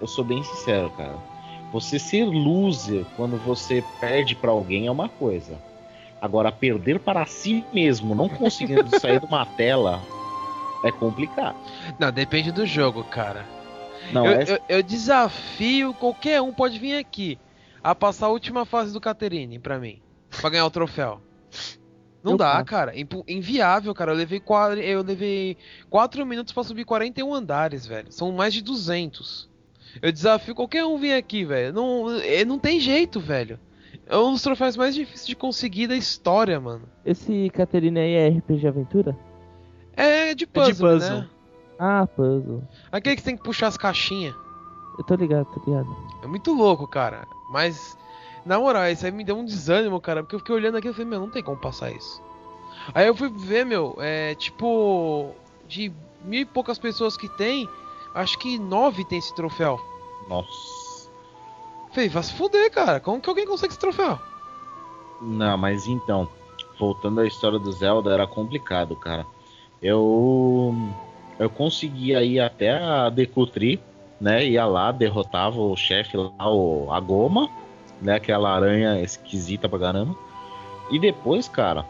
eu 0.00 0.06
sou 0.06 0.24
bem 0.24 0.42
sincero, 0.42 0.90
cara. 0.90 1.14
Você 1.72 1.98
ser 1.98 2.24
loser 2.24 3.04
quando 3.16 3.36
você 3.44 3.84
perde 4.00 4.34
pra 4.34 4.50
alguém 4.50 4.86
é 4.86 4.90
uma 4.90 5.08
coisa. 5.08 5.58
Agora, 6.20 6.50
perder 6.50 6.98
para 7.00 7.26
si 7.26 7.62
mesmo, 7.72 8.14
não 8.14 8.28
conseguindo 8.28 8.88
sair 8.98 9.20
de 9.20 9.26
uma 9.26 9.44
tela, 9.44 10.00
é 10.82 10.90
complicado. 10.90 11.56
Não, 11.98 12.10
depende 12.10 12.50
do 12.50 12.64
jogo, 12.64 13.04
cara. 13.04 13.44
Não, 14.12 14.24
eu, 14.26 14.32
é 14.40 14.44
eu- 14.52 14.60
eu 14.78 14.82
desafio 14.82 15.92
qualquer 15.92 16.40
um 16.40 16.52
pode 16.54 16.78
vir 16.78 16.96
aqui 16.96 17.38
a 17.90 17.94
passar 17.94 18.26
a 18.26 18.30
última 18.30 18.64
fase 18.64 18.92
do 18.92 19.00
Caterine 19.00 19.58
pra 19.58 19.78
mim. 19.78 20.00
Pra 20.40 20.50
ganhar 20.50 20.66
o 20.66 20.70
troféu. 20.70 21.20
Não 22.22 22.32
Eu 22.32 22.38
dá, 22.38 22.52
passo. 22.54 22.64
cara. 22.64 22.98
Impo- 22.98 23.24
Inviável, 23.28 23.94
cara. 23.94 24.12
Eu 24.12 24.16
levei, 24.16 24.40
quatro, 24.40 24.80
eu 24.80 25.02
levei 25.02 25.56
4 25.88 26.26
minutos 26.26 26.52
pra 26.52 26.64
subir 26.64 26.84
41 26.84 27.32
andares, 27.32 27.86
velho. 27.86 28.10
São 28.10 28.32
mais 28.32 28.52
de 28.52 28.62
200. 28.62 29.48
Eu 30.02 30.10
desafio 30.10 30.54
qualquer 30.54 30.84
um 30.84 30.98
vir 30.98 31.12
aqui, 31.14 31.44
velho. 31.44 31.72
Não, 31.72 32.10
é, 32.20 32.44
não 32.44 32.58
tem 32.58 32.80
jeito, 32.80 33.20
velho. 33.20 33.58
É 34.04 34.16
um 34.16 34.32
dos 34.32 34.42
troféus 34.42 34.76
mais 34.76 34.94
difíceis 34.94 35.26
de 35.26 35.34
conseguir 35.36 35.86
da 35.86 35.96
história, 35.96 36.58
mano. 36.60 36.82
Esse 37.04 37.48
Caterina 37.50 38.00
aí 38.00 38.12
é 38.14 38.28
RPG 38.28 38.66
Aventura? 38.68 39.16
É 39.96 40.34
de 40.34 40.46
puzzle, 40.46 40.90
puzzle. 40.98 41.16
né? 41.20 41.28
Ah, 41.78 42.06
puzzle. 42.06 42.62
Aquele 42.90 43.16
que 43.16 43.22
você 43.22 43.26
tem 43.30 43.36
que 43.36 43.42
puxar 43.44 43.68
as 43.68 43.76
caixinhas. 43.76 44.34
Eu 44.98 45.04
tô 45.04 45.14
ligado, 45.14 45.46
tô 45.46 45.60
ligado. 45.70 45.94
É 46.22 46.26
muito 46.26 46.52
louco, 46.52 46.86
cara. 46.86 47.28
Mas, 47.50 47.96
na 48.44 48.58
moral, 48.58 48.88
isso 48.90 49.04
aí 49.04 49.12
me 49.12 49.24
deu 49.24 49.36
um 49.36 49.44
desânimo, 49.44 50.00
cara. 50.00 50.22
Porque 50.22 50.34
eu 50.34 50.40
fiquei 50.40 50.54
olhando 50.54 50.76
aqui 50.76 50.88
e 50.88 50.92
falei, 50.92 51.06
meu, 51.06 51.20
não 51.20 51.30
tem 51.30 51.42
como 51.42 51.56
passar 51.56 51.90
isso. 51.90 52.22
Aí 52.94 53.06
eu 53.06 53.14
fui 53.14 53.28
ver, 53.28 53.64
meu, 53.64 53.96
é 53.98 54.34
tipo. 54.34 55.32
De 55.68 55.92
mil 56.24 56.40
e 56.40 56.44
poucas 56.44 56.78
pessoas 56.78 57.16
que 57.16 57.28
tem, 57.28 57.68
acho 58.14 58.38
que 58.38 58.58
nove 58.58 59.04
tem 59.04 59.18
esse 59.18 59.34
troféu. 59.34 59.80
Nossa. 60.28 61.10
Falei, 61.92 62.08
vai 62.08 62.22
se 62.22 62.34
fuder, 62.34 62.70
cara. 62.70 63.00
Como 63.00 63.20
que 63.20 63.28
alguém 63.28 63.46
consegue 63.46 63.72
esse 63.72 63.80
troféu? 63.80 64.18
Não, 65.20 65.56
mas 65.56 65.86
então, 65.86 66.28
voltando 66.78 67.20
à 67.20 67.26
história 67.26 67.58
do 67.58 67.72
Zelda, 67.72 68.12
era 68.12 68.26
complicado, 68.26 68.94
cara. 68.94 69.26
Eu 69.82 70.74
eu 71.38 71.50
conseguia 71.50 72.22
ir 72.22 72.40
até 72.40 72.70
a 72.72 73.10
Decutri, 73.10 73.80
né? 74.20 74.44
Ia 74.44 74.66
lá, 74.66 74.92
derrotava 74.92 75.58
o 75.58 75.76
chefe 75.76 76.16
lá, 76.16 76.50
o, 76.50 76.90
a 76.90 77.00
Goma, 77.00 77.48
né? 78.00 78.14
Aquela 78.16 78.54
aranha 78.54 79.00
esquisita 79.00 79.68
pra 79.68 79.78
caramba. 79.78 80.16
E 80.90 80.98
depois, 80.98 81.48
cara, 81.48 81.84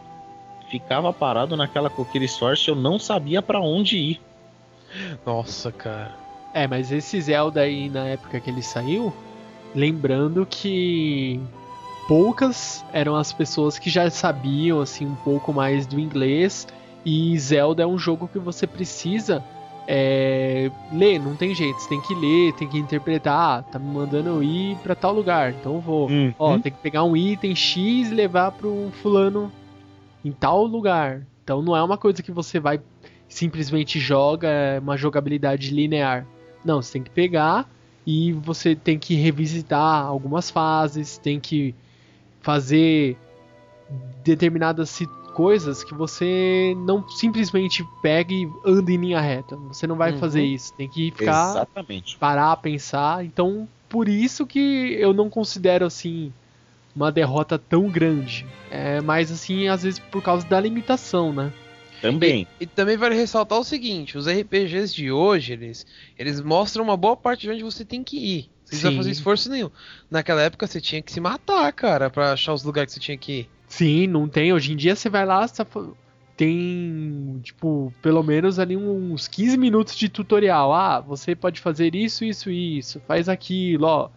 ficava 0.69 1.13
parado 1.13 1.55
naquela 1.55 1.89
Coqueiros 1.89 2.37
Forest, 2.37 2.67
eu 2.67 2.75
não 2.75 2.99
sabia 2.99 3.41
pra 3.41 3.59
onde 3.59 3.97
ir. 3.97 4.21
Nossa, 5.25 5.71
cara. 5.71 6.15
É, 6.53 6.67
mas 6.67 6.91
esse 6.91 7.19
Zelda 7.21 7.61
aí, 7.61 7.89
na 7.89 8.07
época 8.07 8.39
que 8.39 8.49
ele 8.49 8.63
saiu, 8.63 9.13
lembrando 9.75 10.45
que 10.45 11.39
poucas 12.07 12.83
eram 12.91 13.15
as 13.15 13.31
pessoas 13.31 13.77
que 13.77 13.89
já 13.89 14.09
sabiam, 14.09 14.81
assim, 14.81 15.05
um 15.05 15.15
pouco 15.15 15.53
mais 15.53 15.85
do 15.85 15.99
inglês. 15.99 16.67
E 17.05 17.37
Zelda 17.37 17.83
é 17.83 17.85
um 17.85 17.97
jogo 17.97 18.27
que 18.27 18.39
você 18.39 18.65
precisa 18.65 19.43
é, 19.87 20.69
ler, 20.91 21.17
não 21.17 21.35
tem 21.35 21.55
jeito. 21.55 21.79
Você 21.79 21.87
tem 21.87 22.01
que 22.01 22.13
ler, 22.13 22.53
tem 22.53 22.67
que 22.67 22.77
interpretar. 22.77 23.59
Ah, 23.59 23.63
tá 23.63 23.79
me 23.79 23.87
mandando 23.87 24.29
eu 24.29 24.43
ir 24.43 24.75
pra 24.77 24.93
tal 24.93 25.13
lugar, 25.13 25.53
então 25.53 25.75
eu 25.75 25.81
vou. 25.81 26.09
Ó, 26.37 26.59
tem 26.59 26.71
que 26.71 26.79
pegar 26.79 27.03
um 27.03 27.15
item 27.15 27.55
X 27.55 28.11
e 28.11 28.13
levar 28.13 28.51
para 28.51 28.67
um 28.67 28.91
fulano 28.91 29.51
em 30.25 30.31
tal 30.31 30.65
lugar. 30.65 31.25
Então 31.43 31.61
não 31.61 31.75
é 31.75 31.81
uma 31.81 31.97
coisa 31.97 32.21
que 32.21 32.31
você 32.31 32.59
vai 32.59 32.81
simplesmente 33.29 33.99
joga, 33.99 34.49
é 34.49 34.79
uma 34.79 34.97
jogabilidade 34.97 35.73
linear. 35.73 36.25
Não, 36.65 36.81
você 36.81 36.93
tem 36.93 37.03
que 37.03 37.09
pegar 37.09 37.69
e 38.05 38.33
você 38.33 38.75
tem 38.75 38.99
que 38.99 39.15
revisitar 39.15 40.05
algumas 40.05 40.49
fases, 40.49 41.17
tem 41.17 41.39
que 41.39 41.73
fazer 42.41 43.17
determinadas 44.23 44.89
coisas 45.37 45.83
que 45.83 45.93
você 45.93 46.75
não 46.79 47.07
simplesmente 47.07 47.87
pega 48.01 48.33
e 48.33 48.51
anda 48.65 48.91
em 48.91 48.97
linha 48.97 49.21
reta. 49.21 49.55
Você 49.67 49.85
não 49.85 49.95
vai 49.95 50.11
Uhum. 50.11 50.17
fazer 50.17 50.41
isso. 50.43 50.73
Tem 50.73 50.89
que 50.89 51.11
ficar 51.11 51.51
Exatamente. 51.51 52.17
parar, 52.17 52.57
pensar. 52.57 53.23
Então, 53.23 53.69
por 53.87 54.09
isso 54.09 54.47
que 54.47 54.97
eu 54.99 55.13
não 55.13 55.29
considero 55.29 55.85
assim 55.85 56.33
uma 56.95 57.11
derrota 57.11 57.59
tão 57.59 57.87
grande. 57.87 58.47
É 58.71 58.99
mais 58.99 59.31
assim, 59.31 59.67
às 59.67 59.83
vezes 59.83 59.99
por 59.99 60.23
causa 60.23 60.43
da 60.47 60.59
limitação, 60.59 61.31
né? 61.31 61.53
Também. 62.01 62.47
E 62.59 62.65
também 62.65 62.97
vale 62.97 63.13
ressaltar 63.13 63.59
o 63.59 63.63
seguinte, 63.63 64.17
os 64.17 64.27
RPGs 64.27 64.91
de 64.95 65.11
hoje, 65.11 65.53
eles, 65.53 65.85
eles 66.17 66.41
mostram 66.41 66.83
uma 66.83 66.97
boa 66.97 67.15
parte 67.15 67.41
de 67.41 67.51
onde 67.51 67.63
você 67.63 67.85
tem 67.85 68.03
que 68.03 68.17
ir. 68.17 68.49
Você 68.65 68.73
não 68.75 68.81
precisa 68.81 68.91
fazer 68.91 69.11
esforço 69.11 69.51
nenhum. 69.51 69.69
Naquela 70.09 70.41
época 70.41 70.65
você 70.65 70.81
tinha 70.81 70.99
que 71.03 71.11
se 71.11 71.19
matar, 71.19 71.71
cara, 71.73 72.09
pra 72.09 72.33
achar 72.33 72.55
os 72.55 72.63
lugares 72.63 72.91
que 72.91 72.99
você 72.99 73.05
tinha 73.05 73.17
que 73.19 73.31
ir. 73.41 73.56
Sim, 73.67 74.07
não 74.07 74.27
tem. 74.27 74.53
Hoje 74.53 74.73
em 74.73 74.75
dia 74.75 74.95
você 74.95 75.09
vai 75.09 75.25
lá, 75.25 75.45
tem, 76.35 77.39
tipo, 77.43 77.91
pelo 78.01 78.21
menos 78.21 78.59
ali 78.59 78.77
uns 78.77 79.27
15 79.27 79.57
minutos 79.57 79.95
de 79.95 80.07
tutorial. 80.07 80.73
Ah, 80.73 80.99
você 80.99 81.35
pode 81.35 81.59
fazer 81.59 81.95
isso, 81.95 82.23
isso 82.23 82.49
e 82.51 82.77
isso. 82.77 83.01
Faz 83.07 83.27
aquilo, 83.27 83.87
ó. 83.87 84.09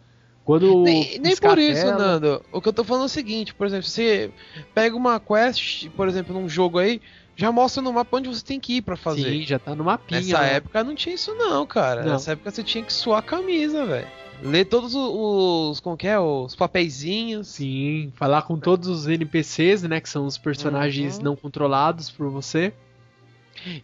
Quando 0.44 0.82
Nem, 0.82 1.18
nem 1.18 1.36
por 1.36 1.58
isso, 1.58 1.82
tela- 1.82 1.96
Nando. 1.96 2.44
O 2.52 2.60
que 2.60 2.68
eu 2.68 2.72
tô 2.72 2.84
falando 2.84 3.04
é 3.04 3.06
o 3.06 3.08
seguinte, 3.08 3.54
por 3.54 3.66
exemplo, 3.66 3.86
você 3.86 4.30
pega 4.74 4.96
uma 4.96 5.18
quest, 5.20 5.88
por 5.90 6.08
exemplo, 6.08 6.34
num 6.34 6.48
jogo 6.48 6.78
aí, 6.78 7.00
já 7.36 7.50
mostra 7.50 7.82
no 7.82 7.92
mapa 7.92 8.16
onde 8.16 8.28
você 8.28 8.44
tem 8.44 8.60
que 8.60 8.76
ir 8.76 8.82
pra 8.82 8.96
fazer. 8.96 9.30
Sim, 9.30 9.42
já 9.42 9.58
tá 9.58 9.74
no 9.74 9.84
mapinha. 9.84 10.20
Nessa 10.20 10.38
lá. 10.40 10.46
época 10.46 10.84
não 10.84 10.94
tinha 10.94 11.14
isso 11.14 11.34
não, 11.34 11.64
cara. 11.66 12.04
Não. 12.04 12.12
Nessa 12.12 12.32
época 12.32 12.50
você 12.50 12.62
tinha 12.62 12.84
que 12.84 12.92
suar 12.92 13.20
a 13.20 13.22
camisa, 13.22 13.86
velho. 13.86 14.08
Ler 14.42 14.64
todos 14.64 14.94
os, 14.94 15.80
como 15.80 15.96
que 15.96 16.06
é, 16.06 16.18
os 16.18 16.54
papeizinhos. 16.56 17.48
Sim, 17.48 18.12
falar 18.16 18.42
com 18.42 18.58
todos 18.58 18.88
os 18.88 19.06
NPCs, 19.08 19.82
né, 19.82 20.00
que 20.00 20.08
são 20.08 20.26
os 20.26 20.38
personagens 20.38 21.18
Uhum. 21.18 21.24
não 21.24 21.36
controlados 21.36 22.10
por 22.10 22.30
você. 22.30 22.72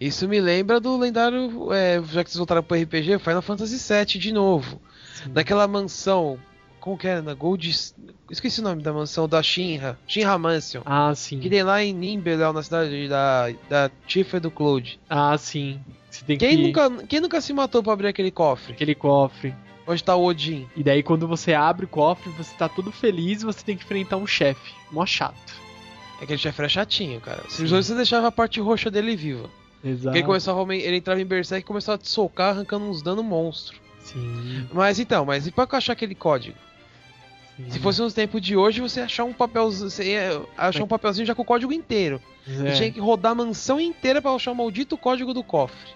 Isso 0.00 0.26
me 0.26 0.40
lembra 0.40 0.80
do 0.80 0.96
lendário, 0.96 1.72
é, 1.72 2.02
já 2.02 2.24
que 2.24 2.30
vocês 2.30 2.38
voltaram 2.38 2.62
pro 2.62 2.80
RPG, 2.80 3.18
Final 3.18 3.42
Fantasy 3.42 3.76
VII 3.76 4.18
de 4.18 4.32
novo. 4.32 4.80
Sim. 5.14 5.30
Daquela 5.32 5.68
mansão, 5.68 6.38
como 6.80 6.96
que 6.96 7.06
era? 7.06 7.20
Na 7.20 7.34
Gold... 7.34 7.68
Esqueci 8.30 8.60
o 8.60 8.64
nome 8.64 8.82
da 8.82 8.92
mansão, 8.92 9.28
da 9.28 9.42
Shinra. 9.42 9.98
Shinra 10.06 10.38
Mansion. 10.38 10.82
Ah, 10.84 11.14
sim. 11.14 11.38
Que 11.38 11.50
tem 11.50 11.62
lá 11.62 11.82
em 11.84 11.92
Nimbelel, 11.92 12.52
na 12.52 12.62
cidade 12.62 13.06
da, 13.08 13.50
da 13.68 13.90
Tifa 14.06 14.38
e 14.38 14.40
do 14.40 14.50
Cloud. 14.50 14.98
Ah, 15.08 15.36
sim. 15.36 15.78
Quem 16.26 16.36
que 16.38 16.56
nunca, 16.56 16.90
quem 17.06 17.20
nunca 17.20 17.40
se 17.40 17.52
matou 17.52 17.82
pra 17.82 17.92
abrir 17.92 18.08
aquele 18.08 18.30
cofre? 18.30 18.72
aquele 18.72 18.94
cofre. 18.94 19.54
Onde 19.86 20.02
tá 20.02 20.16
o 20.16 20.24
Odin? 20.24 20.68
E 20.76 20.82
daí 20.82 21.02
quando 21.02 21.28
você 21.28 21.54
abre 21.54 21.84
o 21.84 21.88
cofre, 21.88 22.30
você 22.32 22.54
tá 22.56 22.68
todo 22.68 22.90
feliz, 22.90 23.42
você 23.42 23.64
tem 23.64 23.76
que 23.76 23.84
enfrentar 23.84 24.16
um 24.16 24.26
chefe, 24.26 24.72
mó 24.90 25.06
chato. 25.06 25.54
Aquele 26.20 26.38
chefe 26.38 26.60
era 26.60 26.68
chatinho, 26.68 27.20
cara. 27.20 27.42
Sim. 27.42 27.50
Simplesmente 27.50 27.84
você 27.86 27.94
deixava 27.94 28.26
a 28.28 28.32
parte 28.32 28.58
roxa 28.60 28.90
dele 28.90 29.14
viva. 29.14 29.48
Exato. 29.84 30.02
Porque 30.04 30.18
ele 30.18 30.26
começava 30.26 30.58
aumen- 30.58 30.80
ele 30.80 30.96
entrava 30.96 31.20
em 31.20 31.26
Berserk 31.26 31.62
e 31.62 31.66
começava 31.66 31.96
a 31.96 31.98
te 31.98 32.08
socar, 32.08 32.50
arrancando 32.54 32.86
uns 32.86 33.02
dano 33.02 33.22
monstro. 33.22 33.78
Sim, 34.00 34.66
Mas 34.72 34.98
então, 34.98 35.24
mas 35.24 35.46
e 35.46 35.50
pra 35.52 35.66
achar 35.72 35.92
aquele 35.92 36.14
código? 36.14 36.56
sim. 37.56 37.70
Se 37.70 37.78
fosse 37.78 38.00
nos 38.00 38.14
tempos 38.14 38.40
de 38.40 38.56
hoje, 38.56 38.80
você 38.80 39.00
achar 39.00 39.24
um 39.24 39.32
papelzinho, 39.32 39.90
você 39.90 40.04
ia 40.12 40.42
achar 40.56 40.82
um 40.84 40.88
papelzinho 40.88 41.26
já 41.26 41.34
com 41.34 41.42
o 41.42 41.44
código 41.44 41.72
inteiro. 41.72 42.20
É. 42.48 42.72
Tinha 42.72 42.90
que 42.90 43.00
rodar 43.00 43.32
a 43.32 43.34
mansão 43.34 43.80
inteira 43.80 44.20
pra 44.22 44.30
achar 44.32 44.52
o 44.52 44.54
maldito 44.54 44.96
código 44.96 45.32
do 45.34 45.42
cofre. 45.44 45.90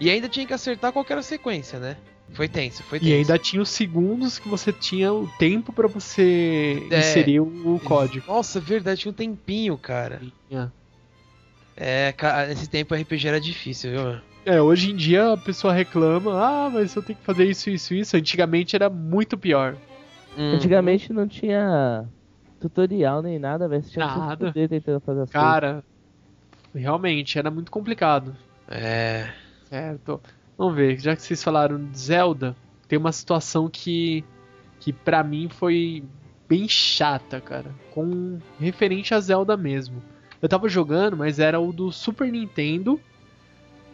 E 0.00 0.08
ainda 0.10 0.28
tinha 0.28 0.46
que 0.46 0.52
acertar 0.54 0.92
qual 0.92 1.04
que 1.04 1.12
era 1.12 1.20
a 1.20 1.24
sequência, 1.24 1.78
né? 1.78 1.96
Foi 2.32 2.48
tenso, 2.48 2.82
foi 2.82 2.98
tenso. 2.98 3.10
E 3.10 3.14
ainda 3.14 3.38
tinha 3.38 3.62
os 3.62 3.68
segundos 3.70 4.38
que 4.38 4.48
você 4.48 4.72
tinha 4.72 5.12
o 5.12 5.26
tempo 5.38 5.72
pra 5.72 5.86
você 5.88 6.86
É. 6.90 6.98
inserir 6.98 7.40
o 7.40 7.80
código. 7.84 8.26
Nossa, 8.26 8.60
verdade, 8.60 9.00
tinha 9.02 9.12
um 9.12 9.14
tempinho, 9.14 9.78
cara. 9.78 10.20
Tinha. 10.48 10.72
É, 11.76 12.12
cara, 12.12 12.46
nesse 12.48 12.68
tempo 12.68 12.94
o 12.94 12.96
RPG 12.98 13.28
era 13.28 13.40
difícil, 13.40 13.90
viu? 13.90 14.20
É, 14.44 14.60
hoje 14.62 14.92
em 14.92 14.96
dia 14.96 15.32
a 15.32 15.36
pessoa 15.36 15.72
reclama, 15.72 16.32
ah, 16.40 16.70
mas 16.70 16.94
eu 16.94 17.02
tenho 17.02 17.18
que 17.18 17.24
fazer 17.24 17.44
isso, 17.44 17.68
isso, 17.70 17.94
isso. 17.94 18.16
Antigamente 18.16 18.76
era 18.76 18.88
muito 18.88 19.36
pior. 19.36 19.76
Hum. 20.38 20.52
Antigamente 20.54 21.12
não 21.12 21.26
tinha 21.26 22.04
tutorial 22.60 23.22
nem 23.22 23.38
nada, 23.38 23.66
velho. 23.68 23.82
Você 23.82 23.90
tinha 23.90 24.06
que 24.08 24.18
Nada. 24.18 24.46
fuder 24.48 24.68
tentando 24.68 25.00
fazer 25.00 25.22
as 25.22 25.30
Cara, 25.30 25.82
realmente 26.74 27.38
era 27.38 27.50
muito 27.50 27.70
complicado. 27.70 28.36
É. 28.68 29.28
Certo. 29.68 30.20
Vamos 30.56 30.74
ver, 30.74 30.98
já 30.98 31.14
que 31.14 31.22
vocês 31.22 31.42
falaram 31.42 31.82
de 31.84 31.98
Zelda, 31.98 32.56
tem 32.88 32.98
uma 32.98 33.12
situação 33.12 33.68
que, 33.68 34.24
que 34.80 34.92
para 34.92 35.22
mim 35.22 35.48
foi 35.50 36.02
bem 36.48 36.68
chata, 36.68 37.40
cara. 37.40 37.70
Com 37.92 38.38
referente 38.58 39.12
a 39.14 39.20
Zelda 39.20 39.56
mesmo. 39.56 40.02
Eu 40.40 40.48
tava 40.48 40.68
jogando, 40.68 41.16
mas 41.16 41.38
era 41.38 41.58
o 41.60 41.72
do 41.72 41.90
Super 41.92 42.30
Nintendo, 42.30 43.00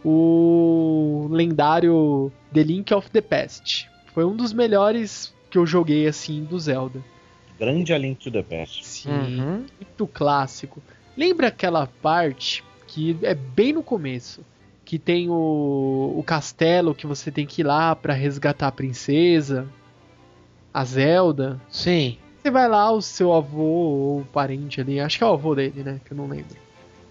o 0.05 1.29
lendário 1.31 2.33
The 2.53 2.63
Link 2.63 2.93
of 2.93 3.11
the 3.11 3.21
Past. 3.21 3.89
Foi 4.13 4.25
um 4.25 4.37
dos 4.37 4.53
melhores 4.53 5.35
que 5.51 5.57
eu 5.59 5.67
joguei 5.67 6.07
assim 6.07 6.45
do 6.45 6.59
Zelda. 6.59 7.03
Grande 7.59 7.93
A 7.93 7.99
Link 7.99 8.19
to 8.23 8.31
the 8.31 8.43
Past. 8.43 8.85
Sim, 8.87 9.11
Uhum. 9.11 9.67
muito 9.81 10.07
clássico. 10.07 10.83
Lembra 11.17 11.49
aquela 11.49 11.87
parte 11.87 12.65
que 12.87 13.17
é 13.23 13.35
bem 13.35 13.73
no 13.73 13.83
começo, 13.83 14.45
que 14.93 14.99
tem 14.99 15.31
o, 15.31 16.13
o 16.19 16.23
castelo 16.23 16.95
que 16.95 17.07
você 17.07 17.31
tem 17.31 17.47
que 17.47 17.63
ir 17.63 17.65
lá 17.65 17.97
pra 17.97 18.13
resgatar 18.13 18.69
a 18.69 18.71
princesa, 18.73 19.67
a 20.71 20.85
Zelda. 20.85 21.59
Sim. 21.71 22.19
Você 22.43 22.51
vai 22.51 22.69
lá, 22.69 22.91
o 22.93 23.01
seu 23.01 23.33
avô 23.33 23.63
ou 23.63 24.25
parente 24.35 24.83
ali, 24.83 25.01
acho 25.01 25.17
que 25.17 25.25
é 25.25 25.27
o 25.27 25.33
avô 25.33 25.55
dele, 25.55 25.83
né, 25.83 25.99
que 26.05 26.13
eu 26.13 26.17
não 26.19 26.27
lembro. 26.27 26.59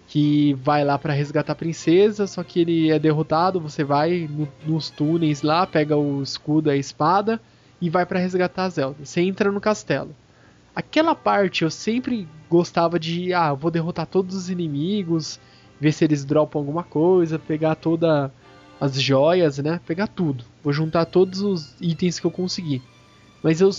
Que 0.08 0.54
vai 0.62 0.86
lá 0.86 0.96
pra 1.00 1.12
resgatar 1.12 1.54
a 1.54 1.56
princesa, 1.56 2.28
só 2.28 2.44
que 2.44 2.60
ele 2.60 2.92
é 2.92 3.00
derrotado, 3.00 3.60
você 3.60 3.84
vai 3.84 4.30
no- 4.30 4.48
nos 4.64 4.92
túneis 4.92 5.42
lá, 5.42 5.66
pega 5.66 5.98
o 5.98 6.22
escudo, 6.22 6.70
a 6.70 6.76
espada 6.78 7.42
e 7.82 7.90
vai 7.90 8.06
pra 8.06 8.20
resgatar 8.20 8.66
a 8.66 8.70
Zelda. 8.70 9.04
Você 9.04 9.22
entra 9.22 9.52
no 9.52 9.60
castelo. 9.60 10.16
Aquela 10.76 11.16
parte 11.16 11.64
eu 11.64 11.72
sempre 11.72 12.28
gostava 12.48 13.00
de, 13.00 13.34
ah, 13.34 13.52
vou 13.56 13.72
derrotar 13.72 14.06
todos 14.06 14.36
os 14.36 14.52
inimigos, 14.52 15.40
ver 15.82 15.92
se 15.92 16.06
eles 16.06 16.24
dropam 16.24 16.60
alguma 16.62 16.84
coisa, 16.84 17.40
pegar 17.40 17.74
todas 17.76 18.30
as 18.80 19.02
joias, 19.02 19.58
né? 19.58 19.82
Pegar 19.86 20.08
tudo. 20.08 20.46
Vou 20.64 20.72
juntar 20.72 21.06
todos 21.06 21.42
os 21.42 21.76
itens 21.82 22.20
que 22.20 22.26
eu 22.26 22.32
conseguir. 22.32 22.82
Mas 23.44 23.60
eu 23.60 23.72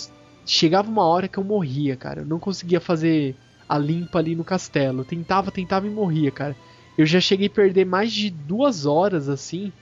chegava 0.45 0.91
uma 0.91 1.05
hora 1.05 1.29
que 1.29 1.39
eu 1.39 1.45
morria, 1.45 1.97
cara. 1.97 2.23
Eu 2.23 2.27
não 2.27 2.41
conseguia 2.41 2.81
fazer 2.81 3.37
a 3.69 3.79
limpa 3.79 4.19
ali 4.19 4.35
no 4.35 4.43
castelo. 4.43 5.01
Eu 5.01 5.05
tentava, 5.05 5.53
tentava 5.53 5.87
e 5.87 5.91
morria, 5.91 6.33
cara. 6.33 6.57
Eu 6.99 7.07
já 7.07 7.21
cheguei 7.21 7.47
a 7.47 7.51
perder 7.51 7.87
mais 7.87 8.13
de 8.13 8.29
duas 8.31 8.85
horas 8.85 9.29
assim 9.29 9.73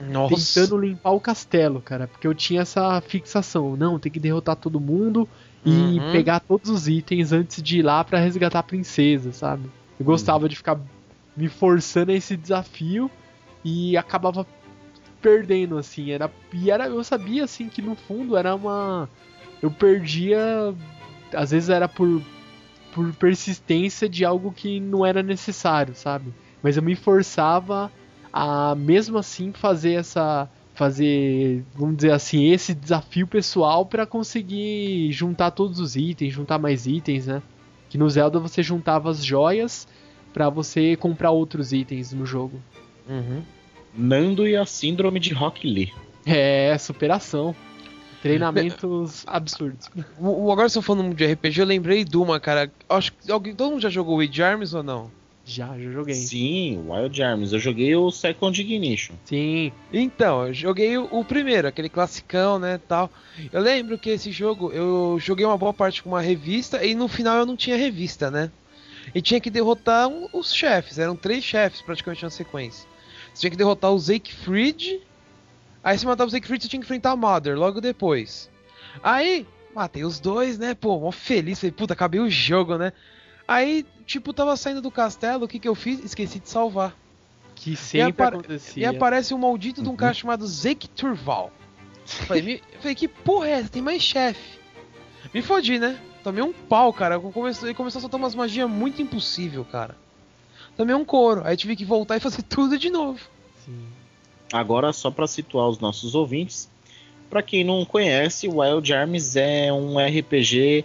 Nossa. 0.00 0.60
tentando 0.60 0.78
limpar 0.80 1.10
o 1.10 1.20
castelo, 1.20 1.80
cara, 1.80 2.06
porque 2.08 2.26
eu 2.26 2.34
tinha 2.34 2.62
essa 2.62 3.00
fixação, 3.00 3.76
não, 3.76 3.98
tem 3.98 4.10
que 4.10 4.18
derrotar 4.20 4.56
todo 4.56 4.80
mundo 4.80 5.28
e 5.64 6.00
Uhum. 6.00 6.12
pegar 6.12 6.40
todos 6.40 6.70
os 6.70 6.88
itens 6.88 7.32
antes 7.32 7.62
de 7.62 7.78
ir 7.78 7.82
lá 7.82 8.02
pra 8.02 8.18
resgatar 8.18 8.58
a 8.60 8.62
princesa, 8.62 9.32
sabe? 9.32 9.68
Eu 9.98 10.04
gostava 10.04 10.48
de 10.48 10.56
ficar 10.56 10.80
me 11.36 11.48
forçando 11.48 12.12
a 12.12 12.14
esse 12.14 12.36
desafio 12.36 13.10
e 13.64 13.96
acabava 13.96 14.46
perdendo 15.20 15.78
assim, 15.78 16.10
era 16.10 16.30
e 16.52 16.70
era 16.70 16.86
eu 16.86 17.02
sabia 17.02 17.44
assim 17.44 17.68
que 17.68 17.80
no 17.80 17.94
fundo 17.94 18.36
era 18.36 18.54
uma 18.54 19.08
eu 19.62 19.70
perdia 19.70 20.74
às 21.32 21.50
vezes 21.50 21.70
era 21.70 21.88
por 21.88 22.20
por 22.92 23.12
persistência 23.14 24.08
de 24.08 24.24
algo 24.24 24.52
que 24.52 24.78
não 24.78 25.04
era 25.04 25.22
necessário, 25.22 25.94
sabe? 25.96 26.32
Mas 26.62 26.76
eu 26.76 26.82
me 26.82 26.94
forçava 26.94 27.90
a 28.32 28.74
mesmo 28.76 29.18
assim 29.18 29.52
fazer 29.52 29.94
essa 29.94 30.48
fazer, 30.74 31.64
vamos 31.74 31.96
dizer 31.96 32.10
assim, 32.10 32.50
esse 32.50 32.74
desafio 32.74 33.26
pessoal 33.26 33.86
pra 33.86 34.04
conseguir 34.04 35.12
juntar 35.12 35.52
todos 35.52 35.78
os 35.78 35.94
itens, 35.94 36.32
juntar 36.34 36.58
mais 36.58 36.86
itens, 36.86 37.26
né? 37.26 37.42
Que 37.88 37.96
no 37.96 38.10
Zelda 38.10 38.40
você 38.40 38.62
juntava 38.62 39.08
as 39.08 39.24
joias 39.24 39.86
pra 40.34 40.50
você 40.50 40.96
comprar 40.96 41.30
outros 41.30 41.72
itens 41.72 42.12
no 42.12 42.26
jogo. 42.26 42.60
Uhum. 43.08 43.42
Nando 43.96 44.46
e 44.46 44.54
a 44.56 44.66
Síndrome 44.66 45.18
de 45.20 45.32
Rock 45.32 45.66
Lee. 45.66 45.90
É, 46.26 46.76
superação. 46.76 47.54
Treinamentos 48.20 49.22
absurdos. 49.28 49.88
O, 50.18 50.46
o- 50.46 50.52
agora 50.52 50.68
se 50.68 50.76
eu 50.78 50.82
falando 50.82 51.14
de 51.14 51.24
RPG, 51.26 51.60
eu 51.60 51.66
lembrei 51.66 52.04
de 52.04 52.16
uma, 52.16 52.40
cara. 52.40 52.70
Acho 52.88 53.12
que 53.12 53.30
alguém, 53.30 53.54
todo 53.54 53.70
mundo 53.72 53.82
já 53.82 53.90
jogou 53.90 54.16
Wii 54.16 54.42
Arms 54.42 54.74
ou 54.74 54.82
não? 54.82 55.10
Já, 55.46 55.78
já 55.78 55.90
joguei. 55.90 56.14
Sim, 56.14 56.82
Wild 56.88 57.22
Arms. 57.22 57.52
Eu 57.52 57.58
joguei 57.58 57.94
o 57.94 58.10
Second 58.10 58.58
Ignition. 58.58 59.14
Sim, 59.26 59.70
Então, 59.92 60.46
eu 60.46 60.54
joguei 60.54 60.96
o, 60.96 61.04
o 61.10 61.22
primeiro, 61.22 61.68
aquele 61.68 61.90
classicão, 61.90 62.58
né, 62.58 62.80
tal. 62.88 63.10
Eu 63.52 63.60
lembro 63.60 63.98
que 63.98 64.08
esse 64.08 64.32
jogo, 64.32 64.72
eu 64.72 65.18
joguei 65.20 65.44
uma 65.44 65.58
boa 65.58 65.74
parte 65.74 66.02
com 66.02 66.08
uma 66.08 66.22
revista 66.22 66.82
e 66.82 66.94
no 66.94 67.08
final 67.08 67.36
eu 67.36 67.44
não 67.46 67.56
tinha 67.58 67.76
revista, 67.76 68.30
né? 68.30 68.50
E 69.14 69.20
tinha 69.20 69.40
que 69.40 69.50
derrotar 69.50 70.08
um- 70.08 70.28
os 70.32 70.54
chefes, 70.54 70.98
eram 70.98 71.16
três 71.16 71.42
chefes 71.42 71.82
praticamente 71.82 72.22
na 72.22 72.30
sequência. 72.30 72.88
Você 73.32 73.40
tinha 73.40 73.50
que 73.50 73.56
derrotar 73.56 73.90
o 73.92 73.98
Siegfried, 73.98 75.00
aí 75.82 75.98
se 75.98 76.06
matava 76.06 76.28
o 76.28 76.30
Siegfried 76.30 76.62
você 76.62 76.68
tinha 76.68 76.80
que 76.80 76.86
enfrentar 76.86 77.10
a 77.12 77.16
Mother 77.16 77.56
logo 77.58 77.80
depois. 77.80 78.48
Aí, 79.02 79.46
matei 79.74 80.04
os 80.04 80.20
dois, 80.20 80.56
né, 80.58 80.74
pô, 80.74 80.98
mó 81.00 81.10
feliz, 81.10 81.58
falei, 81.58 81.72
puta, 81.72 81.92
acabei 81.94 82.20
o 82.20 82.30
jogo, 82.30 82.78
né? 82.78 82.92
Aí, 83.46 83.84
tipo, 84.06 84.32
tava 84.32 84.56
saindo 84.56 84.80
do 84.80 84.90
castelo, 84.90 85.44
o 85.44 85.48
que 85.48 85.58
que 85.58 85.68
eu 85.68 85.74
fiz? 85.74 86.02
Esqueci 86.04 86.38
de 86.38 86.48
salvar. 86.48 86.96
que 87.56 87.76
sempre 87.76 88.08
apare- 88.10 88.36
acontecia. 88.36 88.82
E 88.82 88.84
aparece 88.84 89.32
um 89.32 89.38
maldito 89.38 89.80
de 89.80 89.88
um 89.88 89.92
Uhum. 89.92 89.96
cara 89.96 90.12
chamado 90.12 90.44
Zeke 90.46 90.88
Turval. 90.88 91.52
Falei, 92.04 92.42
me- 92.42 92.62
falei, 92.80 92.94
que 92.96 93.06
porra 93.08 93.48
é 93.48 93.52
essa? 93.52 93.68
Tem 93.68 93.80
mais 93.80 94.02
chefe. 94.02 94.58
Me 95.32 95.40
fodi, 95.40 95.78
né? 95.78 95.98
Tomei 96.24 96.42
um 96.42 96.54
pau, 96.54 96.90
cara. 96.90 97.20
Começou, 97.20 97.68
ele 97.68 97.74
começou 97.74 97.98
a 97.98 98.00
soltar 98.00 98.18
umas 98.18 98.34
magias 98.34 98.68
muito 98.68 99.02
impossível, 99.02 99.62
cara. 99.64 99.94
tomei 100.74 100.94
um 100.94 101.04
couro. 101.04 101.42
Aí 101.44 101.54
tive 101.54 101.76
que 101.76 101.84
voltar 101.84 102.16
e 102.16 102.20
fazer 102.20 102.42
tudo 102.48 102.78
de 102.78 102.88
novo. 102.88 103.20
Sim. 103.64 103.86
Agora, 104.50 104.90
só 104.92 105.10
para 105.10 105.26
situar 105.26 105.68
os 105.68 105.78
nossos 105.78 106.14
ouvintes, 106.14 106.68
para 107.28 107.42
quem 107.42 107.62
não 107.62 107.84
conhece, 107.84 108.48
Wild 108.48 108.92
Arms 108.92 109.36
é 109.36 109.70
um 109.70 109.98
RPG 109.98 110.84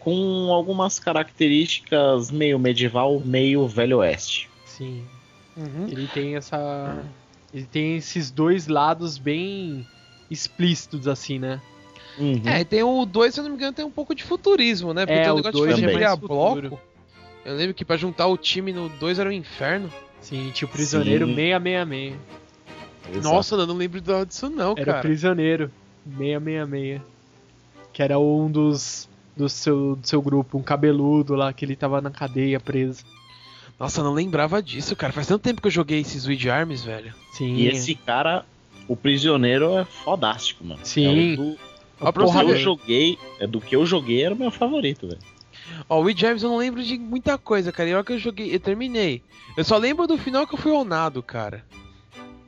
com 0.00 0.50
algumas 0.50 0.98
características 0.98 2.30
meio 2.30 2.58
medieval, 2.58 3.20
meio 3.20 3.68
velho 3.68 3.98
oeste. 3.98 4.50
Sim. 4.64 5.04
Uhum. 5.56 5.86
Ele 5.88 6.08
tem 6.08 6.34
essa. 6.34 7.04
Ele 7.52 7.66
tem 7.66 7.96
esses 7.96 8.30
dois 8.30 8.66
lados 8.66 9.18
bem 9.18 9.86
explícitos, 10.30 11.06
assim, 11.06 11.38
né? 11.38 11.60
Uhum. 12.20 12.42
É, 12.44 12.60
e 12.60 12.64
tem 12.64 12.82
o 12.82 13.04
2, 13.06 13.32
se 13.34 13.40
eu 13.40 13.44
não 13.44 13.50
me 13.50 13.56
engano, 13.56 13.72
tem 13.72 13.84
um 13.84 13.90
pouco 13.90 14.14
de 14.14 14.22
futurismo, 14.22 14.92
né? 14.92 15.06
Porque 15.06 15.18
É, 15.18 15.22
tem 15.22 15.30
um 15.30 15.34
o 15.34 15.36
negócio 15.38 15.58
dois 15.58 15.76
de 15.76 15.86
mais 15.86 16.10
futuro. 16.20 16.68
bloco. 16.68 16.80
Eu 17.44 17.56
lembro 17.56 17.74
que 17.74 17.84
pra 17.84 17.96
juntar 17.96 18.26
o 18.26 18.36
time 18.36 18.72
no 18.72 18.88
2 18.88 19.18
era 19.18 19.28
um 19.28 19.32
inferno. 19.32 19.90
Sim, 20.20 20.50
tinha 20.52 20.68
o 20.68 20.70
prisioneiro 20.70 21.26
Sim. 21.26 21.34
666. 21.34 22.14
Exato. 23.10 23.34
Nossa, 23.34 23.54
eu 23.56 23.66
não 23.66 23.74
lembro 23.74 24.00
disso 24.26 24.50
não, 24.50 24.72
Era 24.72 24.82
o 24.82 24.84
cara. 24.84 25.00
prisioneiro 25.00 25.70
666. 26.18 27.00
Que 27.92 28.02
era 28.02 28.18
um 28.18 28.50
dos. 28.50 29.08
Do 29.36 29.48
seu, 29.48 29.96
do 29.96 30.06
seu 30.06 30.20
grupo, 30.20 30.58
um 30.58 30.62
cabeludo 30.62 31.34
lá, 31.34 31.50
que 31.52 31.64
ele 31.64 31.74
tava 31.74 32.00
na 32.02 32.10
cadeia 32.10 32.60
preso. 32.60 33.04
Nossa, 33.78 34.00
eu 34.00 34.04
não 34.04 34.12
lembrava 34.12 34.62
disso, 34.62 34.94
cara. 34.94 35.12
Faz 35.14 35.26
tanto 35.28 35.40
tempo 35.42 35.62
que 35.62 35.66
eu 35.68 35.70
joguei 35.72 36.00
esses 36.00 36.26
Weed 36.26 36.46
Arms, 36.50 36.82
velho. 36.84 37.14
Sim. 37.32 37.54
E 37.54 37.66
esse 37.68 37.94
cara, 37.94 38.44
o 38.86 38.94
prisioneiro, 38.94 39.78
é 39.78 39.84
fodástico, 39.86 40.62
mano. 40.64 40.80
Sim. 40.84 41.06
É 41.06 41.32
o 41.32 41.36
do, 41.36 41.58
Você 42.00 42.44
que 42.44 42.50
eu 42.50 42.56
joguei, 42.58 43.18
é 43.38 43.46
do 43.46 43.60
que 43.60 43.76
eu 43.76 43.84
joguei 43.86 44.22
era 44.22 44.34
o 44.34 44.38
meu 44.38 44.50
favorito, 44.50 45.06
velho. 45.06 45.18
Ó, 45.88 46.00
o 46.00 46.02
Weed 46.04 46.24
Arms 46.26 46.42
eu 46.42 46.50
não 46.50 46.56
lembro 46.56 46.82
de 46.82 46.98
muita 46.98 47.36
coisa, 47.38 47.70
cara. 47.70 47.88
E 47.88 47.92
a 47.92 47.96
hora 47.96 48.04
que 48.04 48.12
eu 48.12 48.18
joguei, 48.18 48.54
eu 48.54 48.58
terminei. 48.60 49.22
Eu 49.56 49.64
só 49.64 49.76
lembro 49.76 50.06
do 50.06 50.16
final 50.18 50.46
que 50.46 50.54
eu 50.54 50.58
fui 50.58 50.72
onado, 50.72 51.22
cara. 51.22 51.64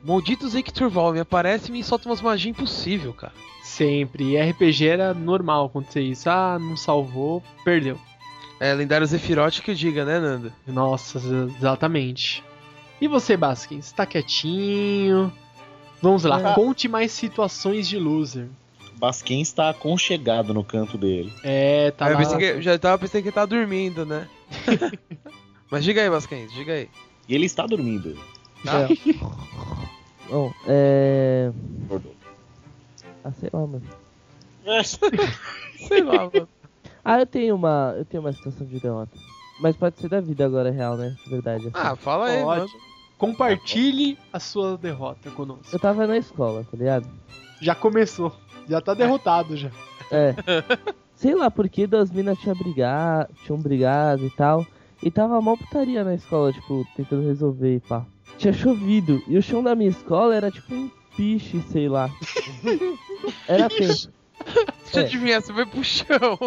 Maldito 0.03 0.47
Zeke 0.49 0.73
Turval, 0.73 1.13
me 1.13 1.19
aparece 1.21 1.69
e 1.69 1.71
me 1.71 1.83
solta 1.83 2.09
umas 2.09 2.21
magias 2.21 2.49
impossível, 2.49 3.13
cara. 3.13 3.31
Sempre. 3.63 4.31
E 4.31 4.41
RPG 4.41 4.87
era 4.87 5.13
normal 5.13 5.67
acontecer 5.67 6.01
isso. 6.01 6.29
Ah, 6.29 6.57
não 6.59 6.75
salvou, 6.75 7.41
perdeu. 7.63 7.97
É, 8.59 8.73
lendário 8.73 9.07
Zephyroth 9.07 9.61
que 9.61 9.71
eu 9.71 9.75
diga, 9.75 10.03
né, 10.05 10.19
Nando? 10.19 10.51
Nossa, 10.67 11.19
exatamente. 11.57 12.43
E 12.99 13.07
você, 13.07 13.35
Baskins? 13.37 13.91
Tá 13.91 14.05
quietinho? 14.05 15.31
Vamos 16.01 16.23
lá, 16.23 16.51
Ah. 16.51 16.53
conte 16.53 16.87
mais 16.87 17.11
situações 17.11 17.87
de 17.87 17.97
loser. 17.97 18.47
Basquem 18.97 19.41
está 19.41 19.69
aconchegado 19.69 20.53
no 20.53 20.63
canto 20.63 20.97
dele. 20.97 21.31
É, 21.43 21.91
tá 21.91 22.05
Ah, 22.05 22.09
eu 22.09 22.13
lá. 22.13 22.19
pensei 22.19 22.37
que, 22.37 22.61
já 22.61 22.77
tava 22.79 22.97
pensando 22.97 23.21
que 23.21 23.27
ele 23.29 23.35
tava 23.35 23.47
dormindo, 23.47 24.05
né? 24.05 24.27
Mas 25.69 25.83
diga 25.83 26.01
aí, 26.01 26.09
Vasquez, 26.09 26.51
diga 26.53 26.73
aí. 26.73 26.89
E 27.27 27.35
ele 27.35 27.45
está 27.45 27.65
dormindo. 27.65 28.17
Tá? 28.63 28.81
É. 28.81 28.87
Bom, 30.29 30.51
é. 30.67 31.51
Acordou. 31.85 32.15
Ah, 33.23 33.31
sei 33.39 33.49
lá, 33.51 33.59
mano. 33.67 33.83
Sei 35.87 36.01
lá, 36.03 36.29
mano. 36.33 36.47
Ah, 37.03 37.19
eu 37.19 37.25
tenho 37.25 37.55
uma. 37.55 37.93
Eu 37.97 38.05
tenho 38.05 38.21
uma 38.23 38.31
situação 38.31 38.65
de 38.65 38.79
derrota. 38.79 39.11
Mas 39.59 39.75
pode 39.75 39.97
ser 39.99 40.07
da 40.09 40.21
vida 40.21 40.45
agora, 40.45 40.71
real, 40.71 40.95
né? 40.95 41.15
De 41.23 41.29
Verdade. 41.29 41.63
assim. 41.67 41.71
Ah, 41.73 41.95
fala 41.95 42.27
aí, 42.27 42.41
Pode. 42.41 42.59
mano. 42.61 42.71
Compartilhe 43.17 44.17
a 44.31 44.39
sua 44.39 44.77
derrota 44.77 45.29
conosco. 45.31 45.67
Eu 45.71 45.79
tava 45.79 46.07
na 46.07 46.17
escola, 46.17 46.65
tá 46.69 46.77
ligado? 46.77 47.07
Já 47.61 47.75
começou. 47.75 48.33
Já 48.69 48.81
tá 48.81 48.93
derrotado 48.93 49.55
já. 49.57 49.69
É. 50.11 50.35
Sei 51.15 51.33
lá 51.35 51.49
porque 51.49 51.87
das 51.87 52.11
minas 52.11 52.37
tinha 52.39 52.53
brigado, 52.55 53.33
tinham 53.45 53.59
brigado 53.59 54.25
e 54.25 54.29
tal. 54.29 54.65
E 55.01 55.11
tava 55.11 55.41
mal 55.41 55.57
putaria 55.57 56.03
na 56.03 56.15
escola, 56.15 56.51
tipo, 56.53 56.85
tentando 56.95 57.27
resolver 57.27 57.75
e 57.75 57.79
pá. 57.79 58.05
Tinha 58.37 58.53
chovido. 58.53 59.21
E 59.27 59.37
o 59.37 59.41
chão 59.41 59.61
da 59.63 59.75
minha 59.75 59.89
escola 59.89 60.35
era 60.35 60.49
tipo 60.49 60.73
um 60.73 60.89
piche, 61.15 61.61
sei 61.71 61.87
lá. 61.89 62.09
Era 63.47 63.69
tenso. 63.69 64.09
Deixa 64.45 64.99
eu 64.99 65.01
É. 65.03 65.05
adivinhar, 65.05 65.41
você 65.41 65.53
vai 65.53 65.65
pro 65.65 65.83
chão. 65.83 66.37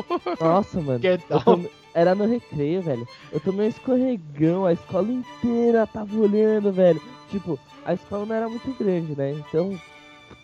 Nossa, 0.41 0.81
mano. 0.81 1.01
Tome- 1.45 1.71
Era 1.95 2.14
no 2.14 2.27
recreio, 2.27 2.83
velho. 2.83 3.09
Eu 3.33 3.41
tomei 3.41 3.67
um 3.67 3.71
escorregão, 3.71 4.67
a 4.67 4.73
escola 4.73 5.11
inteira 5.11 5.87
tava 5.87 6.14
olhando, 6.19 6.71
velho. 6.73 7.01
Tipo, 7.31 7.59
a 7.85 7.95
escola 7.95 8.27
não 8.27 8.35
era 8.37 8.49
muito 8.49 8.71
grande, 8.79 9.17
né? 9.17 9.33
Então, 9.33 9.79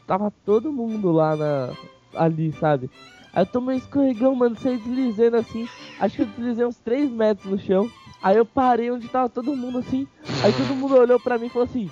tava 0.07 0.33
todo 0.45 0.73
mundo 0.73 1.13
lá 1.13 1.37
na. 1.37 1.71
ali, 2.15 2.53
sabe? 2.53 2.91
Aí 3.33 3.43
eu 3.43 3.47
tomei 3.47 3.77
um 3.77 3.79
escorregão, 3.79 4.35
mano, 4.35 4.57
saí 4.59 4.77
deslizando 4.77 5.37
assim. 5.39 5.69
Acho 5.99 6.17
que 6.17 6.23
eu 6.23 6.27
deslizei 6.27 6.67
uns 6.67 6.77
3 6.79 7.11
metros 7.11 7.51
no 7.51 7.59
chão. 7.59 7.91
Aí 8.23 8.37
eu 8.37 8.45
parei 8.45 8.91
onde 8.91 9.09
tava 9.09 9.29
todo 9.29 9.57
mundo 9.57 9.79
assim. 9.79 10.07
Aí 10.45 10.53
todo 10.53 10.75
mundo 10.77 10.95
olhou 10.97 11.19
pra 11.19 11.39
mim 11.39 11.47
e 11.47 11.51
falou 11.51 11.65
assim: 11.65 11.91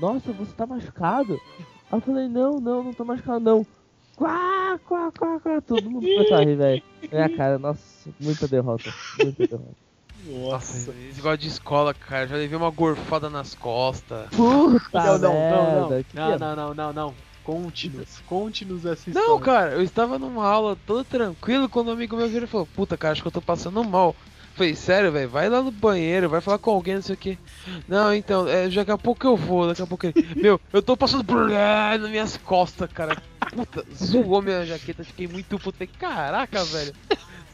Nossa, 0.00 0.32
você 0.32 0.52
tá 0.52 0.66
machucado? 0.66 1.38
Aí 1.90 1.98
eu 1.98 2.00
falei: 2.00 2.28
Não, 2.28 2.58
não, 2.58 2.82
não 2.82 2.92
tô 2.94 3.04
machucado 3.04 3.40
não. 3.40 3.66
Quá, 4.16 4.80
quá, 4.88 5.12
quá, 5.16 5.38
quá. 5.40 5.60
Todo 5.60 5.88
mundo 5.90 6.06
começou 6.08 6.36
a 6.38 6.40
rir, 6.40 6.56
velho. 6.56 6.82
Minha 7.12 7.28
cara, 7.36 7.58
nossa, 7.58 8.10
muita 8.18 8.48
derrota. 8.48 8.92
Muita 9.22 9.46
derrota. 9.46 9.76
Nossa, 10.26 10.90
esse 10.90 11.16
negócio 11.16 11.38
de 11.38 11.48
escola, 11.48 11.94
cara. 11.94 12.26
Já 12.26 12.36
levei 12.36 12.56
uma 12.56 12.70
gorfada 12.70 13.30
nas 13.30 13.54
costas. 13.54 14.28
Puta 14.30 14.80
Não, 14.92 15.18
não, 15.18 15.18
não, 15.18 15.32
merda. 15.32 15.80
não. 15.96 16.02
que 16.02 16.16
Não, 16.16 16.38
não, 16.38 16.56
não, 16.56 16.74
não, 16.74 16.92
não. 16.92 17.14
Conte-nos. 17.48 18.20
Conte-nos 18.26 18.84
essa 18.84 19.10
Não, 19.10 19.22
história. 19.22 19.44
cara, 19.44 19.70
eu 19.72 19.80
estava 19.80 20.18
numa 20.18 20.46
aula 20.46 20.76
todo 20.86 21.02
tranquilo 21.02 21.66
quando 21.66 21.88
um 21.88 21.92
amigo 21.92 22.14
meu 22.14 22.28
virou 22.28 22.44
e 22.44 22.46
falou: 22.46 22.66
Puta, 22.66 22.94
cara, 22.94 23.12
acho 23.12 23.22
que 23.22 23.28
eu 23.28 23.32
tô 23.32 23.40
passando 23.40 23.82
mal. 23.82 24.14
Falei, 24.54 24.74
sério, 24.74 25.10
velho, 25.10 25.30
vai 25.30 25.48
lá 25.48 25.62
no 25.62 25.70
banheiro, 25.70 26.28
vai 26.28 26.42
falar 26.42 26.58
com 26.58 26.72
alguém, 26.72 26.96
não 26.96 27.02
sei 27.02 27.14
o 27.14 27.18
que. 27.18 27.38
Não, 27.88 28.12
então, 28.12 28.46
é, 28.46 28.68
daqui 28.68 28.90
a 28.90 28.98
pouco 28.98 29.26
eu 29.26 29.34
vou, 29.34 29.66
daqui 29.66 29.80
a 29.80 29.86
pouco 29.86 30.04
ele. 30.04 30.28
Meu, 30.36 30.60
eu 30.70 30.82
tô 30.82 30.94
passando 30.94 31.24
por 31.24 31.48
nas 31.48 32.10
minhas 32.10 32.36
costas, 32.36 32.92
cara. 32.92 33.16
Puta, 33.50 33.82
zoou 33.94 34.42
minha 34.42 34.66
jaqueta, 34.66 35.02
fiquei 35.02 35.26
muito 35.26 35.58
puto. 35.58 35.78
Caraca, 35.98 36.62
velho. 36.64 36.92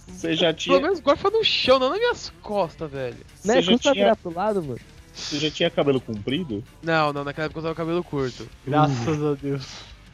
Você 0.09 0.35
já 0.35 0.47
Pelo 0.47 0.57
tinha, 0.57 0.81
menos 0.81 0.99
gorfa 0.99 1.31
no 1.31 1.45
chão, 1.45 1.79
não 1.79 1.91
nas 1.91 1.99
minhas 1.99 2.33
costas, 2.43 2.91
velho. 2.91 3.17
Né, 3.45 3.63
custa 3.63 3.93
tinha, 3.93 3.95
virar 3.95 4.17
pro 4.17 4.35
lado, 4.35 4.61
mano? 4.61 4.81
Você 5.15 5.39
já 5.39 5.51
tinha 5.51 5.71
cabelo 5.71 6.01
comprido? 6.01 6.63
Não, 6.83 7.13
não, 7.13 7.25
naquela 7.25 7.47
época 7.47 7.61
eu 7.61 7.63
tava 7.63 7.75
com 7.75 7.83
cabelo 7.83 8.05
curto. 8.05 8.49
Graças 8.67 9.23
a 9.23 9.35
Deus. 9.35 9.67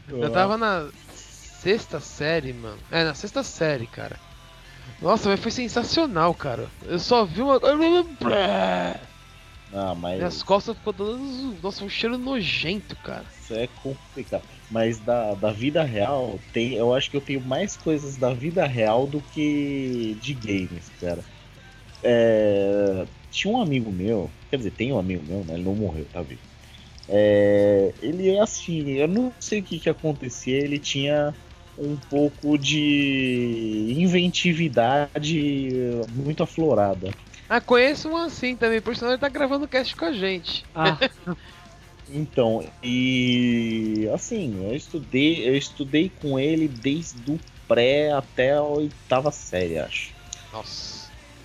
Eu 0.09 0.30
tava 0.30 0.59
na 0.59 0.88
sexta 1.14 2.01
série, 2.01 2.53
mano. 2.53 2.78
É, 2.90 3.05
na 3.05 3.14
sexta 3.14 3.42
série, 3.42 3.86
cara. 3.86 4.18
Nossa, 5.01 5.28
mas 5.28 5.40
foi 5.40 5.51
sensacional, 5.51 6.34
cara. 6.34 6.68
Eu 6.84 6.98
só 6.98 7.24
vi 7.24 7.42
uma. 7.42 7.61
Ah, 9.72 9.94
mas 9.94 10.18
Minhas 10.18 10.42
costas 10.42 10.76
ficou 10.76 10.92
todas. 10.92 11.20
Nossa, 11.62 11.84
um 11.84 11.88
cheiro 11.88 12.18
nojento, 12.18 12.96
cara. 12.96 13.24
isso 13.42 13.55
é 13.55 13.68
complicado. 13.82 14.42
Mas 14.70 14.98
da, 14.98 15.34
da 15.34 15.53
vida 15.53 15.82
real, 15.82 16.38
tem, 16.53 16.74
eu 16.74 16.94
acho 16.94 17.11
que 17.11 17.16
eu 17.16 17.20
tenho 17.20 17.40
mais 17.40 17.76
coisas 17.76 18.16
da 18.16 18.32
vida 18.32 18.66
real 18.66 19.07
do 19.07 19.20
que 19.20 20.16
de 20.20 20.34
games, 20.34 20.90
cara. 21.01 21.20
É, 22.03 23.07
tinha 23.30 23.52
um 23.52 23.60
amigo 23.60 23.90
meu, 23.90 24.30
quer 24.50 24.56
dizer, 24.56 24.72
tem 24.72 24.92
um 24.92 24.98
amigo 24.98 25.24
meu, 25.26 25.44
né? 25.44 25.54
Ele 25.54 25.64
não 25.64 25.74
morreu, 25.74 26.06
tá 26.12 26.22
vivo. 26.22 26.40
É, 27.08 27.92
ele 28.00 28.30
é 28.30 28.40
assim, 28.40 28.90
eu 28.92 29.08
não 29.08 29.32
sei 29.40 29.60
o 29.60 29.62
que, 29.62 29.80
que 29.80 29.88
acontecia, 29.90 30.56
ele 30.56 30.78
tinha 30.78 31.34
um 31.76 31.96
pouco 31.96 32.58
de 32.58 33.94
inventividade 33.96 35.72
muito 36.10 36.42
aflorada. 36.42 37.10
Ah, 37.48 37.60
conheço 37.60 38.08
um 38.08 38.16
assim 38.16 38.54
também, 38.54 38.80
por 38.80 38.94
sinal 38.94 39.12
ele 39.12 39.20
tá 39.20 39.28
gravando 39.28 39.66
cast 39.66 39.96
com 39.96 40.04
a 40.04 40.12
gente. 40.12 40.64
Ah, 40.74 40.96
Então, 42.12 42.64
e 42.82 44.08
assim, 44.12 44.66
eu 44.68 44.74
estudei, 44.74 45.48
eu 45.48 45.56
estudei 45.56 46.10
com 46.20 46.38
ele 46.38 46.66
desde 46.66 47.30
o 47.30 47.38
pré 47.68 48.10
até 48.10 48.54
a 48.54 48.62
oitava 48.62 49.30
série, 49.30 49.78
acho. 49.78 50.10
Nossa. 50.52 50.99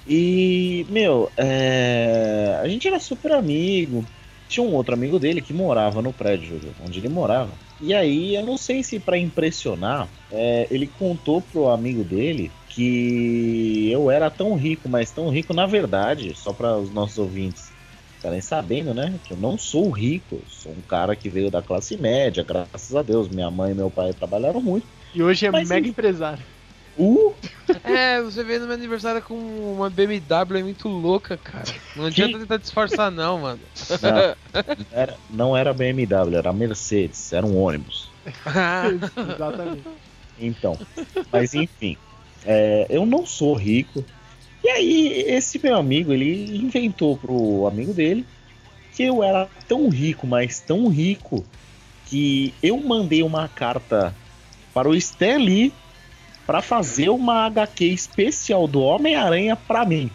E, 0.07 0.85
meu, 0.89 1.31
é, 1.37 2.59
a 2.61 2.67
gente 2.67 2.87
era 2.87 2.99
super 2.99 3.31
amigo. 3.31 4.05
Tinha 4.47 4.63
um 4.63 4.73
outro 4.73 4.93
amigo 4.93 5.17
dele 5.17 5.41
que 5.41 5.53
morava 5.53 6.01
no 6.01 6.13
prédio 6.13 6.59
onde 6.79 6.99
ele 6.99 7.09
morava. 7.09 7.53
E 7.81 7.93
aí, 7.93 8.35
eu 8.35 8.45
não 8.45 8.57
sei 8.57 8.83
se 8.83 8.99
pra 8.99 9.17
impressionar, 9.17 10.07
é, 10.31 10.67
ele 10.69 10.87
contou 10.87 11.41
pro 11.41 11.67
amigo 11.69 12.03
dele 12.03 12.51
que 12.69 13.89
eu 13.91 14.11
era 14.11 14.29
tão 14.29 14.53
rico, 14.55 14.87
mas 14.87 15.11
tão 15.11 15.29
rico 15.29 15.53
na 15.53 15.65
verdade, 15.65 16.35
só 16.35 16.53
para 16.53 16.77
os 16.77 16.91
nossos 16.91 17.17
ouvintes 17.17 17.73
ficarem 18.17 18.41
sabendo, 18.41 18.93
né? 18.93 19.19
Que 19.25 19.33
eu 19.33 19.37
não 19.37 19.57
sou 19.57 19.89
rico, 19.91 20.41
sou 20.47 20.71
um 20.71 20.81
cara 20.81 21.15
que 21.15 21.29
veio 21.29 21.49
da 21.51 21.61
classe 21.61 21.95
média, 21.97 22.43
graças 22.43 22.95
a 22.95 23.01
Deus. 23.01 23.29
Minha 23.29 23.51
mãe 23.51 23.71
e 23.71 23.75
meu 23.75 23.89
pai 23.89 24.13
trabalharam 24.13 24.61
muito. 24.61 24.87
e 25.13 25.21
hoje 25.21 25.45
é 25.45 25.51
Mas 25.51 25.69
mega 25.69 25.81
enfim. 25.81 25.91
empresário. 25.91 26.43
Uh, 26.97 27.35
É, 27.83 28.21
você 28.21 28.43
veio 28.43 28.61
no 28.61 28.67
meu 28.67 28.75
aniversário 28.75 29.21
com 29.21 29.35
uma 29.73 29.89
BMW 29.89 30.59
é 30.59 30.63
muito 30.63 30.87
louca, 30.87 31.37
cara. 31.37 31.65
Não 31.95 32.05
adianta 32.05 32.39
tentar 32.39 32.57
disfarçar, 32.57 33.11
não, 33.11 33.39
mano. 33.39 33.59
não, 34.01 34.35
era, 34.91 35.17
não 35.29 35.57
era 35.57 35.73
BMW, 35.73 36.35
era 36.37 36.53
Mercedes, 36.53 37.33
era 37.33 37.45
um 37.45 37.57
ônibus. 37.57 38.09
Exatamente. 39.35 39.83
Então, 40.39 40.77
mas 41.31 41.53
enfim, 41.53 41.97
é, 42.45 42.85
eu 42.89 43.05
não 43.05 43.25
sou 43.25 43.53
rico. 43.55 44.03
E 44.63 44.69
aí, 44.69 45.07
esse 45.27 45.59
meu 45.63 45.75
amigo, 45.75 46.11
ele 46.11 46.57
inventou 46.57 47.17
pro 47.17 47.67
amigo 47.67 47.93
dele 47.93 48.25
que 48.93 49.03
eu 49.03 49.23
era 49.23 49.49
tão 49.67 49.89
rico, 49.89 50.25
mas 50.25 50.59
tão 50.59 50.87
rico, 50.87 51.45
que 52.05 52.53
eu 52.63 52.77
mandei 52.77 53.21
uma 53.23 53.47
carta 53.47 54.15
para 54.73 54.87
o 54.87 54.95
Stan 54.95 55.37
Lee 55.37 55.73
para 56.45 56.61
fazer 56.61 57.09
uma 57.09 57.45
HQ 57.45 57.85
especial 57.85 58.67
do 58.67 58.81
Homem-Aranha 58.81 59.55
para 59.55 59.85
mim. 59.85 60.11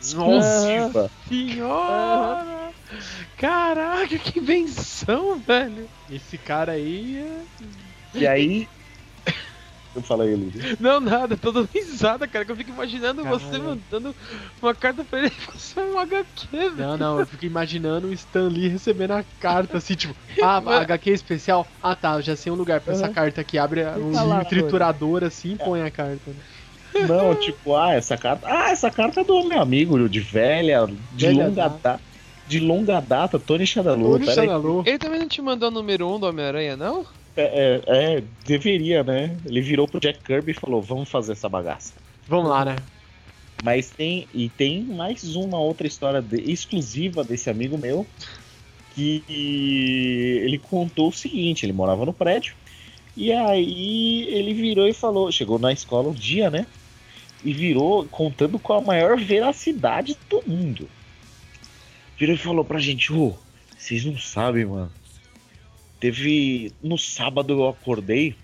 Exclusiva. 0.00 1.10
Senhora! 1.28 2.70
Caraca, 3.36 4.18
que 4.18 4.38
invenção, 4.38 5.38
velho! 5.38 5.88
Esse 6.10 6.38
cara 6.38 6.72
aí 6.72 7.18
é... 7.18 8.18
E 8.18 8.26
aí. 8.26 8.68
Eu 9.94 10.02
falei, 10.02 10.34
Luiz. 10.34 10.54
Não, 10.80 11.00
nada, 11.00 11.36
tô 11.36 11.52
dando 11.52 11.68
risada, 11.72 12.26
cara, 12.26 12.44
que 12.46 12.52
eu 12.52 12.56
fico 12.56 12.70
imaginando 12.70 13.22
você 13.24 13.44
Caralho. 13.44 13.64
mandando 13.64 14.16
uma 14.62 14.74
carta 14.74 15.04
pra 15.04 15.18
ele 15.18 15.28
e 15.28 15.32
você 15.52 15.80
é 15.80 15.84
um 15.84 15.98
HQ, 15.98 16.48
velho. 16.50 16.76
Não, 16.76 16.96
não, 16.96 17.20
eu 17.20 17.26
fico 17.26 17.44
imaginando 17.44 18.08
o 18.08 18.12
Stan 18.12 18.48
Lee 18.48 18.68
recebendo 18.68 19.10
a 19.12 19.24
carta, 19.38 19.76
assim, 19.76 19.94
tipo, 19.94 20.14
ah, 20.42 20.60
Mas- 20.64 20.80
HQ 20.82 21.10
especial. 21.10 21.66
Ah, 21.82 21.94
tá, 21.94 22.14
eu 22.14 22.22
já 22.22 22.34
sei 22.36 22.50
um 22.50 22.54
lugar 22.56 22.80
pra 22.80 22.94
essa 22.94 23.06
Uhum. 23.08 23.12
carta 23.12 23.40
aqui. 23.42 23.58
Abre 23.58 23.84
um 23.98 24.12
tá 24.12 24.22
lá, 24.22 24.44
triturador 24.44 25.24
assim 25.24 25.52
e 25.52 25.56
põe 25.58 25.82
a 25.82 25.90
carta. 25.90 26.30
né? 26.30 27.06
Não, 27.08 27.34
tipo, 27.34 27.74
ah, 27.76 27.92
essa 27.94 28.16
carta. 28.16 28.46
Ah, 28.46 28.70
essa 28.70 28.90
carta 28.90 29.20
é 29.20 29.24
do 29.24 29.44
meu 29.44 29.60
amigo, 29.60 30.08
de 30.08 30.20
velha, 30.20 30.86
de 31.12 31.26
Velha 31.26 31.44
longa 31.48 31.68
data. 31.68 32.00
De 32.46 32.60
longa 32.60 33.00
data, 33.00 33.38
Tony 33.38 33.66
Shadaloo. 33.66 34.12
Tony 34.12 34.26
Peraí. 34.26 34.46
Shadaloo. 34.46 34.82
Ele 34.84 34.98
também 34.98 35.20
não 35.20 35.28
te 35.28 35.40
mandou 35.40 35.68
o 35.68 35.72
número 35.72 36.06
1 36.08 36.14
um 36.14 36.20
do 36.20 36.26
Homem-Aranha, 36.26 36.76
não? 36.76 37.06
É, 37.36 37.80
é, 37.86 38.16
é, 38.16 38.22
deveria, 38.44 39.02
né? 39.02 39.36
Ele 39.46 39.60
virou 39.60 39.88
pro 39.88 40.00
Jack 40.00 40.20
Kirby 40.20 40.50
e 40.52 40.54
falou: 40.54 40.82
vamos 40.82 41.08
fazer 41.08 41.32
essa 41.32 41.48
bagaça. 41.48 41.94
Vamos 42.28 42.50
lá, 42.50 42.64
né? 42.64 42.76
Mas 43.62 43.90
tem. 43.90 44.28
E 44.34 44.48
tem 44.50 44.82
mais 44.82 45.34
uma 45.36 45.58
outra 45.58 45.86
história 45.86 46.20
de- 46.20 46.50
exclusiva 46.50 47.24
desse 47.24 47.48
amigo 47.48 47.78
meu. 47.78 48.06
Que 48.94 49.22
ele 50.44 50.58
contou 50.58 51.08
o 51.08 51.12
seguinte: 51.12 51.64
ele 51.64 51.72
morava 51.72 52.04
no 52.04 52.12
prédio. 52.12 52.54
E 53.16 53.32
aí 53.32 54.26
ele 54.28 54.52
virou 54.52 54.86
e 54.86 54.92
falou: 54.92 55.32
chegou 55.32 55.58
na 55.58 55.72
escola 55.72 56.10
um 56.10 56.14
dia, 56.14 56.50
né? 56.50 56.66
E 57.44 57.52
virou 57.52 58.04
contando 58.06 58.58
com 58.58 58.72
a 58.74 58.80
maior 58.80 59.18
veracidade 59.18 60.16
do 60.28 60.42
mundo. 60.46 60.88
Virou 62.18 62.34
e 62.34 62.38
falou 62.38 62.64
pra 62.64 62.78
gente: 62.78 63.12
Ô, 63.12 63.34
vocês 63.76 64.04
não 64.04 64.18
sabem, 64.18 64.66
mano. 64.66 64.92
Teve. 66.02 66.72
No 66.82 66.98
sábado 66.98 67.52
eu 67.52 67.68
acordei 67.68 68.34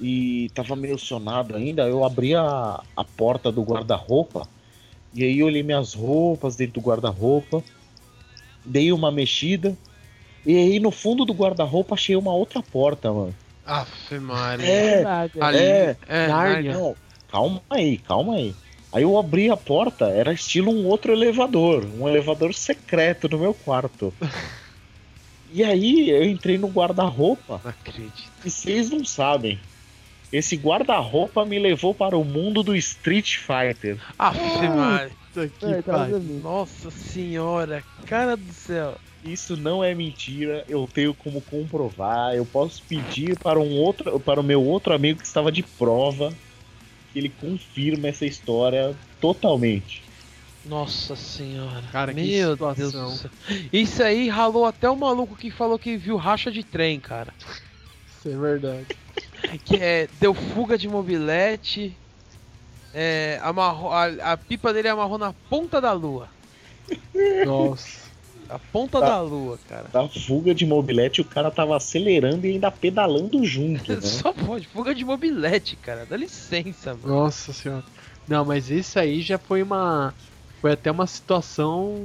e 0.00 0.50
tava 0.54 0.74
meio 0.74 0.96
sonado 0.96 1.54
ainda. 1.54 1.82
Eu 1.82 2.02
abri 2.06 2.34
a, 2.34 2.82
a 2.96 3.04
porta 3.04 3.52
do 3.52 3.62
guarda-roupa 3.62 4.48
e 5.12 5.22
aí 5.22 5.40
eu 5.40 5.46
olhei 5.46 5.62
minhas 5.62 5.92
roupas 5.92 6.56
dentro 6.56 6.80
do 6.80 6.86
guarda-roupa, 6.86 7.62
dei 8.64 8.92
uma 8.92 9.12
mexida 9.12 9.76
e 10.46 10.56
aí 10.56 10.80
no 10.80 10.90
fundo 10.90 11.26
do 11.26 11.34
guarda-roupa 11.34 11.96
achei 11.96 12.16
uma 12.16 12.32
outra 12.32 12.62
porta, 12.62 13.12
mano. 13.12 13.34
Aff, 13.66 14.18
Maria. 14.18 14.66
É, 14.66 15.02
Nada. 15.02 15.32
Ali, 15.38 15.58
é, 15.58 15.96
é, 16.08 16.28
Nárnia. 16.28 16.72
não, 16.72 16.96
calma 17.30 17.60
aí, 17.68 17.98
calma 17.98 18.36
aí. 18.36 18.54
Aí 18.90 19.02
eu 19.02 19.18
abri 19.18 19.50
a 19.50 19.56
porta, 19.56 20.06
era 20.06 20.32
estilo 20.32 20.72
um 20.72 20.86
outro 20.86 21.12
elevador, 21.12 21.84
um 21.84 22.08
elevador 22.08 22.54
secreto 22.54 23.28
no 23.28 23.38
meu 23.38 23.52
quarto. 23.52 24.14
E 25.52 25.64
aí 25.64 26.10
eu 26.10 26.24
entrei 26.24 26.56
no 26.58 26.68
guarda-roupa 26.68 27.60
Não 27.62 27.70
acredito. 27.70 28.30
e 28.44 28.50
vocês 28.50 28.90
não 28.90 29.04
sabem. 29.04 29.58
Esse 30.32 30.56
guarda-roupa 30.56 31.44
me 31.44 31.58
levou 31.58 31.92
para 31.92 32.16
o 32.16 32.24
mundo 32.24 32.62
do 32.62 32.76
Street 32.76 33.36
Fighter. 33.38 33.98
Puta 35.32 35.48
que 35.48 35.64
É, 35.66 35.82
dormindo. 35.82 36.42
Nossa 36.42 36.90
senhora, 36.90 37.82
cara 38.06 38.36
do 38.36 38.52
céu. 38.52 38.96
Isso 39.24 39.56
não 39.56 39.84
é 39.84 39.94
mentira, 39.94 40.64
eu 40.68 40.88
tenho 40.92 41.12
como 41.12 41.40
comprovar. 41.40 42.34
Eu 42.34 42.46
posso 42.46 42.82
pedir 42.84 43.38
para 43.38 43.58
um 43.58 43.72
outro, 43.72 44.18
para 44.20 44.40
o 44.40 44.44
meu 44.44 44.62
outro 44.64 44.94
amigo 44.94 45.20
que 45.20 45.26
estava 45.26 45.52
de 45.52 45.62
prova 45.62 46.32
que 47.12 47.18
ele 47.18 47.28
confirma 47.28 48.08
essa 48.08 48.24
história 48.24 48.94
totalmente. 49.20 50.02
Nossa 50.64 51.16
senhora. 51.16 51.82
Cara, 51.90 52.12
que 52.12 52.20
Meu 52.20 52.54
Deus 52.56 52.76
situação. 52.76 53.10
do 53.10 53.16
céu. 53.16 53.30
Isso 53.72 54.02
aí 54.02 54.28
ralou 54.28 54.66
até 54.66 54.88
o 54.90 54.96
maluco 54.96 55.34
que 55.36 55.50
falou 55.50 55.78
que 55.78 55.96
viu 55.96 56.16
racha 56.16 56.50
de 56.52 56.62
trem, 56.62 57.00
cara. 57.00 57.32
Isso 58.18 58.28
é 58.28 58.36
verdade. 58.36 58.86
Que 59.64 59.76
é, 59.76 60.06
deu 60.20 60.34
fuga 60.34 60.76
de 60.76 60.86
mobilete. 60.86 61.96
É, 62.92 63.40
amarrou, 63.42 63.90
a, 63.90 64.04
a 64.32 64.36
pipa 64.36 64.70
dele 64.72 64.88
amarrou 64.88 65.16
na 65.16 65.32
ponta 65.48 65.80
da 65.80 65.92
lua. 65.92 66.28
Nossa. 67.46 68.10
A 68.48 68.58
ponta 68.58 68.98
Tá. 69.00 69.06
da 69.06 69.20
lua, 69.22 69.58
cara. 69.68 69.88
Da 69.92 70.06
fuga 70.08 70.54
de 70.54 70.66
mobilete, 70.66 71.20
o 71.20 71.24
cara 71.24 71.50
tava 71.50 71.76
acelerando 71.76 72.46
e 72.46 72.50
ainda 72.50 72.70
pedalando 72.70 73.42
junto, 73.44 73.92
né? 73.92 74.00
Só 74.02 74.32
pode, 74.32 74.66
fuga 74.68 74.94
de 74.94 75.04
mobilete, 75.04 75.76
cara. 75.76 76.04
Dá 76.04 76.16
licença, 76.16 76.94
mano. 76.94 77.08
Nossa 77.08 77.52
senhora. 77.52 77.84
Não, 78.28 78.44
mas 78.44 78.68
isso 78.70 78.98
aí 78.98 79.22
já 79.22 79.38
foi 79.38 79.62
uma. 79.62 80.12
Foi 80.60 80.72
até 80.72 80.90
uma 80.90 81.06
situação 81.06 82.02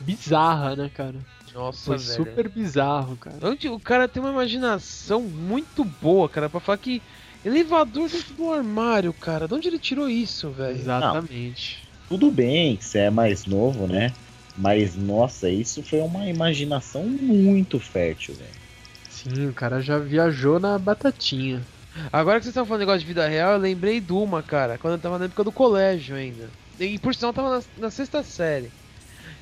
bizarra, 0.00 0.74
né, 0.74 0.88
cara? 0.88 1.20
Nossa, 1.54 1.84
Foi 1.84 1.98
velho. 1.98 2.24
super 2.24 2.48
bizarro, 2.48 3.16
cara. 3.16 3.38
O 3.70 3.80
cara 3.80 4.08
tem 4.08 4.22
uma 4.22 4.32
imaginação 4.32 5.20
muito 5.22 5.84
boa, 5.84 6.28
cara, 6.28 6.48
pra 6.48 6.60
falar 6.60 6.78
que 6.78 7.02
elevador 7.44 8.08
dentro 8.08 8.34
do 8.34 8.50
armário, 8.50 9.12
cara. 9.12 9.46
De 9.46 9.54
onde 9.54 9.68
ele 9.68 9.78
tirou 9.78 10.08
isso, 10.08 10.50
velho? 10.52 10.78
Exatamente. 10.78 11.86
Tudo 12.08 12.30
bem 12.30 12.76
que 12.76 12.84
você 12.84 13.00
é 13.00 13.10
mais 13.10 13.44
novo, 13.46 13.86
né? 13.86 14.12
Mas, 14.56 14.96
nossa, 14.96 15.48
isso 15.48 15.82
foi 15.82 16.00
uma 16.00 16.26
imaginação 16.26 17.04
muito 17.04 17.78
fértil, 17.78 18.34
velho. 18.34 18.70
Sim, 19.08 19.48
o 19.48 19.54
cara 19.54 19.80
já 19.80 19.98
viajou 19.98 20.58
na 20.58 20.78
batatinha. 20.78 21.66
Agora 22.12 22.38
que 22.38 22.44
vocês 22.44 22.52
estão 22.52 22.64
falando 22.64 22.80
negócio 22.80 23.00
de 23.00 23.06
vida 23.06 23.26
real, 23.26 23.52
eu 23.52 23.58
lembrei 23.58 24.00
de 24.00 24.12
uma, 24.12 24.42
cara, 24.42 24.78
quando 24.78 24.94
eu 24.94 25.00
tava 25.00 25.18
na 25.18 25.24
época 25.26 25.44
do 25.44 25.52
colégio 25.52 26.16
ainda. 26.16 26.48
E 26.80 26.98
por 26.98 27.14
sinal 27.14 27.32
tava 27.32 27.58
na, 27.58 27.62
na 27.78 27.90
sexta 27.90 28.22
série. 28.22 28.70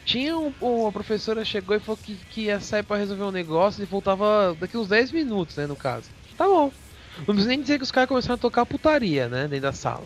Tinha 0.04 0.36
um, 0.36 0.52
uma 0.60 0.90
professora 0.90 1.44
chegou 1.44 1.76
e 1.76 1.80
falou 1.80 1.98
que, 2.02 2.14
que 2.30 2.40
ia 2.42 2.60
sair 2.60 2.82
pra 2.82 2.96
resolver 2.96 3.22
um 3.22 3.30
negócio 3.30 3.82
e 3.82 3.86
voltava 3.86 4.56
daqui 4.58 4.76
uns 4.76 4.88
10 4.88 5.12
minutos, 5.12 5.56
né, 5.56 5.66
no 5.66 5.76
caso. 5.76 6.08
Tá 6.36 6.44
bom. 6.46 6.72
Não 7.18 7.26
preciso 7.26 7.48
nem 7.48 7.60
dizer 7.60 7.78
que 7.78 7.84
os 7.84 7.90
caras 7.90 8.08
começaram 8.08 8.34
a 8.34 8.38
tocar 8.38 8.64
putaria, 8.64 9.28
né, 9.28 9.42
dentro 9.42 9.62
da 9.62 9.72
sala. 9.72 10.04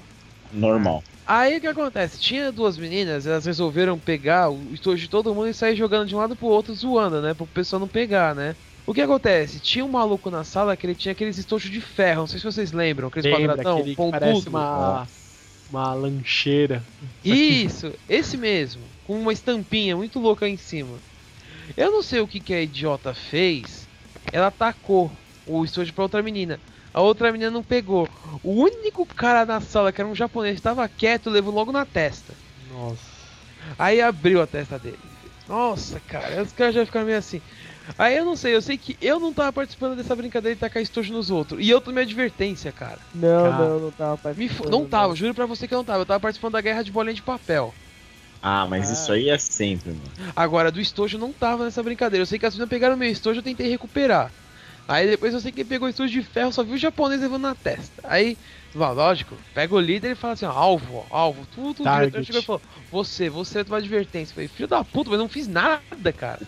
Normal. 0.52 1.02
Aí 1.26 1.56
o 1.56 1.60
que 1.60 1.66
acontece? 1.66 2.18
Tinha 2.18 2.50
duas 2.50 2.76
meninas, 2.76 3.26
elas 3.26 3.46
resolveram 3.46 3.98
pegar 3.98 4.50
o 4.50 4.60
estojo 4.72 5.00
de 5.00 5.08
todo 5.08 5.34
mundo 5.34 5.48
e 5.48 5.54
sair 5.54 5.76
jogando 5.76 6.08
de 6.08 6.14
um 6.14 6.18
lado 6.18 6.34
pro 6.34 6.48
outro, 6.48 6.74
zoando, 6.74 7.22
né? 7.22 7.32
Pro 7.32 7.46
pessoal 7.46 7.80
não 7.80 7.88
pegar, 7.88 8.34
né? 8.34 8.56
O 8.84 8.92
que 8.92 9.00
acontece? 9.00 9.60
Tinha 9.60 9.84
um 9.84 9.88
maluco 9.88 10.30
na 10.30 10.42
sala 10.42 10.76
que 10.76 10.84
ele 10.84 10.94
tinha 10.94 11.12
aqueles 11.12 11.38
estojos 11.38 11.70
de 11.70 11.80
ferro, 11.80 12.22
não 12.22 12.26
sei 12.26 12.40
se 12.40 12.44
vocês 12.44 12.72
lembram, 12.72 13.08
aqueles 13.08 13.32
Lembra 13.32 13.54
quadradão, 13.54 13.78
aquele 13.78 13.90
que 13.90 13.96
pontudo. 13.96 14.20
parece 14.20 14.48
uma, 14.48 15.06
uma 15.72 15.94
lancheira. 15.94 16.84
Isso, 17.24 17.92
esse 18.06 18.36
mesmo, 18.36 18.82
com 19.06 19.18
uma 19.18 19.32
estampinha 19.32 19.96
muito 19.96 20.20
louca 20.20 20.46
em 20.46 20.56
cima. 20.56 20.98
Eu 21.76 21.90
não 21.90 22.02
sei 22.02 22.20
o 22.20 22.28
que, 22.28 22.40
que 22.40 22.52
a 22.52 22.60
idiota 22.60 23.14
fez, 23.14 23.88
ela 24.30 24.48
atacou 24.48 25.10
o 25.46 25.64
estojo 25.64 25.92
pra 25.94 26.04
outra 26.04 26.22
menina. 26.22 26.60
A 26.92 27.00
outra 27.00 27.32
menina 27.32 27.50
não 27.50 27.62
pegou. 27.62 28.06
O 28.42 28.52
único 28.52 29.06
cara 29.06 29.46
na 29.46 29.60
sala, 29.60 29.90
que 29.90 30.00
era 30.00 30.08
um 30.08 30.14
japonês, 30.14 30.56
estava 30.56 30.86
quieto, 30.88 31.30
levou 31.30 31.54
logo 31.54 31.72
na 31.72 31.86
testa. 31.86 32.34
Nossa. 32.70 33.12
Aí 33.78 34.02
abriu 34.02 34.42
a 34.42 34.46
testa 34.46 34.78
dele. 34.78 34.98
Nossa, 35.48 35.98
cara, 36.00 36.42
os 36.42 36.52
caras 36.52 36.74
já 36.74 36.84
ficaram 36.84 37.06
meio 37.06 37.18
assim. 37.18 37.40
Aí 37.98 38.16
eu 38.16 38.24
não 38.24 38.36
sei, 38.36 38.54
eu 38.54 38.62
sei 38.62 38.78
que 38.78 38.96
eu 39.00 39.18
não 39.20 39.32
tava 39.32 39.52
participando 39.52 39.96
dessa 39.96 40.14
brincadeira 40.16 40.54
de 40.54 40.60
tacar 40.60 40.82
estojo 40.82 41.12
nos 41.12 41.30
outros. 41.30 41.64
E 41.64 41.68
eu 41.68 41.80
tomei 41.80 42.04
advertência, 42.04 42.72
cara. 42.72 42.98
Não, 43.14 43.50
Cara. 43.50 43.68
não, 43.68 43.80
não 43.80 43.90
tava 43.90 44.18
participando. 44.18 44.70
Não 44.70 44.88
tava, 44.88 45.14
juro 45.14 45.34
pra 45.34 45.46
você 45.46 45.66
que 45.68 45.74
eu 45.74 45.78
não 45.78 45.84
tava. 45.84 46.00
Eu 46.00 46.06
tava 46.06 46.20
participando 46.20 46.52
da 46.52 46.60
guerra 46.60 46.82
de 46.82 46.92
bolinha 46.92 47.14
de 47.14 47.22
papel. 47.22 47.74
Ah, 48.40 48.66
mas 48.68 48.90
Ah. 48.90 48.92
isso 48.92 49.12
aí 49.12 49.28
é 49.28 49.38
sempre, 49.38 49.90
mano. 49.90 50.02
Agora, 50.34 50.70
do 50.70 50.80
estojo 50.80 51.16
eu 51.16 51.20
não 51.20 51.32
tava 51.32 51.64
nessa 51.64 51.82
brincadeira. 51.82 52.22
Eu 52.22 52.26
sei 52.26 52.38
que 52.38 52.46
as 52.46 52.54
meninas 52.54 52.70
pegaram 52.70 52.96
meu 52.96 53.10
estojo 53.10 53.38
eu 53.38 53.42
tentei 53.44 53.68
recuperar. 53.68 54.32
Aí 54.88 55.08
depois 55.08 55.32
eu 55.32 55.40
sei 55.40 55.52
que 55.52 55.60
ele 55.60 55.68
pegou 55.68 55.86
o 55.86 55.90
estojo 55.90 56.12
de 56.12 56.22
ferro, 56.22 56.52
só 56.52 56.64
viu 56.64 56.74
o 56.74 56.78
japonês 56.78 57.20
levando 57.20 57.42
na 57.42 57.54
testa. 57.54 58.02
Aí, 58.04 58.36
lógico, 58.74 59.36
pega 59.54 59.74
o 59.74 59.80
líder 59.80 60.10
e 60.10 60.14
fala 60.16 60.34
assim, 60.34 60.44
ó, 60.44 60.50
alvo, 60.50 61.06
ó, 61.08 61.16
alvo, 61.16 61.46
tudo, 61.46 61.74
tudo. 61.74 61.88
O 61.88 61.92
diretor 61.94 62.24
chegou 62.24 62.40
e 62.40 62.44
falou, 62.44 62.62
você, 62.90 63.30
você 63.30 63.54
vai 63.54 63.64
tomar 63.64 63.76
advertência. 63.78 64.32
Eu 64.32 64.34
falei, 64.34 64.48
filho 64.48 64.68
da 64.68 64.82
puta, 64.82 65.10
mas 65.10 65.18
eu 65.18 65.22
não 65.22 65.28
fiz 65.28 65.46
nada, 65.46 66.12
cara. 66.12 66.40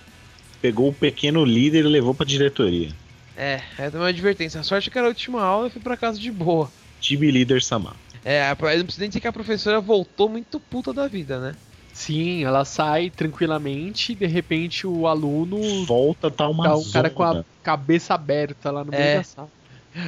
Pegou 0.64 0.88
o 0.88 0.94
pequeno 0.94 1.44
líder 1.44 1.80
e 1.84 1.88
levou 1.88 2.14
pra 2.14 2.24
diretoria. 2.24 2.88
É, 3.36 3.60
é 3.78 3.88
uma 3.92 4.08
advertência. 4.08 4.58
A 4.58 4.64
sorte 4.64 4.88
é 4.88 4.90
que 4.92 4.96
era 4.96 5.06
a 5.06 5.10
última 5.10 5.42
aula 5.42 5.66
e 5.66 5.70
fui 5.70 5.82
pra 5.82 5.94
casa 5.94 6.18
de 6.18 6.30
boa. 6.30 6.70
Time 7.02 7.30
líder 7.30 7.62
Samar. 7.62 7.94
É, 8.24 8.48
não 8.48 8.56
preciso 8.56 9.00
nem 9.00 9.10
dizer 9.10 9.20
que 9.20 9.28
a 9.28 9.32
professora 9.32 9.78
voltou 9.78 10.26
muito 10.26 10.58
puta 10.58 10.90
da 10.90 11.06
vida, 11.06 11.38
né? 11.38 11.54
Sim, 11.92 12.44
ela 12.44 12.64
sai 12.64 13.10
tranquilamente 13.10 14.12
e 14.12 14.14
de 14.14 14.24
repente 14.24 14.86
o 14.86 15.06
aluno 15.06 15.84
Volta, 15.84 16.30
tá 16.30 16.48
uma 16.48 16.64
tá 16.64 16.76
o 16.76 16.90
cara 16.90 17.10
com 17.10 17.22
a 17.22 17.32
zona. 17.32 17.46
cabeça 17.62 18.14
aberta 18.14 18.70
lá 18.70 18.82
no 18.82 18.90
meio 18.90 19.02
É. 19.02 19.16
da 19.18 19.22
sala. 19.22 19.50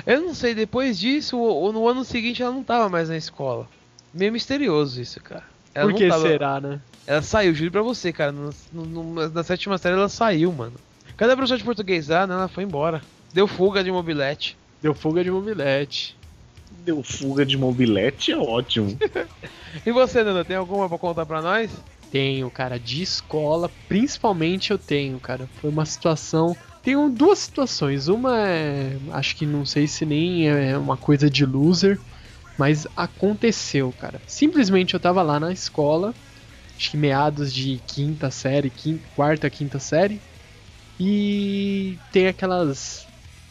Eu 0.07 0.23
não 0.23 0.33
sei, 0.35 0.55
depois 0.55 0.99
disso, 0.99 1.37
ou, 1.39 1.71
no 1.71 1.87
ano 1.87 2.03
seguinte 2.03 2.43
ela 2.43 2.51
não 2.55 2.65
tava 2.65 2.89
mais 2.89 3.11
na 3.11 3.17
escola. 3.19 3.69
Meio 4.15 4.33
misterioso 4.33 5.03
isso, 5.03 5.21
cara. 5.21 5.45
Ela 5.75 5.91
Por 5.91 5.99
que 5.99 6.09
tava- 6.09 6.27
será, 6.27 6.59
né? 6.63 6.81
Ela 7.07 7.23
saiu, 7.23 7.55
juro 7.55 7.71
pra 7.71 7.83
você, 7.83 8.13
cara. 8.13 8.33
No- 8.33 8.51
no- 8.73 8.85
no- 8.87 9.29
na 9.29 9.43
sétima 9.45 9.79
série 9.79 9.95
ela 9.97 10.09
saiu, 10.09 10.53
mano. 10.53 10.75
Cadê 11.17 11.33
a 11.33 11.37
professora 11.37 11.59
de 11.59 11.65
português? 11.65 12.11
Ah, 12.11 12.27
não, 12.27 12.35
ela 12.37 12.49
foi 12.49 12.65
embora. 12.65 13.01
Deu 13.33 13.47
fuga 13.47 13.83
de 13.85 13.91
mobilete. 13.93 14.57
Deu 14.83 14.95
fuga 14.95 15.23
de 15.23 15.31
mobilete. 15.31 16.17
Deu 16.85 17.03
fuga 17.03 17.45
de 17.47 17.57
mobilete, 17.57 18.33
é 18.33 18.37
ótimo. 18.37 18.97
E 19.85 19.93
você, 19.93 20.25
Nanda, 20.25 20.43
tem 20.45 20.57
alguma 20.57 20.89
pra 20.89 20.97
contar 20.97 21.27
pra 21.27 21.43
nós? 21.43 21.71
Tenho, 22.11 22.51
cara, 22.51 22.79
de 22.79 23.03
escola, 23.03 23.71
principalmente 23.89 24.71
eu 24.71 24.79
tenho, 24.79 25.21
cara. 25.21 25.47
Foi 25.61 25.69
uma 25.69 25.85
situação. 25.85 26.57
Tenho 26.83 27.11
duas 27.11 27.41
situações. 27.41 28.09
Uma 28.09 28.39
é. 28.41 28.97
Acho 29.13 29.37
que 29.37 29.45
não 29.45 29.67
sei 29.67 29.87
se 29.87 30.07
nem 30.07 30.49
é 30.49 30.79
uma 30.79 30.97
coisa 30.97 31.29
de 31.29 31.45
loser, 31.45 32.01
mas 32.57 32.87
aconteceu, 32.97 33.93
cara. 34.01 34.21
Simplesmente 34.27 34.95
eu 34.95 35.01
tava 35.01 35.21
lá 35.23 35.39
na 35.39 35.53
escola, 35.53 36.15
acho 36.77 36.91
que 36.91 36.97
meados 36.97 37.53
de 37.53 37.81
quinta 37.87 38.31
série, 38.31 38.71
quinta, 38.71 39.03
quarta, 39.15 39.49
quinta 39.49 39.79
série, 39.79 40.21
e 41.01 41.99
tem 42.13 42.27
aquelas 42.27 43.07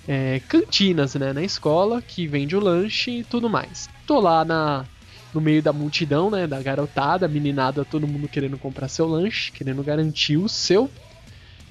é, 0.07 0.39
cantinas, 0.41 1.15
né, 1.15 1.33
na 1.33 1.43
escola 1.43 2.01
que 2.01 2.27
vende 2.27 2.55
o 2.55 2.59
lanche 2.59 3.19
e 3.19 3.23
tudo 3.23 3.49
mais. 3.49 3.89
Tô 4.05 4.19
lá 4.19 4.45
na, 4.45 4.85
no 5.33 5.41
meio 5.41 5.61
da 5.61 5.73
multidão, 5.73 6.29
né, 6.29 6.47
da 6.47 6.61
garotada, 6.61 7.27
meninada, 7.27 7.83
todo 7.83 8.07
mundo 8.07 8.27
querendo 8.27 8.57
comprar 8.57 8.87
seu 8.87 9.07
lanche, 9.07 9.51
querendo 9.51 9.83
garantir 9.83 10.37
o 10.37 10.47
seu. 10.47 10.89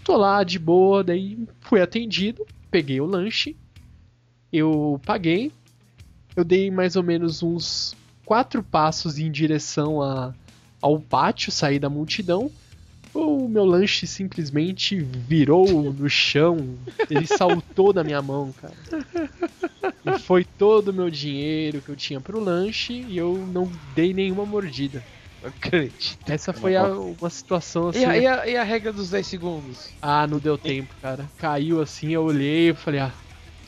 Tô 0.03 0.17
lá 0.17 0.43
de 0.43 0.59
boa, 0.59 1.03
daí 1.03 1.39
fui 1.61 1.81
atendido, 1.81 2.47
peguei 2.71 3.01
o 3.01 3.07
lanche, 3.07 3.57
eu 4.53 5.01
paguei, 5.05 5.51
eu 6.37 6.45
dei 6.45 6.71
mais 6.71 6.95
ou 6.95 7.03
menos 7.03 7.43
uns 7.43 7.97
quatro 8.25 8.63
passos 8.63 9.19
em 9.19 9.31
direção 9.31 10.03
a, 10.03 10.35
ao 10.85 11.01
pátio, 11.01 11.51
saí 11.51 11.79
da 11.79 11.89
multidão. 11.89 12.51
O 13.15 13.49
meu 13.49 13.65
lanche 13.65 14.07
simplesmente 14.07 15.01
virou 15.01 15.93
no 15.93 16.09
chão, 16.11 16.79
ele 17.09 17.27
saltou 17.27 17.93
da 17.93 18.05
minha 18.05 18.21
mão, 18.21 18.53
cara. 18.53 18.75
E 20.05 20.19
foi 20.19 20.45
todo 20.45 20.89
o 20.89 20.93
meu 20.93 21.09
dinheiro 21.09 21.81
que 21.81 21.91
eu 21.91 21.97
tinha 21.97 22.21
pro 22.21 22.39
lanche 22.39 22.93
e 22.93 23.17
eu 23.17 23.47
não 23.47 23.67
dei 23.95 24.13
nenhuma 24.13 24.45
mordida. 24.45 25.03
Acredito. 25.43 26.31
Essa 26.31 26.53
foi 26.53 26.77
a- 26.77 26.85
uma 26.95 27.31
situação 27.31 27.89
assim. 27.89 28.01
E 28.01 28.05
a, 28.05 28.17
e, 28.19 28.27
a, 28.27 28.47
e 28.49 28.57
a 28.57 28.63
regra 28.65 28.93
dos 28.93 29.11
10 29.11 29.27
segundos? 29.27 29.91
Ah, 30.03 30.27
não 30.27 30.39
deu 30.39 30.59
tempo, 30.59 30.95
cara. 31.01 31.31
Caiu 31.39 31.81
assim, 31.81 32.11
eu 32.11 32.25
olhei 32.25 32.71
e 32.71 32.75
falei, 32.75 33.01
ah, 33.01 33.13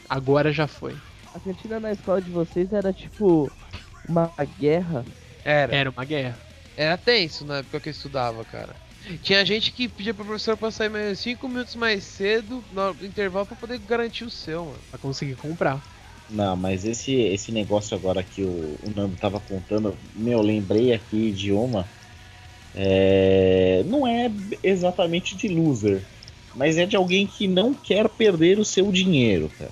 agora 0.09 0.53
já 0.53 0.67
foi. 0.67 0.93
A 1.35 1.41
cantina 1.41 1.79
na 1.81 1.93
escola 1.93 2.21
de 2.21 2.31
vocês 2.31 2.73
era 2.73 2.93
tipo 2.93 3.51
uma 4.09 4.33
guerra. 4.59 5.05
Era. 5.45 5.75
Era 5.75 5.91
uma 5.91 6.05
guerra. 6.05 6.46
Era 6.77 6.97
tenso 6.97 7.45
na 7.45 7.59
época 7.59 7.81
que 7.81 7.89
eu 7.89 7.93
estudava, 7.93 8.45
cara. 8.45 8.75
Tinha 9.23 9.45
gente 9.45 9.71
que 9.73 9.89
pedia 9.89 10.13
pro 10.13 10.25
professor 10.25 10.57
pra 10.57 10.71
sair 10.71 10.89
mais 10.89 11.19
5 11.21 11.49
minutos 11.49 11.77
mais 11.77 12.03
cedo 12.03 12.63
no 12.73 13.07
intervalo 13.07 13.47
pra 13.47 13.57
poder 13.57 13.79
garantir 13.79 14.25
o 14.25 14.31
seu, 14.31 14.65
mano. 14.65 14.79
Pra 14.91 14.99
conseguir 14.99 15.37
comprar. 15.37 15.81
Não, 16.29 16.57
mas 16.57 16.85
esse, 16.85 17.15
esse 17.15 17.53
negócio 17.53 17.97
agora 17.97 18.23
que 18.23 18.43
o, 18.43 18.77
o 18.83 18.93
Nando 18.95 19.17
tava 19.17 19.39
contando, 19.39 19.97
meu, 20.15 20.43
lembrei 20.43 20.93
aqui 20.93 21.31
de 21.31 21.53
uma. 21.53 21.87
É, 22.75 23.83
não 23.87 24.07
é 24.07 24.31
exatamente 24.63 25.37
de 25.37 25.49
loser, 25.49 26.03
mas 26.55 26.77
é 26.77 26.85
de 26.85 26.97
alguém 26.97 27.27
que 27.27 27.47
não 27.47 27.73
quer 27.73 28.09
perder 28.09 28.59
o 28.59 28.65
seu 28.65 28.91
dinheiro, 28.91 29.51
cara. 29.57 29.71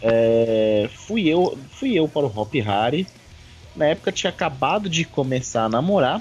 É, 0.00 0.88
fui 1.06 1.26
eu 1.26 1.58
fui 1.72 1.94
eu 1.94 2.08
para 2.08 2.26
o 2.26 2.38
Hop 2.38 2.54
Harry. 2.54 3.06
Na 3.78 3.86
época 3.86 4.10
tinha 4.10 4.30
acabado 4.30 4.90
de 4.90 5.04
começar 5.04 5.64
a 5.64 5.68
namorar. 5.68 6.20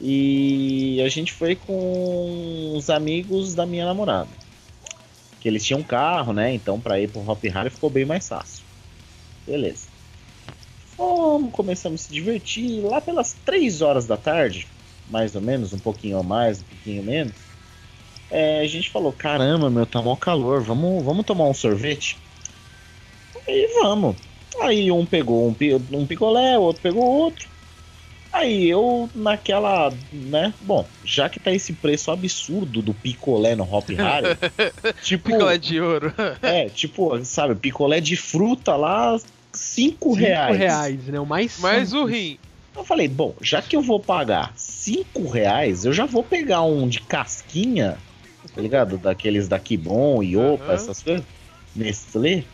E 0.00 1.00
a 1.04 1.08
gente 1.10 1.30
foi 1.30 1.54
com 1.54 2.72
os 2.74 2.88
amigos 2.88 3.54
da 3.54 3.66
minha 3.66 3.84
namorada. 3.84 4.30
Que 5.40 5.46
eles 5.46 5.62
tinham 5.62 5.82
carro, 5.82 6.32
né? 6.32 6.54
Então 6.54 6.80
para 6.80 6.98
ir 6.98 7.10
pro 7.10 7.20
Hop 7.30 7.44
Harry 7.44 7.68
ficou 7.68 7.90
bem 7.90 8.06
mais 8.06 8.26
fácil. 8.26 8.64
Beleza. 9.46 9.88
Fomos, 10.96 11.52
começamos 11.52 12.00
a 12.00 12.04
se 12.04 12.12
divertir. 12.12 12.80
Lá 12.82 12.98
pelas 12.98 13.34
3 13.44 13.82
horas 13.82 14.06
da 14.06 14.16
tarde, 14.16 14.66
mais 15.10 15.34
ou 15.34 15.42
menos, 15.42 15.74
um 15.74 15.78
pouquinho 15.78 16.18
a 16.18 16.22
mais, 16.22 16.60
um 16.60 16.64
pouquinho 16.64 17.02
menos. 17.02 17.34
é, 18.30 18.60
a 18.60 18.66
gente 18.66 18.90
falou: 18.90 19.12
caramba, 19.12 19.68
meu, 19.68 19.84
tá 19.84 20.00
mó 20.00 20.16
calor, 20.16 20.62
vamos, 20.62 21.04
vamos 21.04 21.26
tomar 21.26 21.44
um 21.44 21.54
sorvete? 21.54 22.16
Aí 23.46 23.68
vamos. 23.82 24.16
Aí 24.62 24.90
um 24.90 25.04
pegou 25.04 25.48
um, 25.48 25.54
um 25.98 26.06
picolé, 26.06 26.58
o 26.58 26.62
outro 26.62 26.82
pegou 26.82 27.02
outro. 27.04 27.48
Aí 28.32 28.68
eu, 28.68 29.08
naquela, 29.14 29.92
né? 30.12 30.52
Bom, 30.60 30.88
já 31.04 31.28
que 31.28 31.38
tá 31.38 31.52
esse 31.52 31.72
preço 31.72 32.10
absurdo 32.10 32.82
do 32.82 32.92
picolé 32.92 33.54
no 33.54 33.62
Hop 33.62 33.88
Harry, 33.90 34.36
tipo, 35.02 35.30
Picolé 35.30 35.56
de 35.56 35.80
ouro. 35.80 36.12
é, 36.42 36.68
tipo, 36.68 37.24
sabe, 37.24 37.54
picolé 37.54 38.00
de 38.00 38.16
fruta 38.16 38.74
lá, 38.74 39.16
5 39.18 39.28
Cinco 39.54 40.14
reais. 40.14 40.58
reais, 40.58 41.04
né? 41.06 41.20
O 41.20 41.26
mais 41.26 41.56
Mais 41.60 41.92
o 41.92 42.04
rim. 42.04 42.36
Eu 42.76 42.84
falei, 42.84 43.06
bom, 43.06 43.34
já 43.40 43.62
que 43.62 43.76
eu 43.76 43.82
vou 43.82 44.00
pagar 44.00 44.52
5 44.56 45.28
reais, 45.28 45.84
eu 45.84 45.92
já 45.92 46.04
vou 46.06 46.24
pegar 46.24 46.62
um 46.62 46.88
de 46.88 47.00
casquinha, 47.00 47.98
tá 48.52 48.60
ligado? 48.60 48.98
Daqueles 48.98 49.46
da 49.46 49.60
Kibon, 49.60 50.24
Iopa, 50.24 50.64
Aham. 50.64 50.74
essas 50.74 51.00
coisas. 51.02 51.24
Nestlé. 51.76 52.44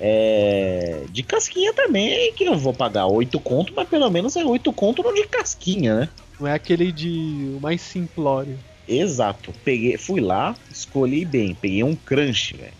É, 0.00 1.04
de 1.10 1.22
casquinha 1.22 1.72
também, 1.72 2.32
que 2.32 2.44
eu 2.44 2.58
vou 2.58 2.74
pagar 2.74 3.06
8 3.06 3.38
conto, 3.38 3.72
mas 3.76 3.88
pelo 3.88 4.10
menos 4.10 4.36
é 4.36 4.44
8 4.44 4.72
conto 4.72 5.02
no 5.02 5.14
de 5.14 5.24
casquinha, 5.24 6.00
né? 6.00 6.08
Não 6.38 6.48
é 6.48 6.54
aquele 6.54 6.90
de. 6.90 7.52
o 7.56 7.60
mais 7.60 7.80
simplório. 7.80 8.58
Exato. 8.86 9.52
Peguei, 9.64 9.96
fui 9.96 10.20
lá, 10.20 10.54
escolhi 10.70 11.24
bem, 11.24 11.54
peguei 11.54 11.82
um 11.82 11.94
crunch, 11.94 12.56
velho. 12.56 12.72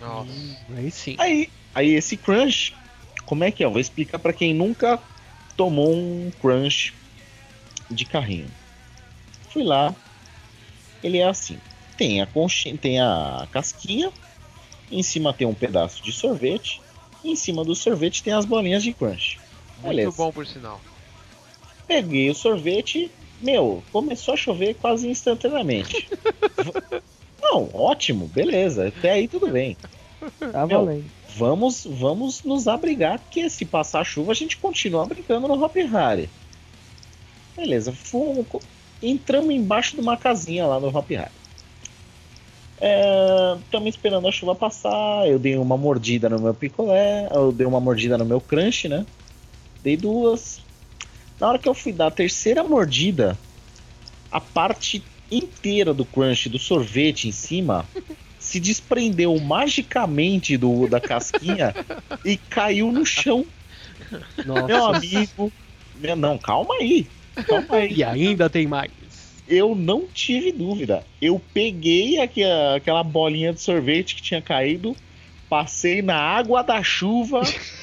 Nossa. 0.00 0.30
Aí 0.76 0.90
sim. 0.90 1.16
Aí, 1.18 1.48
aí 1.74 1.94
esse 1.94 2.16
crunch, 2.16 2.74
como 3.24 3.42
é 3.42 3.50
que 3.50 3.62
é? 3.62 3.66
Eu 3.66 3.70
vou 3.70 3.80
explicar 3.80 4.18
pra 4.18 4.32
quem 4.32 4.54
nunca 4.54 4.98
tomou 5.56 5.92
um 5.92 6.30
crunch 6.40 6.94
de 7.90 8.04
carrinho. 8.04 8.48
Fui 9.50 9.64
lá, 9.64 9.94
ele 11.02 11.18
é 11.18 11.24
assim: 11.24 11.58
tem 11.96 12.20
a 12.20 12.26
conchinha, 12.26 12.76
tem 12.76 13.00
a 13.00 13.48
casquinha, 13.50 14.12
em 14.90 15.02
cima 15.02 15.32
tem 15.32 15.46
um 15.46 15.54
pedaço 15.54 16.02
de 16.02 16.12
sorvete, 16.12 16.80
e 17.22 17.30
em 17.30 17.36
cima 17.36 17.64
do 17.64 17.74
sorvete 17.74 18.22
tem 18.22 18.32
as 18.32 18.44
bolinhas 18.44 18.82
de 18.82 18.92
crunch. 18.92 19.38
Muito 19.82 19.88
Beleza. 19.88 20.16
bom, 20.16 20.32
por 20.32 20.46
sinal. 20.46 20.80
Peguei 21.86 22.30
o 22.30 22.34
sorvete, 22.34 23.10
meu, 23.40 23.82
começou 23.92 24.34
a 24.34 24.36
chover 24.36 24.74
quase 24.74 25.08
instantaneamente. 25.08 26.08
Não, 27.40 27.70
ótimo, 27.72 28.26
beleza, 28.26 28.88
até 28.88 29.12
aí 29.12 29.28
tudo 29.28 29.48
bem. 29.48 29.76
Tá 30.38 30.66
Meu, 30.66 30.84
valendo. 30.84 31.04
Vamos, 31.36 31.86
vamos 31.88 32.42
nos 32.42 32.66
abrigar, 32.66 33.18
porque 33.20 33.48
se 33.48 33.64
passar 33.64 34.04
chuva 34.04 34.32
a 34.32 34.34
gente 34.34 34.56
continua 34.56 35.06
brigando 35.06 35.46
no 35.46 35.62
Hop 35.62 35.76
Harry. 35.76 36.28
Beleza, 37.56 37.92
fomos, 37.92 38.46
entramos 39.02 39.50
embaixo 39.50 39.94
de 39.94 40.00
uma 40.00 40.16
casinha 40.16 40.66
lá 40.66 40.80
no 40.80 40.88
Hop 40.88 41.08
Harry. 41.10 41.37
Estamos 43.64 43.88
esperando 43.94 44.28
a 44.28 44.32
chuva 44.32 44.54
passar. 44.54 45.26
Eu 45.28 45.38
dei 45.38 45.56
uma 45.56 45.76
mordida 45.76 46.28
no 46.28 46.40
meu 46.40 46.54
picolé, 46.54 47.28
eu 47.32 47.50
dei 47.52 47.66
uma 47.66 47.80
mordida 47.80 48.16
no 48.16 48.24
meu 48.24 48.40
crunch, 48.40 48.88
né? 48.88 49.04
Dei 49.82 49.96
duas. 49.96 50.60
Na 51.40 51.48
hora 51.48 51.58
que 51.58 51.68
eu 51.68 51.74
fui 51.74 51.92
dar 51.92 52.08
a 52.08 52.10
terceira 52.10 52.62
mordida, 52.64 53.36
a 54.30 54.40
parte 54.40 55.02
inteira 55.30 55.92
do 55.94 56.04
crunch, 56.04 56.48
do 56.48 56.58
sorvete 56.58 57.28
em 57.28 57.32
cima, 57.32 57.84
se 58.38 58.58
desprendeu 58.60 59.38
magicamente 59.38 60.56
do, 60.56 60.86
da 60.88 61.00
casquinha 61.00 61.74
e 62.24 62.36
caiu 62.36 62.90
no 62.90 63.04
chão. 63.04 63.44
Nossa. 64.44 64.66
Meu 64.66 64.86
amigo. 64.86 65.52
meu- 65.96 66.16
Não, 66.16 66.38
calma 66.38 66.74
aí. 66.80 67.06
Calma 67.46 67.76
aí. 67.76 67.92
E 67.94 68.02
ainda 68.04 68.48
tem 68.48 68.66
mais. 68.66 68.90
Eu 69.48 69.74
não 69.74 70.06
tive 70.06 70.52
dúvida. 70.52 71.02
Eu 71.20 71.40
peguei 71.54 72.18
aqui 72.20 72.44
a- 72.44 72.74
aquela 72.74 73.02
bolinha 73.02 73.52
de 73.52 73.60
sorvete 73.60 74.14
que 74.16 74.22
tinha 74.22 74.42
caído, 74.42 74.94
passei 75.48 76.02
na 76.02 76.16
água 76.16 76.62
da 76.62 76.82
chuva 76.82 77.40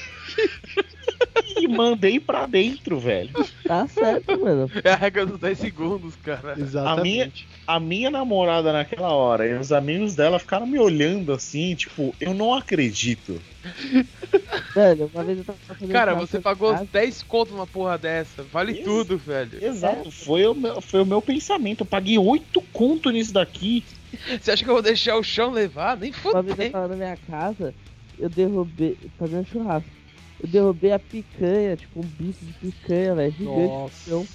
e 1.58 1.68
mandei 1.68 2.20
pra 2.20 2.46
dentro, 2.46 2.98
velho. 2.98 3.30
Tá 3.66 3.86
certo, 3.86 4.38
mano. 4.40 4.70
É 4.84 4.92
a 4.92 4.96
regra 4.96 5.26
dos 5.26 5.38
10 5.38 5.58
segundos, 5.58 6.16
cara. 6.16 6.54
Exatamente. 6.58 7.46
A 7.66 7.80
minha 7.80 8.10
namorada 8.10 8.72
naquela 8.72 9.10
hora 9.10 9.46
e 9.46 9.54
os 9.54 9.72
amigos 9.72 10.14
dela 10.14 10.38
ficaram 10.38 10.66
me 10.66 10.78
olhando 10.78 11.32
assim, 11.32 11.74
tipo, 11.74 12.14
eu 12.20 12.34
não 12.34 12.54
acredito. 12.54 13.40
Velho, 14.74 15.10
uma 15.12 15.24
vez 15.24 15.38
eu 15.38 15.44
tava 15.44 15.58
fazendo 15.66 15.90
Cara, 15.90 16.14
você 16.14 16.40
pagou 16.40 16.72
casa, 16.72 16.88
10 16.92 17.22
conto 17.24 17.52
numa 17.52 17.66
porra 17.66 17.98
dessa. 17.98 18.42
Vale 18.44 18.72
Isso. 18.72 18.84
tudo, 18.84 19.18
velho. 19.18 19.64
Exato, 19.64 20.10
foi 20.10 20.46
o 20.46 20.54
meu, 20.54 20.80
foi 20.80 21.02
o 21.02 21.06
meu 21.06 21.20
pensamento. 21.20 21.80
Eu 21.80 21.86
paguei 21.86 22.18
oito 22.18 22.62
conto 22.72 23.10
nisso 23.10 23.32
daqui. 23.32 23.84
Você 24.40 24.52
acha 24.52 24.62
que 24.62 24.70
eu 24.70 24.74
vou 24.74 24.82
deixar 24.82 25.16
o 25.16 25.22
chão 25.22 25.50
levar? 25.50 25.96
Nem 25.96 26.12
Uma 26.24 26.42
vez 26.42 26.58
eu 26.58 26.70
tava 26.70 26.88
na 26.88 26.96
minha 26.96 27.16
casa, 27.28 27.74
eu 28.18 28.28
derrubei, 28.28 28.96
fazendo 29.18 29.46
churrasco. 29.46 29.95
Eu 30.40 30.48
derrubei 30.48 30.92
a 30.92 30.98
picanha, 30.98 31.76
tipo 31.76 32.00
um 32.00 32.02
bife 32.02 32.44
de 32.44 32.52
picanha, 32.54 33.14
velho, 33.14 33.32
gigante. 33.32 33.68
Nossa. 33.68 34.02
Então, 34.06 34.26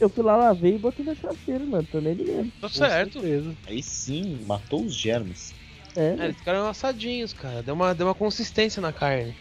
eu 0.00 0.08
fui 0.10 0.22
lá, 0.22 0.36
lavei 0.36 0.74
e 0.74 0.78
botei 0.78 1.04
na 1.04 1.14
churrasqueira, 1.14 1.64
mano. 1.64 1.86
Tô 1.90 2.00
nem 2.00 2.14
ligando. 2.14 2.52
Tá 2.60 2.68
certo. 2.68 3.20
certeza. 3.20 3.56
Aí 3.66 3.82
sim, 3.82 4.38
matou 4.46 4.84
os 4.84 4.94
germes. 4.94 5.54
É, 5.96 6.14
É, 6.18 6.24
eles 6.24 6.36
ficaram 6.36 6.66
assadinhos, 6.68 7.32
cara. 7.32 7.62
Deu 7.62 7.74
uma, 7.74 7.94
deu 7.94 8.06
uma 8.06 8.14
consistência 8.14 8.82
na 8.82 8.92
carne. 8.92 9.34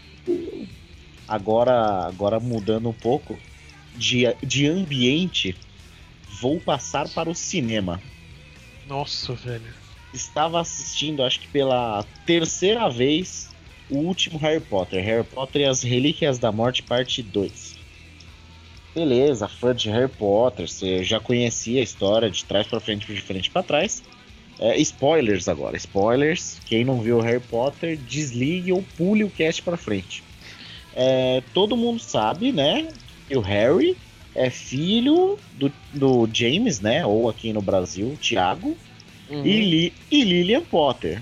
Agora, 1.28 2.05
agora 2.05 2.39
mudando 2.39 2.89
um 2.89 2.93
pouco 2.93 3.39
de, 3.95 4.34
de 4.43 4.68
ambiente, 4.68 5.57
vou 6.39 6.59
passar 6.59 7.09
para 7.09 7.30
o 7.30 7.36
cinema. 7.36 8.01
Nossa, 8.88 9.34
velho. 9.34 9.74
Estava 10.13 10.61
assistindo, 10.61 11.24
acho 11.24 11.41
que 11.41 11.47
pela 11.49 12.05
terceira 12.26 12.89
vez, 12.89 13.49
o 13.89 13.97
último 13.97 14.38
Harry 14.39 14.59
Potter, 14.61 15.03
Harry 15.03 15.23
Potter 15.23 15.61
e 15.61 15.65
as 15.65 15.81
Relíquias 15.83 16.39
da 16.39 16.51
Morte, 16.51 16.83
parte 16.83 17.21
2. 17.21 17.75
Beleza, 18.93 19.47
fã 19.47 19.75
de 19.75 19.89
Harry 19.89 20.07
Potter, 20.09 20.67
você 20.69 21.03
já 21.03 21.19
conhecia 21.19 21.81
a 21.81 21.83
história 21.83 22.29
de 22.29 22.45
trás 22.45 22.65
para 22.65 22.79
frente, 22.79 23.13
de 23.13 23.21
frente 23.21 23.49
para 23.49 23.61
trás. 23.61 24.01
É, 24.57 24.77
spoilers 24.79 25.49
agora, 25.49 25.75
spoilers. 25.75 26.61
Quem 26.65 26.86
não 26.86 27.01
viu 27.01 27.19
Harry 27.19 27.41
Potter, 27.41 27.97
desligue 27.97 28.71
ou 28.71 28.81
pule 28.95 29.25
o 29.25 29.29
cast 29.29 29.61
para 29.61 29.75
frente. 29.75 30.23
É, 30.95 31.43
todo 31.53 31.75
mundo 31.75 31.99
sabe, 31.99 32.53
né, 32.53 32.88
que 33.27 33.36
o 33.36 33.41
Harry 33.41 33.97
é 34.33 34.49
filho 34.49 35.38
do, 35.53 35.69
do 35.93 36.29
James, 36.31 36.79
né, 36.79 37.05
ou 37.05 37.29
aqui 37.29 37.51
no 37.51 37.61
Brasil, 37.61 38.15
Tiago, 38.21 38.77
Uhum. 39.27 39.43
e, 39.43 39.59
Li- 39.59 39.93
e 40.11 40.23
Lillian 40.23 40.61
Potter. 40.61 41.21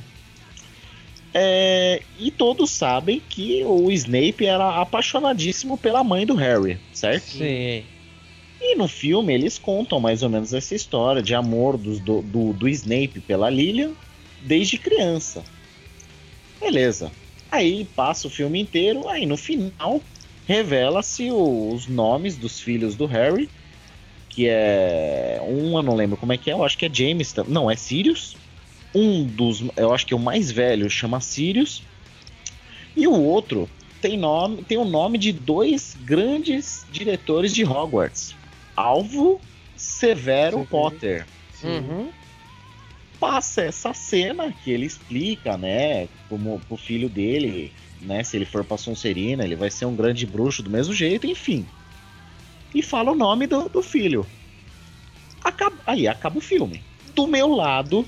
É, 1.34 2.02
e 2.20 2.30
todos 2.30 2.70
sabem 2.70 3.22
que 3.28 3.64
o 3.66 3.92
Snape 3.92 4.46
era 4.46 4.82
apaixonadíssimo 4.82 5.78
pela 5.78 6.04
mãe 6.04 6.26
do 6.26 6.36
Harry, 6.36 6.78
certo? 6.94 7.24
Sim. 7.24 7.84
E 8.62 8.76
no 8.76 8.88
filme 8.88 9.34
eles 9.34 9.58
contam 9.58 10.00
mais 10.00 10.22
ou 10.22 10.30
menos 10.30 10.54
essa 10.54 10.76
história 10.76 11.22
de 11.22 11.34
amor 11.34 11.78
do, 11.78 12.22
do, 12.22 12.54
do 12.54 12.70
Snape 12.70 13.20
pela 13.22 13.50
Lillian 13.50 13.92
desde 14.42 14.78
criança. 14.78 15.44
Beleza. 16.62 17.12
Aí 17.52 17.86
passa 17.96 18.28
o 18.28 18.32
filme 18.32 18.62
inteiro, 18.62 19.08
aí 19.08 19.26
no 19.26 19.38
final 19.38 20.02
revela-se 20.48 21.32
os 21.32 21.88
nomes 21.88 22.38
dos 22.38 22.60
filhos 22.60 22.96
do 22.96 23.06
Harry, 23.06 23.50
que 24.30 24.48
é 24.48 25.40
um, 25.46 25.78
eu 25.78 25.84
não 25.84 25.96
lembro 25.96 26.18
como 26.18 26.34
é 26.34 26.38
que 26.38 26.50
é, 26.50 26.54
eu 26.54 26.64
acho 26.64 26.78
que 26.78 26.86
é 26.86 26.94
James, 26.94 27.34
não, 27.48 27.70
é 27.70 27.76
Sirius. 27.76 28.36
Um 28.94 29.26
dos, 29.26 29.64
eu 29.76 29.94
acho 29.94 30.06
que 30.06 30.14
é 30.14 30.18
o 30.18 30.20
mais 30.20 30.52
velho 30.52 30.90
chama 30.90 31.20
Sirius. 31.20 31.84
E 32.96 33.08
o 33.08 33.14
outro 33.14 33.70
tem 34.02 34.18
nome, 34.18 34.64
tem 34.64 34.78
o 34.78 34.86
nome 34.86 35.18
de 35.18 35.32
dois 35.32 35.98
grandes 36.02 36.86
diretores 36.92 37.54
de 37.54 37.64
Hogwarts. 37.64 38.36
Alvo 38.76 39.40
Severo 39.76 40.58
Severo. 40.58 40.68
Potter 40.70 41.26
Sim. 41.54 41.80
Uhum. 41.80 42.10
passa 43.20 43.62
essa 43.62 43.94
cena 43.94 44.52
que 44.52 44.72
ele 44.72 44.86
explica, 44.86 45.58
né, 45.58 46.08
como 46.28 46.60
pro 46.68 46.76
filho 46.76 47.08
dele, 47.08 47.72
né, 48.02 48.24
se 48.24 48.36
ele 48.36 48.46
for 48.46 48.64
pra 48.64 48.78
Sonserina, 48.78 49.44
ele 49.44 49.56
vai 49.56 49.72
ser 49.72 49.86
um 49.86 49.96
grande 49.96 50.26
bruxo 50.26 50.62
do 50.62 50.70
mesmo 50.70 50.94
jeito, 50.94 51.26
enfim. 51.26 51.66
E 52.76 52.82
fala 52.82 53.12
o 53.12 53.16
nome 53.16 53.48
do, 53.48 53.70
do 53.70 53.82
filho. 53.82 54.26
Acaba, 55.44 55.78
aí 55.86 56.08
acaba 56.08 56.38
o 56.38 56.42
filme. 56.42 56.82
Do 57.16 57.28
meu 57.28 57.50
lado, 57.50 58.06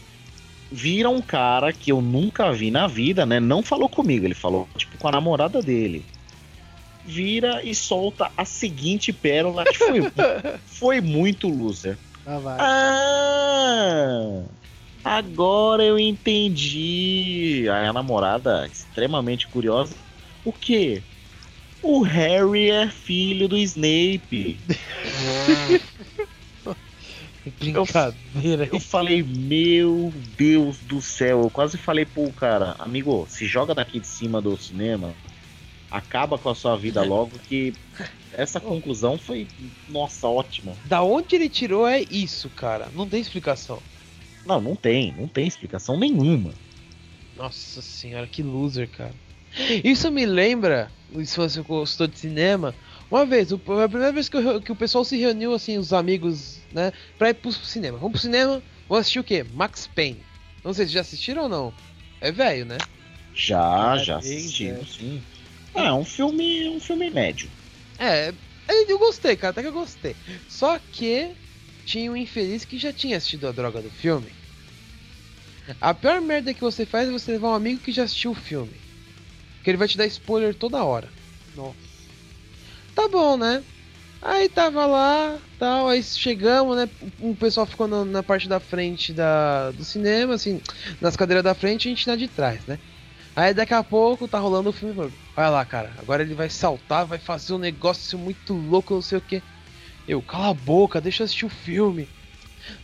vira 0.72 1.09
um 1.09 1.22
cara 1.22 1.72
que 1.72 1.91
eu 1.91 2.01
nunca 2.01 2.51
vi 2.51 2.72
na 2.72 2.88
vida, 2.88 3.26
né, 3.26 3.39
não 3.39 3.63
falou 3.63 3.88
comigo, 3.88 4.26
ele 4.26 4.34
falou, 4.34 4.68
tipo, 4.78 4.97
com 4.97 5.07
a 5.07 5.11
namorada 5.11 5.61
dele. 5.61 6.05
Vira 7.03 7.61
e 7.63 7.76
solta 7.76 8.32
a 8.36 8.43
seguinte 8.45 9.13
pérola 9.13 9.63
que 9.63 9.78
foi, 9.78 10.01
foi 10.66 11.01
muito 11.01 11.47
loser. 11.47 11.97
Ah, 12.26 12.39
vai. 12.39 12.57
Ah! 12.59 14.43
Agora 15.03 15.84
eu 15.84 15.99
entendi. 15.99 17.68
Aí 17.72 17.86
a 17.86 17.93
namorada, 17.93 18.66
extremamente 18.66 19.47
curiosa. 19.47 19.93
O 20.43 20.51
quê? 20.51 21.03
O 21.84 22.01
Harry 22.01 22.72
é 22.72 22.89
filho 22.89 23.47
do 23.47 23.55
Snape. 23.55 24.59
Brincadeira. 27.60 28.70
Eu 28.72 28.80
falei, 28.80 29.24
meu 29.24 30.12
Deus 30.38 30.78
do 30.82 31.01
céu. 31.01 31.41
Eu 31.43 31.49
quase 31.49 31.78
falei 31.78 32.06
pro 32.06 32.32
cara, 32.34 32.76
amigo, 32.80 33.26
se 33.28 33.45
joga 33.45 33.74
daqui 33.74 33.99
de 33.99 34.08
cima 34.08 34.41
do 34.41 34.58
cinema. 34.58 35.16
Acaba 35.89 36.38
com 36.38 36.49
a 36.49 36.56
sua 36.56 36.76
vida 36.78 37.01
logo 37.03 37.39
que 37.39 37.74
essa 38.34 38.60
conclusão 38.60 39.18
foi, 39.18 39.47
nossa, 39.88 40.28
ótima. 40.28 40.76
Da 40.86 41.01
onde 41.01 41.36
ele 41.36 41.49
tirou 41.49 41.88
é 41.88 42.01
isso, 42.01 42.49
cara. 42.49 42.89
Não 42.93 43.08
tem 43.08 43.22
explicação. 43.22 43.82
Não, 44.45 44.62
não 44.62 44.76
tem, 44.76 45.14
não 45.14 45.28
tem 45.28 45.47
explicação 45.47 45.97
nenhuma. 45.97 46.53
Nossa 47.36 47.82
senhora, 47.82 48.28
que 48.28 48.43
loser, 48.43 48.89
cara. 48.89 49.16
Isso 49.84 50.12
me 50.12 50.26
lembra, 50.26 50.91
se 51.24 51.38
você 51.38 51.62
gostou 51.62 52.08
de 52.08 52.20
cinema, 52.20 52.76
uma 53.10 53.26
vez, 53.26 53.51
a 53.53 53.58
primeira 53.58 54.12
vez 54.12 54.28
que, 54.28 54.38
eu- 54.38 54.62
que 54.62 54.72
o 54.72 54.76
pessoal 54.76 55.03
se 55.06 55.18
reuniu, 55.18 55.53
assim, 55.53 55.78
os 55.78 55.93
amigos, 55.93 56.64
né, 56.76 56.92
pra 57.18 57.30
ir 57.30 57.34
pro 57.36 57.52
cinema. 57.54 57.98
Vamos 57.98 58.12
pro 58.12 58.22
cinema, 58.22 58.62
vamos 58.88 59.02
assistir 59.02 59.20
o 59.20 59.24
quê? 59.24 59.44
Max 59.54 59.88
Payne. 59.88 60.24
Não 60.64 60.74
sei 60.74 60.86
se 60.86 60.92
já 60.92 61.02
assistiram 61.02 61.44
ou 61.44 61.50
não. 61.50 61.74
É 62.20 62.32
velho, 62.32 62.66
né? 62.66 62.78
Já, 63.34 63.98
Já 63.98 64.04
já 64.04 64.18
vi, 64.20 64.36
assistimos, 64.36 64.96
sim. 64.96 65.24
Ah, 65.74 65.88
é 65.88 65.94
um 65.94 66.04
filme, 66.04 66.70
um 66.70 66.80
filme 66.80 67.10
médio. 67.10 67.50
É, 67.98 68.34
é, 68.68 68.92
eu 68.92 69.00
gostei, 69.00 69.36
cara, 69.38 69.52
até 69.52 69.62
que 69.62 69.70
eu 69.70 69.74
gostei. 69.74 70.16
Só 70.50 70.78
que 70.92 71.34
tinha 71.86 72.12
um 72.12 72.18
infeliz 72.18 72.66
que 72.66 72.78
já 72.78 72.92
tinha 72.92 73.18
assistido 73.18 73.48
a 73.48 73.52
droga 73.52 73.82
do 73.82 73.90
filme. 73.90 74.32
A 75.80 75.94
pior 75.94 76.22
merda 76.22 76.54
que 76.54 76.62
você 76.62 76.86
faz 76.86 77.08
é 77.08 77.12
você 77.12 77.32
levar 77.32 77.50
um 77.50 77.56
amigo 77.56 77.82
que 77.82 77.92
já 77.92 78.04
assistiu 78.04 78.32
o 78.32 78.36
filme. 78.36 78.76
Porque 79.58 79.72
ele 79.72 79.78
vai 79.78 79.88
te 79.88 79.98
dar 79.98 80.06
spoiler 80.08 80.54
toda 80.54 80.84
hora. 80.84 81.10
Nossa. 81.56 81.78
Tá 82.94 83.08
bom, 83.08 83.38
né? 83.38 83.64
Aí 84.28 84.50
tava 84.50 84.88
lá, 84.88 85.40
tal, 85.60 85.88
aí 85.88 86.02
chegamos, 86.02 86.76
né? 86.76 86.90
O 87.20 87.36
pessoal 87.36 87.68
ficou 87.68 87.88
na, 87.88 88.04
na 88.04 88.24
parte 88.24 88.50
da 88.50 88.60
frente 88.60 89.14
da, 89.14 89.70
do 89.72 89.86
cinema, 89.86 90.34
assim, 90.34 90.60
nas 91.00 91.16
cadeiras 91.16 91.44
da 91.44 91.54
frente 91.54 91.86
e 91.86 91.90
a 91.90 91.96
gente 91.96 92.08
na 92.08 92.16
de 92.16 92.28
trás, 92.28 92.66
né? 92.66 92.80
Aí 93.36 93.54
daqui 93.54 93.74
a 93.74 93.84
pouco 93.84 94.28
tá 94.28 94.40
rolando 94.40 94.70
o 94.70 94.74
filme. 94.74 95.00
Olha 95.38 95.50
lá, 95.50 95.64
cara, 95.66 95.94
agora 96.00 96.24
ele 96.24 96.34
vai 96.34 96.50
saltar, 96.50 97.06
vai 97.06 97.20
fazer 97.20 97.54
um 97.54 97.60
negócio 97.60 98.18
muito 98.18 98.54
louco, 98.54 98.96
não 98.96 99.02
sei 99.02 99.20
o 99.20 99.22
que. 99.22 99.44
Eu, 100.08 100.22
cala 100.24 100.50
a 100.50 100.54
boca, 100.56 101.00
deixa 101.02 101.22
eu 101.22 101.26
assistir 101.26 101.46
o 101.46 101.50
filme. 101.50 102.10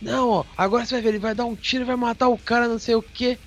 Não, 0.00 0.30
ó, 0.30 0.44
agora 0.56 0.84
você 0.84 0.94
vai 0.94 1.02
ver, 1.02 1.08
ele 1.10 1.18
vai 1.18 1.34
dar 1.34 1.46
um 1.46 1.56
tiro, 1.56 1.86
vai 1.86 1.96
matar 1.96 2.28
o 2.28 2.38
cara, 2.38 2.68
não 2.68 2.78
sei 2.78 2.94
o 2.94 3.02
que. 3.02 3.38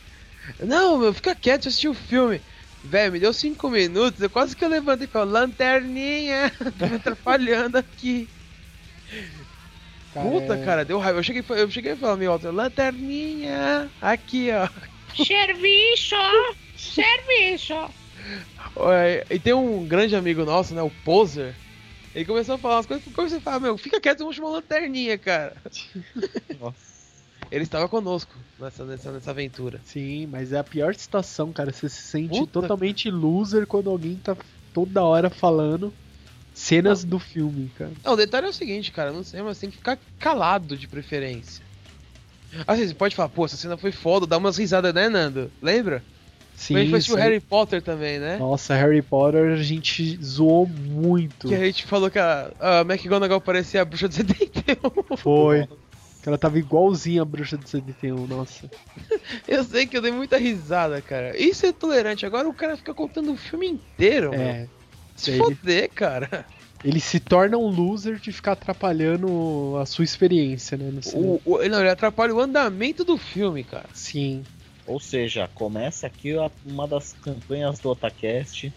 Não, 0.59 0.97
meu, 0.97 1.13
fica 1.13 1.35
quieto, 1.35 1.67
assistir 1.67 1.87
o 1.87 1.93
filme. 1.93 2.41
Velho, 2.87 3.11
me 3.13 3.19
deu 3.19 3.33
cinco 3.33 3.69
minutos, 3.69 4.21
eu 4.21 4.29
quase 4.29 4.55
que 4.55 4.63
eu 4.63 4.69
levantei 4.69 5.07
e 5.07 5.09
falei, 5.09 5.33
lanterninha, 5.33 6.51
tá 6.77 6.87
me 6.87 6.95
atrapalhando 6.95 7.77
aqui. 7.77 8.29
Puta, 10.11 10.53
é- 10.53 10.63
cara, 10.63 10.85
deu 10.85 10.99
raiva. 10.99 11.19
Eu 11.19 11.23
cheguei, 11.23 11.43
eu 11.49 11.69
cheguei 11.69 11.93
a 11.93 11.97
falar 11.97 12.15
meio 12.15 12.31
alto, 12.31 12.49
lanterninha, 12.51 13.91
aqui, 13.99 14.49
ó. 14.51 14.67
Serviço! 15.15 16.15
Serviço! 16.75 17.73
E 19.29 19.39
tem 19.39 19.53
um 19.53 19.85
grande 19.87 20.15
amigo 20.15 20.45
nosso, 20.45 20.73
né, 20.75 20.81
o 20.81 20.89
Poser. 20.89 21.59
Ele 22.13 22.25
começou 22.25 22.55
a 22.55 22.59
falar 22.59 22.75
umas 22.75 22.85
coisas, 22.85 23.03
como 23.03 23.29
você 23.29 23.41
fala, 23.41 23.59
meu, 23.59 23.77
fica 23.77 23.99
quieto, 23.99 24.19
vamos 24.19 24.35
chamar 24.35 24.49
uma 24.49 24.55
lanterninha, 24.57 25.17
cara. 25.17 25.61
Nossa. 26.59 26.94
Ele 27.55 27.63
estava 27.63 27.87
conosco 27.87 28.35
nessa, 28.59 28.83
nessa, 28.83 29.11
nessa 29.13 29.31
aventura. 29.31 29.79
Sim, 29.85 30.27
mas 30.27 30.51
é 30.51 30.59
a 30.59 30.63
pior 30.63 30.93
situação, 30.93 31.53
cara. 31.53 31.71
Você 31.71 31.87
se 31.87 32.01
sente 32.01 32.37
Puta. 32.37 32.51
totalmente 32.51 33.09
loser 33.09 33.65
quando 33.65 33.89
alguém 33.89 34.15
tá 34.15 34.35
toda 34.73 35.01
hora 35.01 35.29
falando 35.29 35.93
cenas 36.53 37.05
do 37.05 37.17
filme, 37.17 37.71
cara. 37.77 37.91
Não, 38.03 38.11
o 38.11 38.17
detalhe 38.17 38.47
é 38.47 38.49
o 38.49 38.53
seguinte, 38.53 38.91
cara, 38.91 39.13
não 39.13 39.23
sei, 39.23 39.41
mas 39.41 39.57
tem 39.57 39.69
que 39.69 39.77
ficar 39.77 39.97
calado 40.19 40.75
de 40.75 40.85
preferência. 40.85 41.63
Assim, 42.67 42.89
você 42.89 42.93
pode 42.93 43.15
falar, 43.15 43.29
pô, 43.29 43.45
essa 43.45 43.55
cena 43.55 43.77
foi 43.77 43.93
foda, 43.93 44.27
dá 44.27 44.37
umas 44.37 44.57
risadas, 44.57 44.93
né, 44.93 45.07
Nando? 45.07 45.49
Lembra? 45.61 46.03
Sim, 46.57 46.75
gente 46.75 46.89
foi 46.89 46.97
assistir 46.97 47.13
o 47.13 47.15
sim. 47.15 47.21
Harry 47.21 47.39
Potter 47.39 47.81
também, 47.81 48.19
né? 48.19 48.37
Nossa, 48.37 48.75
Harry 48.75 49.01
Potter 49.01 49.53
a 49.53 49.63
gente 49.63 50.21
zoou 50.21 50.67
muito. 50.67 51.47
Que 51.47 51.55
a 51.55 51.65
gente 51.65 51.85
falou 51.85 52.11
que 52.11 52.19
a, 52.19 52.51
a 52.59 52.81
McGonagall 52.81 53.39
parecia 53.39 53.81
a 53.81 53.85
bruxa 53.85 54.09
de 54.09 54.15
71. 54.15 55.17
Foi. 55.17 55.67
Que 56.25 56.29
ela 56.29 56.39
tava 56.39 56.57
igualzinha 56.57 57.21
a 57.21 57.25
bruxa 57.25 57.55
do 57.55 57.69
71, 57.69 58.25
nossa. 58.25 58.67
Eu 59.47 59.63
sei 59.63 59.85
que 59.85 59.95
eu 59.95 60.01
dei 60.01 60.11
muita 60.11 60.39
risada, 60.39 60.99
cara. 60.99 61.39
Isso 61.39 61.67
é 61.67 61.71
tolerante. 61.71 62.25
Agora 62.25 62.49
o 62.49 62.53
cara 62.53 62.75
fica 62.75 62.95
contando 62.95 63.31
o 63.31 63.37
filme 63.37 63.67
inteiro, 63.67 64.31
mano. 64.31 64.41
É. 64.41 64.67
Se 65.15 65.29
ele- 65.29 65.37
foder, 65.37 65.87
cara. 65.91 66.43
Ele 66.83 66.99
se 66.99 67.19
torna 67.19 67.59
um 67.59 67.67
loser 67.67 68.15
de 68.15 68.31
ficar 68.31 68.53
atrapalhando 68.53 69.77
a 69.79 69.85
sua 69.85 70.03
experiência, 70.03 70.75
né? 70.75 70.99
O, 71.13 71.39
o- 71.45 71.69
não, 71.69 71.79
ele 71.81 71.89
atrapalha 71.89 72.33
o 72.33 72.39
andamento 72.39 73.05
do 73.05 73.19
filme, 73.19 73.63
cara. 73.63 73.85
Sim. 73.93 74.43
Ou 74.87 74.99
seja, 74.99 75.47
começa 75.53 76.07
aqui 76.07 76.35
a- 76.35 76.49
uma 76.65 76.87
das 76.87 77.13
campanhas 77.13 77.77
do 77.77 77.89
Otacast. 77.89 78.73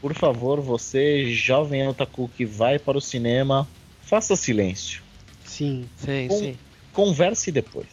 Por 0.00 0.14
favor, 0.14 0.60
você, 0.60 1.26
jovem 1.32 1.88
otaku 1.88 2.30
que 2.36 2.44
vai 2.46 2.78
para 2.78 2.96
o 2.96 3.00
cinema, 3.00 3.66
faça 4.00 4.36
silêncio. 4.36 5.02
Sim. 5.44 5.86
Sim, 5.96 6.28
Com- 6.28 6.38
sim. 6.38 6.58
Converse 6.94 7.52
depois. 7.52 7.88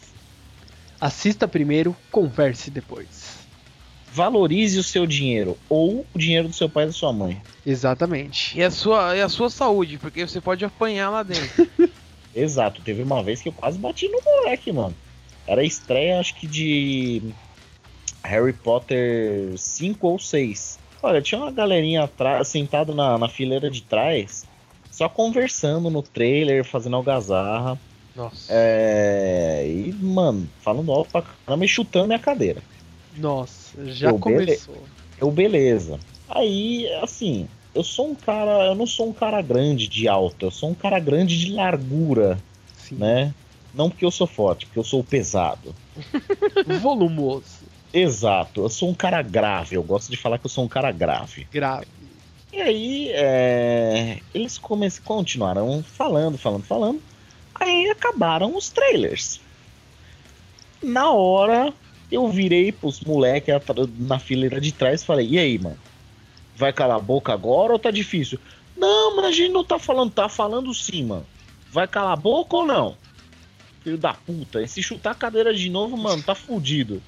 Assista 1.00 1.48
primeiro, 1.48 1.94
converse 2.10 2.70
depois. 2.70 3.38
Valorize 4.12 4.78
o 4.78 4.82
seu 4.82 5.06
dinheiro 5.06 5.58
ou 5.68 6.06
o 6.14 6.18
dinheiro 6.18 6.48
do 6.48 6.54
seu 6.54 6.68
pai 6.68 6.84
e 6.84 6.86
da 6.86 6.92
sua 6.92 7.12
mãe. 7.12 7.42
Exatamente. 7.66 8.58
E 8.58 8.62
a 8.62 8.70
sua, 8.70 9.16
e 9.16 9.20
a 9.20 9.28
sua 9.28 9.50
saúde, 9.50 9.98
porque 9.98 10.26
você 10.26 10.40
pode 10.40 10.64
apanhar 10.64 11.10
lá 11.10 11.22
dentro. 11.22 11.68
Exato, 12.34 12.80
teve 12.82 13.02
uma 13.02 13.22
vez 13.22 13.42
que 13.42 13.48
eu 13.48 13.52
quase 13.52 13.78
bati 13.78 14.08
no 14.08 14.20
moleque, 14.24 14.72
mano. 14.72 14.94
Era 15.46 15.60
a 15.60 15.64
estreia, 15.64 16.20
acho 16.20 16.34
que 16.36 16.46
de 16.46 17.34
Harry 18.22 18.52
Potter 18.52 19.58
5 19.58 20.06
ou 20.06 20.18
6. 20.18 20.78
Olha, 21.02 21.20
tinha 21.20 21.40
uma 21.40 21.50
galerinha 21.50 22.04
atrás, 22.04 22.48
sentada 22.48 22.94
na, 22.94 23.18
na 23.18 23.28
fileira 23.28 23.68
de 23.68 23.82
trás, 23.82 24.46
só 24.90 25.08
conversando 25.08 25.90
no 25.90 26.02
trailer, 26.02 26.64
fazendo 26.64 26.96
algazarra. 26.96 27.78
Nossa. 28.14 28.46
É, 28.50 29.66
e, 29.66 29.92
mano, 29.92 30.48
falando 30.60 30.92
alto 30.92 31.10
pra 31.10 31.22
caramba 31.22 31.64
e 31.64 31.68
chutando 31.68 32.08
minha 32.08 32.18
cadeira. 32.18 32.62
Nossa, 33.16 33.86
já 33.88 34.10
Eu 34.10 34.18
começou. 34.18 34.82
Eu, 35.18 35.30
beleza. 35.30 35.98
Aí, 36.28 36.88
assim, 37.02 37.46
eu 37.74 37.84
sou 37.84 38.10
um 38.10 38.14
cara. 38.14 38.66
Eu 38.66 38.74
não 38.74 38.86
sou 38.86 39.08
um 39.08 39.12
cara 39.12 39.40
grande 39.42 39.86
de 39.88 40.08
alto, 40.08 40.46
eu 40.46 40.50
sou 40.50 40.70
um 40.70 40.74
cara 40.74 40.98
grande 40.98 41.38
de 41.38 41.52
largura, 41.52 42.38
Sim. 42.74 42.96
né? 42.96 43.34
Não 43.74 43.88
porque 43.88 44.04
eu 44.04 44.10
sou 44.10 44.26
forte, 44.26 44.66
porque 44.66 44.78
eu 44.78 44.84
sou 44.84 45.02
pesado. 45.04 45.74
Volumoso. 46.80 47.66
Exato, 47.92 48.62
eu 48.62 48.68
sou 48.70 48.88
um 48.90 48.94
cara 48.94 49.20
grave, 49.22 49.76
eu 49.76 49.82
gosto 49.82 50.10
de 50.10 50.16
falar 50.16 50.38
que 50.38 50.46
eu 50.46 50.50
sou 50.50 50.64
um 50.64 50.68
cara 50.68 50.90
grave. 50.90 51.46
Grave. 51.52 51.86
E 52.52 52.60
aí, 52.60 53.10
é, 53.14 54.18
eles 54.34 54.58
come- 54.58 54.90
continuaram 55.04 55.82
falando, 55.82 56.36
falando, 56.38 56.64
falando. 56.64 57.02
Aí 57.62 57.88
acabaram 57.88 58.56
os 58.56 58.70
trailers. 58.70 59.40
Na 60.82 61.10
hora, 61.12 61.72
eu 62.10 62.28
virei 62.28 62.72
pros 62.72 63.00
moleques 63.00 63.54
na 63.98 64.18
fileira 64.18 64.60
de 64.60 64.72
trás 64.72 65.00
e 65.00 65.06
falei: 65.06 65.28
E 65.28 65.38
aí, 65.38 65.58
mano? 65.60 65.78
Vai 66.56 66.72
calar 66.72 66.96
a 66.96 67.00
boca 67.00 67.32
agora 67.32 67.72
ou 67.72 67.78
tá 67.78 67.92
difícil? 67.92 68.38
Não, 68.76 69.14
mas 69.14 69.26
a 69.26 69.30
gente 69.30 69.52
não 69.52 69.62
tá 69.62 69.78
falando, 69.78 70.10
tá 70.10 70.28
falando 70.28 70.74
sim, 70.74 71.04
mano. 71.04 71.26
Vai 71.70 71.86
calar 71.86 72.14
a 72.14 72.16
boca 72.16 72.56
ou 72.56 72.66
não? 72.66 72.96
Filho 73.84 73.96
da 73.96 74.12
puta, 74.12 74.60
e 74.60 74.66
se 74.66 74.82
chutar 74.82 75.12
a 75.12 75.14
cadeira 75.14 75.54
de 75.54 75.70
novo, 75.70 75.96
mano, 75.96 76.22
tá 76.22 76.34
fudido. 76.34 77.00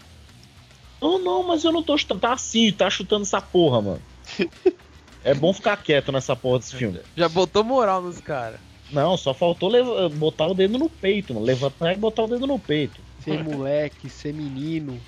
Não, 1.02 1.18
não, 1.18 1.42
mas 1.42 1.64
eu 1.64 1.72
não 1.72 1.82
tô 1.82 1.98
chutando. 1.98 2.20
Tá 2.20 2.32
assim, 2.32 2.70
tá 2.70 2.88
chutando 2.88 3.22
essa 3.22 3.40
porra, 3.40 3.82
mano. 3.82 4.02
É 5.26 5.32
bom 5.32 5.54
ficar 5.54 5.78
quieto 5.78 6.12
nessa 6.12 6.36
porra 6.36 6.58
desse 6.58 6.76
filme. 6.76 7.00
Já 7.16 7.30
botou 7.30 7.64
moral 7.64 8.02
nos 8.02 8.20
caras. 8.20 8.60
Não, 8.94 9.16
só 9.16 9.34
faltou 9.34 9.70
botar 10.10 10.46
o 10.46 10.54
dedo 10.54 10.78
no 10.78 10.88
peito, 10.88 11.34
mano. 11.34 11.44
Levantar 11.44 11.92
e 11.92 11.96
botar 11.96 12.22
o 12.22 12.28
dedo 12.28 12.46
no 12.46 12.58
peito. 12.58 13.00
Ser 13.24 13.42
moleque, 13.42 14.08
ser 14.08 14.32
menino. 14.32 15.00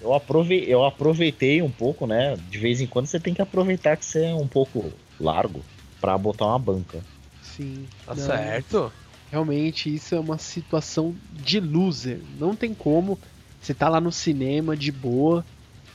Eu, 0.00 0.14
aprove 0.14 0.64
eu 0.66 0.84
aproveitei 0.84 1.60
um 1.60 1.70
pouco, 1.70 2.06
né? 2.06 2.36
De 2.48 2.58
vez 2.58 2.80
em 2.80 2.86
quando 2.86 3.06
você 3.06 3.20
tem 3.20 3.34
que 3.34 3.42
aproveitar 3.42 3.96
que 3.96 4.04
você 4.04 4.24
é 4.24 4.34
um 4.34 4.48
pouco 4.48 4.90
largo 5.20 5.62
pra 6.00 6.16
botar 6.16 6.46
uma 6.46 6.58
banca. 6.58 7.02
Sim. 7.42 7.86
Tá 8.06 8.14
Não, 8.14 8.24
certo? 8.24 8.92
Realmente, 9.30 9.94
isso 9.94 10.14
é 10.14 10.20
uma 10.20 10.38
situação 10.38 11.14
de 11.32 11.60
loser. 11.60 12.20
Não 12.38 12.56
tem 12.56 12.72
como. 12.72 13.18
Você 13.60 13.74
tá 13.74 13.88
lá 13.88 14.00
no 14.00 14.12
cinema 14.12 14.76
de 14.76 14.90
boa. 14.90 15.44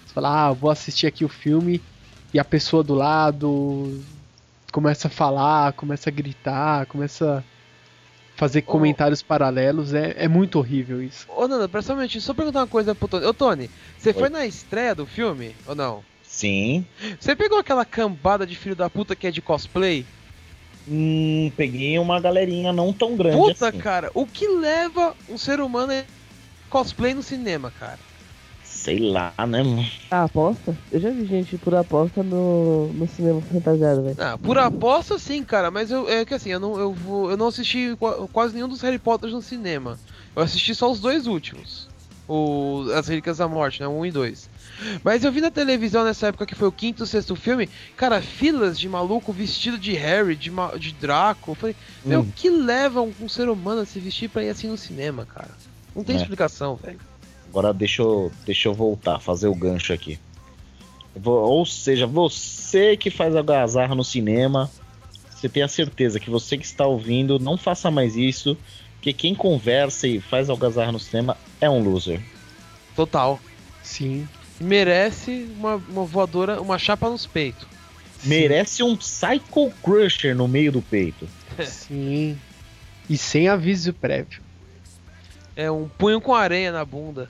Você 0.05 0.13
fala, 0.13 0.47
ah, 0.47 0.53
vou 0.53 0.69
assistir 0.69 1.07
aqui 1.07 1.25
o 1.25 1.29
filme. 1.29 1.81
E 2.33 2.39
a 2.39 2.45
pessoa 2.45 2.83
do 2.83 2.93
lado 2.93 3.99
começa 4.71 5.07
a 5.07 5.11
falar, 5.11 5.73
começa 5.73 6.09
a 6.09 6.13
gritar, 6.13 6.85
começa 6.85 7.39
a 7.39 8.37
fazer 8.37 8.59
Ô. 8.59 8.63
comentários 8.63 9.21
paralelos. 9.21 9.93
É, 9.93 10.15
é 10.17 10.27
muito 10.27 10.57
horrível 10.59 11.01
isso. 11.01 11.25
Ô, 11.29 11.47
Nanda, 11.47 11.67
presta 11.67 11.93
um 11.93 11.97
minutinho, 11.97 12.21
só 12.21 12.33
perguntar 12.33 12.59
uma 12.61 12.67
coisa 12.67 12.95
pro 12.95 13.07
Tony. 13.07 13.25
Ô, 13.25 13.33
Tony, 13.33 13.69
você 13.97 14.09
Oi. 14.09 14.13
foi 14.13 14.29
na 14.29 14.45
estreia 14.45 14.95
do 14.95 15.05
filme 15.05 15.55
ou 15.67 15.75
não? 15.75 16.03
Sim. 16.23 16.85
Você 17.19 17.35
pegou 17.35 17.59
aquela 17.59 17.83
cambada 17.83 18.47
de 18.47 18.55
filho 18.55 18.75
da 18.75 18.89
puta 18.89 19.15
que 19.15 19.27
é 19.27 19.31
de 19.31 19.41
cosplay? 19.41 20.05
Hum, 20.87 21.51
peguei 21.55 21.99
uma 21.99 22.19
galerinha 22.19 22.73
não 22.73 22.91
tão 22.91 23.15
grande 23.15 23.37
Puta, 23.37 23.67
assim. 23.67 23.77
cara, 23.77 24.09
o 24.13 24.25
que 24.25 24.47
leva 24.47 25.15
um 25.29 25.37
ser 25.37 25.59
humano 25.59 25.93
a 25.93 26.03
cosplay 26.69 27.13
no 27.13 27.21
cinema, 27.21 27.71
cara? 27.77 27.99
Sei 28.83 28.99
lá, 28.99 29.33
né, 29.47 29.63
mano? 29.63 29.83
Ah, 30.09 30.23
aposta? 30.25 30.77
Eu 30.91 30.99
já 30.99 31.09
vi 31.11 31.25
gente 31.25 31.57
por 31.57 31.73
aposta 31.75 32.21
no, 32.23 32.91
no 32.93 33.07
cinema 33.07 33.41
fantasiado, 33.41 34.03
velho. 34.03 34.19
Ah, 34.19 34.37
por 34.37 34.57
aposta 34.57 35.17
sim, 35.17 35.43
cara, 35.43 35.71
mas 35.71 35.89
eu, 35.89 36.07
é 36.07 36.25
que 36.25 36.33
assim, 36.33 36.49
eu 36.49 36.59
não, 36.59 36.77
eu, 36.77 36.93
vou, 36.93 37.31
eu 37.31 37.37
não 37.37 37.47
assisti 37.47 37.95
qua- 37.97 38.27
quase 38.27 38.53
nenhum 38.53 38.67
dos 38.67 38.81
Harry 38.81 38.99
Potters 38.99 39.33
no 39.33 39.41
cinema. 39.41 40.01
Eu 40.35 40.43
assisti 40.43 40.75
só 40.75 40.91
os 40.91 40.99
dois 40.99 41.27
últimos. 41.27 41.89
O, 42.27 42.85
As 42.95 43.07
Relíquias 43.07 43.37
da 43.37 43.47
Morte, 43.47 43.81
né? 43.81 43.87
Um 43.87 44.05
e 44.05 44.11
dois. 44.11 44.49
Mas 45.03 45.23
eu 45.23 45.31
vi 45.31 45.41
na 45.41 45.51
televisão 45.51 46.03
nessa 46.05 46.27
época 46.27 46.45
que 46.45 46.55
foi 46.55 46.67
o 46.67 46.71
quinto, 46.73 47.05
sexto 47.05 47.35
filme, 47.35 47.69
cara, 47.95 48.21
filas 48.21 48.79
de 48.79 48.87
maluco 48.89 49.33
vestido 49.33 49.77
de 49.79 49.93
Harry, 49.93 50.35
de, 50.37 50.51
de 50.79 50.93
Draco. 50.93 51.51
Eu 51.51 51.55
falei, 51.55 51.75
meu, 52.07 52.21
Hum. 52.21 52.29
o 52.29 52.33
que 52.33 52.49
leva 52.49 53.01
um, 53.01 53.13
um 53.19 53.29
ser 53.29 53.49
humano 53.49 53.81
a 53.81 53.85
se 53.85 53.99
vestir 53.99 54.29
pra 54.29 54.43
ir 54.43 54.49
assim 54.49 54.67
no 54.67 54.77
cinema, 54.77 55.25
cara? 55.25 55.57
Não 55.95 56.03
tem 56.03 56.15
É. 56.15 56.17
explicação, 56.17 56.75
velho. 56.77 57.01
Agora 57.51 57.73
deixa 57.73 58.01
eu, 58.01 58.31
deixa 58.45 58.69
eu 58.69 58.73
voltar, 58.73 59.19
fazer 59.19 59.49
o 59.49 59.53
gancho 59.53 59.91
aqui. 59.91 60.17
Ou 61.25 61.65
seja, 61.65 62.07
você 62.07 62.95
que 62.95 63.09
faz 63.09 63.35
algazarra 63.35 63.93
no 63.93 64.05
cinema, 64.05 64.71
você 65.29 65.49
tem 65.49 65.61
a 65.61 65.67
certeza 65.67 66.17
que 66.17 66.29
você 66.29 66.57
que 66.57 66.63
está 66.63 66.85
ouvindo, 66.85 67.37
não 67.37 67.57
faça 67.57 67.91
mais 67.91 68.15
isso, 68.15 68.57
porque 68.93 69.11
quem 69.11 69.35
conversa 69.35 70.07
e 70.07 70.21
faz 70.21 70.49
algazarra 70.49 70.93
no 70.93 70.99
cinema 70.99 71.35
é 71.59 71.69
um 71.69 71.83
loser. 71.83 72.21
Total. 72.95 73.37
Sim. 73.83 74.25
E 74.57 74.63
merece 74.63 75.45
uma, 75.57 75.75
uma 75.75 76.05
voadora, 76.05 76.61
uma 76.61 76.79
chapa 76.79 77.09
nos 77.09 77.25
peitos. 77.25 77.67
Merece 78.23 78.81
um 78.81 78.95
Psycho 78.95 79.73
Crusher 79.83 80.33
no 80.33 80.47
meio 80.47 80.71
do 80.71 80.81
peito. 80.81 81.27
Sim. 81.67 82.37
E 83.09 83.17
sem 83.17 83.49
aviso 83.49 83.91
prévio. 83.91 84.41
É 85.55 85.69
um 85.69 85.87
punho 85.87 86.21
com 86.21 86.33
areia 86.33 86.71
na 86.71 86.85
bunda. 86.85 87.29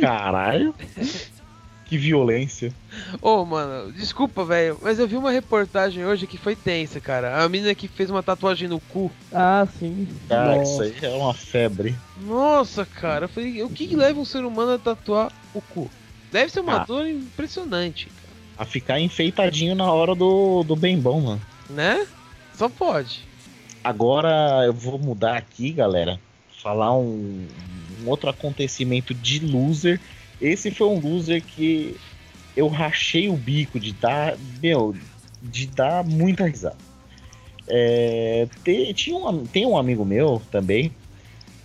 Caralho. 0.00 0.74
que 1.86 1.98
violência. 1.98 2.72
Ô, 3.20 3.44
mano, 3.44 3.92
desculpa, 3.92 4.44
velho, 4.44 4.78
mas 4.80 4.98
eu 4.98 5.06
vi 5.08 5.16
uma 5.16 5.30
reportagem 5.30 6.04
hoje 6.06 6.26
que 6.26 6.38
foi 6.38 6.54
tensa, 6.56 7.00
cara. 7.00 7.42
A 7.42 7.48
menina 7.48 7.74
que 7.74 7.88
fez 7.88 8.08
uma 8.10 8.22
tatuagem 8.22 8.68
no 8.68 8.80
cu. 8.80 9.10
Ah, 9.32 9.66
sim. 9.78 10.08
Cara, 10.28 10.56
Nossa. 10.56 10.86
isso 10.86 11.04
aí 11.04 11.10
é 11.10 11.14
uma 11.16 11.34
febre. 11.34 11.94
Nossa, 12.22 12.86
cara, 12.86 13.24
eu 13.26 13.28
falei, 13.28 13.62
o 13.62 13.68
que, 13.68 13.86
que 13.88 13.96
leva 13.96 14.18
um 14.20 14.24
ser 14.24 14.44
humano 14.44 14.72
a 14.74 14.78
tatuar 14.78 15.30
o 15.52 15.60
cu? 15.60 15.90
Deve 16.30 16.50
ser 16.50 16.60
uma 16.60 16.80
Ah. 16.82 16.84
dor 16.84 17.06
impressionante, 17.06 18.08
A 18.56 18.64
ficar 18.64 18.98
enfeitadinho 19.00 19.74
na 19.74 19.90
hora 19.92 20.14
do, 20.14 20.62
do 20.62 20.76
bem 20.76 20.98
bom, 20.98 21.20
mano. 21.20 21.42
né? 21.68 22.06
Só 22.54 22.68
pode. 22.68 23.26
Agora 23.82 24.62
eu 24.64 24.72
vou 24.72 24.98
mudar 24.98 25.36
aqui, 25.36 25.72
galera. 25.72 26.18
Falar 26.62 26.96
um, 26.96 27.46
um 28.02 28.08
outro 28.08 28.30
acontecimento 28.30 29.12
de 29.12 29.40
loser. 29.40 30.00
Esse 30.40 30.70
foi 30.70 30.86
um 30.86 31.00
loser 31.00 31.42
que 31.42 31.96
eu 32.56 32.68
rachei 32.68 33.28
o 33.28 33.36
bico 33.36 33.80
de 33.80 33.92
dar, 33.92 34.36
meu, 34.62 34.94
de 35.42 35.66
dar 35.66 36.04
muita 36.04 36.46
risada. 36.46 36.76
É, 37.66 38.46
te- 38.64 38.92
tinha 38.94 39.16
um, 39.16 39.44
tem 39.44 39.66
um 39.66 39.76
amigo 39.76 40.04
meu 40.04 40.40
também, 40.50 40.92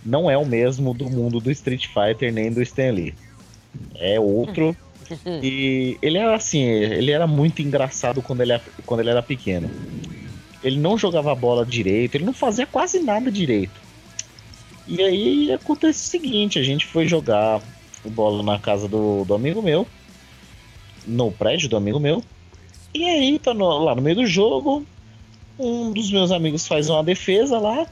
não 0.04 0.30
é 0.30 0.36
o 0.38 0.46
mesmo 0.46 0.94
do 0.94 1.08
mundo 1.10 1.40
do 1.40 1.50
Street 1.50 1.86
Fighter 1.86 2.32
nem 2.32 2.50
do 2.52 2.62
Stanley. 2.62 3.14
É 3.96 4.18
outro. 4.18 4.76
e 5.42 5.96
ele 6.02 6.18
era 6.18 6.34
assim, 6.34 6.62
ele 6.62 7.10
era 7.12 7.26
muito 7.26 7.62
engraçado 7.62 8.20
quando 8.22 8.40
ele, 8.40 8.52
era- 8.52 8.62
quando 8.86 9.00
ele 9.00 9.10
era 9.10 9.22
pequeno. 9.22 9.70
Ele 10.62 10.78
não 10.78 10.98
jogava 10.98 11.34
bola 11.34 11.64
direito, 11.64 12.16
ele 12.16 12.24
não 12.24 12.32
fazia 12.32 12.66
quase 12.66 12.98
nada 13.00 13.30
direito. 13.30 13.87
E 14.88 15.02
aí 15.02 15.52
acontece 15.52 16.06
o 16.06 16.10
seguinte, 16.10 16.58
a 16.58 16.62
gente 16.62 16.86
foi 16.86 17.06
jogar 17.06 17.60
bola 18.04 18.42
na 18.42 18.58
casa 18.58 18.88
do, 18.88 19.24
do 19.24 19.34
amigo 19.34 19.60
meu, 19.60 19.86
no 21.06 21.30
prédio 21.30 21.68
do 21.68 21.76
amigo 21.76 22.00
meu. 22.00 22.22
E 22.94 23.04
aí, 23.04 23.38
tá 23.38 23.52
no- 23.52 23.84
lá 23.84 23.94
no 23.94 24.00
meio 24.00 24.16
do 24.16 24.26
jogo, 24.26 24.86
um 25.58 25.92
dos 25.92 26.10
meus 26.10 26.32
amigos 26.32 26.66
faz 26.66 26.88
uma 26.88 27.04
defesa 27.04 27.58
lá 27.58 27.86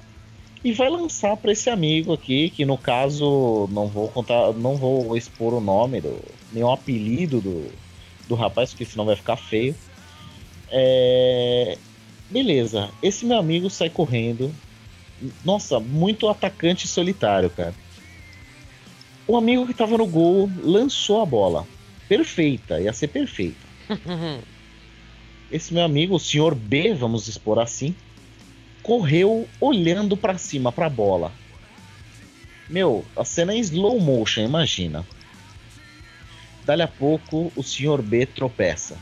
e 0.64 0.72
vai 0.72 0.88
lançar 0.88 1.36
para 1.36 1.52
esse 1.52 1.68
amigo 1.68 2.12
aqui, 2.14 2.48
que 2.50 2.64
no 2.64 2.78
caso 2.78 3.68
não 3.72 3.88
vou 3.88 4.08
contar, 4.08 4.52
não 4.54 4.76
vou 4.76 5.16
expor 5.16 5.52
o 5.52 5.60
nome, 5.60 6.00
do, 6.00 6.18
nenhum 6.50 6.72
apelido 6.72 7.40
do, 7.40 7.66
do 8.26 8.34
rapaz, 8.34 8.70
porque 8.70 8.86
senão 8.86 9.04
vai 9.04 9.16
ficar 9.16 9.36
feio. 9.36 9.74
É, 10.70 11.76
Beleza, 12.28 12.90
esse 13.02 13.24
meu 13.24 13.38
amigo 13.38 13.70
sai 13.70 13.88
correndo. 13.88 14.52
Nossa, 15.44 15.80
muito 15.80 16.28
atacante 16.28 16.86
solitário, 16.86 17.50
cara. 17.50 17.74
O 19.26 19.36
amigo 19.36 19.66
que 19.66 19.74
tava 19.74 19.98
no 19.98 20.06
gol 20.06 20.50
lançou 20.62 21.20
a 21.20 21.26
bola. 21.26 21.66
Perfeita, 22.08 22.80
ia 22.80 22.92
ser 22.92 23.08
perfeita. 23.08 23.66
esse 25.50 25.72
meu 25.72 25.84
amigo, 25.84 26.14
o 26.14 26.20
senhor 26.20 26.54
B, 26.54 26.94
vamos 26.94 27.26
expor 27.28 27.58
assim, 27.58 27.94
correu 28.82 29.48
olhando 29.60 30.16
pra 30.16 30.38
cima 30.38 30.70
pra 30.70 30.88
bola. 30.88 31.32
Meu, 32.68 33.04
a 33.16 33.24
cena 33.24 33.52
é 33.52 33.56
em 33.56 33.60
slow 33.60 33.98
motion, 34.00 34.42
imagina. 34.42 35.04
Dali 36.64 36.82
a 36.82 36.88
pouco, 36.88 37.52
o 37.54 37.62
senhor 37.62 38.02
B 38.02 38.26
tropeça. 38.26 38.96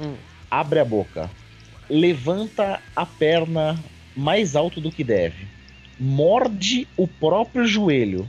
Hum. 0.00 0.16
Abre 0.50 0.80
a 0.80 0.84
boca. 0.84 1.30
Levanta 1.88 2.80
a 2.94 3.06
perna 3.06 3.78
mais 4.18 4.56
alto 4.56 4.80
do 4.80 4.90
que 4.90 5.04
deve. 5.04 5.46
Morde 5.98 6.86
o 6.96 7.06
próprio 7.06 7.66
joelho. 7.66 8.28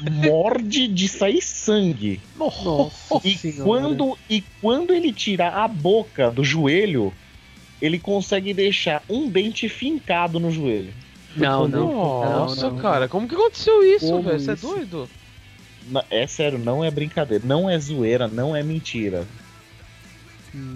Morde 0.00 0.86
de 0.88 1.08
sair 1.08 1.40
sangue. 1.40 2.20
Nossa 2.36 3.20
E 3.24 3.34
senhora. 3.36 3.64
quando, 3.64 4.18
e 4.28 4.42
quando 4.60 4.92
ele 4.92 5.12
tira 5.12 5.48
a 5.48 5.66
boca 5.66 6.30
do 6.30 6.44
joelho, 6.44 7.12
ele 7.80 7.98
consegue 7.98 8.52
deixar 8.52 9.02
um 9.08 9.28
dente 9.28 9.68
fincado 9.68 10.38
no 10.38 10.50
joelho. 10.50 10.92
Não, 11.34 11.66
não. 11.66 11.92
Nossa, 11.92 12.66
não, 12.66 12.72
não. 12.76 12.78
cara, 12.82 13.08
como 13.08 13.26
que 13.28 13.34
aconteceu 13.34 13.82
isso, 13.82 14.20
velho? 14.22 14.38
Você 14.40 14.50
é 14.52 14.56
doido? 14.56 15.08
Na- 15.88 16.04
É 16.10 16.26
sério, 16.26 16.58
não 16.58 16.84
é 16.84 16.90
brincadeira, 16.90 17.44
não 17.46 17.68
é 17.70 17.78
zoeira, 17.78 18.26
não 18.28 18.54
é 18.54 18.62
mentira. 18.62 19.26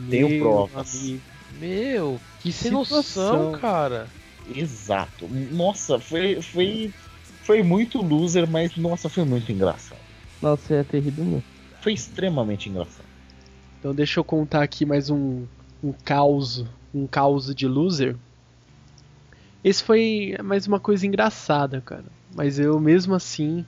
Tenho 0.09 0.29
Meu 0.29 0.41
provas. 0.41 0.95
amigo. 0.97 1.21
Meu, 1.61 2.19
Que 2.41 2.51
sem 2.51 2.71
noção, 2.71 3.03
situação. 3.03 3.53
cara. 3.61 4.09
Exato. 4.53 5.29
Nossa, 5.29 6.01
foi, 6.01 6.41
foi, 6.41 6.93
foi 7.43 7.63
muito 7.63 8.01
loser, 8.03 8.49
mas 8.49 8.75
nossa, 8.77 9.09
foi 9.09 9.25
muito 9.25 9.53
engraçado. 9.53 10.01
Nossa, 10.41 10.75
é 10.75 10.83
terrível 10.83 11.25
mesmo. 11.25 11.45
Foi 11.83 11.93
extremamente 11.93 12.69
engraçado. 12.69 13.05
Então 13.79 13.95
deixa 13.95 14.19
eu 14.21 14.25
contar 14.25 14.63
aqui 14.63 14.85
mais 14.85 15.11
um, 15.11 15.45
um 15.85 15.93
caos, 15.93 16.65
um 16.95 17.07
caos 17.07 17.55
de 17.55 17.67
loser. 17.69 18.17
Esse 19.63 19.83
foi 19.83 20.35
mais 20.43 20.67
uma 20.67 20.81
coisa 20.81 21.07
engraçada, 21.07 21.81
cara. 21.81 22.05
Mas 22.35 22.59
eu 22.59 22.81
mesmo 22.81 23.15
assim, 23.15 23.65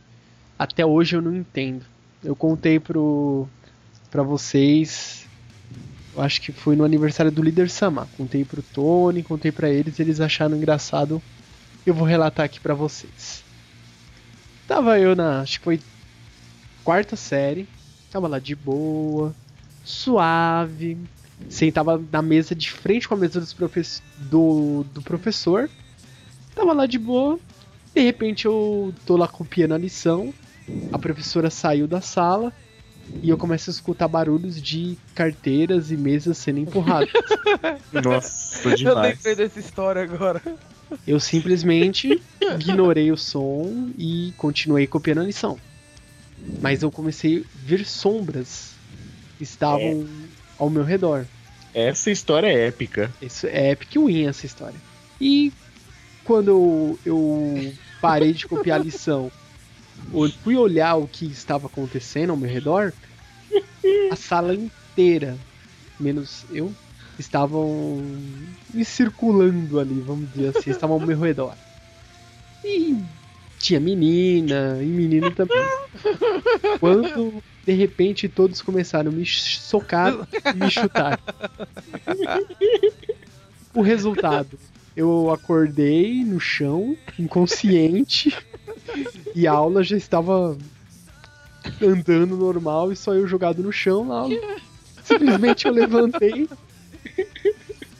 até 0.58 0.84
hoje 0.84 1.16
eu 1.16 1.22
não 1.22 1.34
entendo. 1.34 1.84
Eu 2.24 2.34
contei 2.34 2.78
pro 2.80 3.46
para 4.10 4.22
vocês, 4.22 5.21
eu 6.14 6.22
acho 6.22 6.40
que 6.40 6.52
foi 6.52 6.76
no 6.76 6.84
aniversário 6.84 7.32
do 7.32 7.42
líder 7.42 7.70
Sama. 7.70 8.08
Contei 8.16 8.44
pro 8.44 8.62
Tony, 8.62 9.22
contei 9.22 9.50
pra 9.52 9.70
eles, 9.70 9.98
eles 9.98 10.20
acharam 10.20 10.56
engraçado. 10.56 11.22
Eu 11.84 11.94
vou 11.94 12.06
relatar 12.06 12.44
aqui 12.46 12.60
pra 12.60 12.74
vocês. 12.74 13.42
Tava 14.68 14.98
eu 14.98 15.16
na, 15.16 15.40
acho 15.40 15.58
que 15.58 15.64
foi 15.64 15.80
quarta 16.84 17.16
série, 17.16 17.68
tava 18.10 18.28
lá 18.28 18.38
de 18.38 18.54
boa, 18.54 19.34
suave. 19.84 20.96
Sentava 21.48 22.00
na 22.12 22.22
mesa 22.22 22.54
de 22.54 22.70
frente 22.70 23.08
com 23.08 23.14
a 23.14 23.16
mesa 23.16 23.40
dos 23.40 23.52
profes- 23.52 24.00
do, 24.16 24.84
do 24.94 25.02
professor. 25.02 25.68
Tava 26.54 26.72
lá 26.72 26.86
de 26.86 26.98
boa. 26.98 27.38
De 27.94 28.00
repente 28.00 28.44
eu 28.46 28.94
tô 29.04 29.16
lá 29.16 29.26
copiando 29.26 29.72
a 29.72 29.78
lição. 29.78 30.32
A 30.92 30.98
professora 30.98 31.50
saiu 31.50 31.88
da 31.88 32.00
sala. 32.00 32.52
E 33.20 33.28
eu 33.30 33.36
começo 33.38 33.70
a 33.70 33.72
escutar 33.72 34.08
barulhos 34.08 34.60
de 34.60 34.96
carteiras 35.14 35.90
e 35.90 35.96
mesas 35.96 36.38
sendo 36.38 36.58
empurradas. 36.58 37.10
Nossa, 37.92 38.68
Eu 38.70 38.76
demais. 38.76 39.16
lembrei 39.16 39.34
dessa 39.36 39.60
história 39.60 40.02
agora. 40.02 40.42
Eu 41.06 41.20
simplesmente 41.20 42.20
ignorei 42.60 43.10
o 43.12 43.16
som 43.16 43.90
e 43.96 44.32
continuei 44.36 44.86
copiando 44.86 45.20
a 45.20 45.24
lição. 45.24 45.58
Mas 46.60 46.82
eu 46.82 46.90
comecei 46.90 47.38
a 47.40 47.42
ver 47.66 47.84
sombras 47.86 48.72
que 49.38 49.44
estavam 49.44 50.06
ao 50.58 50.68
meu 50.68 50.82
redor. 50.84 51.24
Essa 51.74 52.10
história 52.10 52.46
é 52.48 52.66
épica. 52.66 53.10
Isso 53.22 53.46
é 53.46 53.70
epic 53.70 53.94
win 53.96 54.26
essa 54.26 54.44
história. 54.44 54.76
E 55.20 55.52
quando 56.24 56.48
eu, 56.50 56.98
eu 57.06 57.72
parei 58.00 58.32
de 58.32 58.46
copiar 58.46 58.80
a 58.80 58.82
lição, 58.82 59.24
eu 59.24 59.41
fui 60.42 60.56
olhar 60.56 60.96
o 60.96 61.06
que 61.06 61.26
estava 61.26 61.66
acontecendo 61.66 62.30
ao 62.30 62.36
meu 62.36 62.50
redor, 62.50 62.92
a 64.10 64.16
sala 64.16 64.54
inteira, 64.54 65.36
menos 65.98 66.44
eu, 66.50 66.72
estavam 67.18 68.02
me 68.72 68.84
circulando 68.84 69.78
ali, 69.78 70.00
vamos 70.00 70.30
dizer 70.32 70.56
assim, 70.56 70.70
estavam 70.70 71.00
ao 71.00 71.06
meu 71.06 71.18
redor. 71.18 71.54
E 72.64 72.96
tinha 73.58 73.80
menina 73.80 74.78
e 74.82 74.86
menino 74.86 75.30
também. 75.30 75.62
Quando 76.80 77.42
de 77.64 77.72
repente 77.72 78.28
todos 78.28 78.60
começaram 78.60 79.10
a 79.10 79.14
me 79.14 79.24
socar 79.24 80.28
e 80.52 80.56
me 80.56 80.70
chutar. 80.70 81.20
O 83.74 83.80
resultado, 83.80 84.58
eu 84.96 85.30
acordei 85.30 86.24
no 86.24 86.40
chão, 86.40 86.96
inconsciente, 87.18 88.36
e 89.34 89.46
a 89.46 89.52
aula 89.52 89.82
já 89.82 89.96
estava 89.96 90.56
andando 91.80 92.36
normal 92.36 92.90
e 92.92 92.96
só 92.96 93.14
eu 93.14 93.26
jogado 93.26 93.62
no 93.62 93.72
chão 93.72 94.04
na 94.04 94.14
aula. 94.14 94.34
Simplesmente 95.04 95.66
eu 95.66 95.72
levantei 95.72 96.48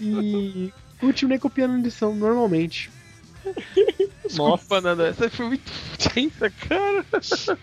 e 0.01 0.73
continuei 1.01 1.39
copiando 1.39 1.75
a 1.75 1.79
lição 1.79 2.15
normalmente. 2.15 2.91
Desculpa, 4.25 4.81
Nanda, 4.81 5.09
essa 5.09 5.29
foi 5.29 5.47
muito 5.47 5.71
tensa, 5.99 6.49
cara. 6.49 7.05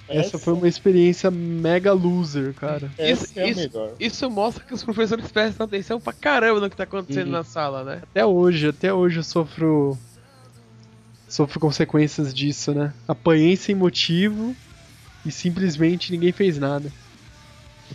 Essa 0.09 0.37
foi 0.37 0.53
uma 0.53 0.67
experiência 0.67 1.31
mega 1.31 1.93
loser, 1.93 2.53
cara. 2.53 2.91
Essa 2.97 3.23
Isso- 3.25 3.39
é 3.39 3.49
isso- 3.49 3.59
melhor. 3.61 3.93
Isso 3.97 4.29
mostra 4.29 4.63
que 4.65 4.73
os 4.73 4.83
professores 4.83 5.31
prestam 5.31 5.65
atenção 5.65 6.01
pra 6.01 6.11
caramba 6.11 6.59
no 6.59 6.69
que 6.69 6.75
tá 6.75 6.83
acontecendo 6.83 7.27
Uhum. 7.27 7.31
na 7.31 7.43
sala, 7.45 7.83
né? 7.85 8.01
Até 8.03 8.25
hoje, 8.25 8.67
até 8.67 8.93
hoje 8.93 9.19
eu 9.19 9.23
sofro. 9.23 9.97
Sofro 11.29 11.59
consequências 11.59 12.33
disso, 12.33 12.73
né? 12.73 12.91
Apanhei 13.07 13.55
sem 13.55 13.75
motivo 13.75 14.55
e 15.23 15.31
simplesmente 15.31 16.11
ninguém 16.11 16.31
fez 16.31 16.57
nada. 16.57 16.91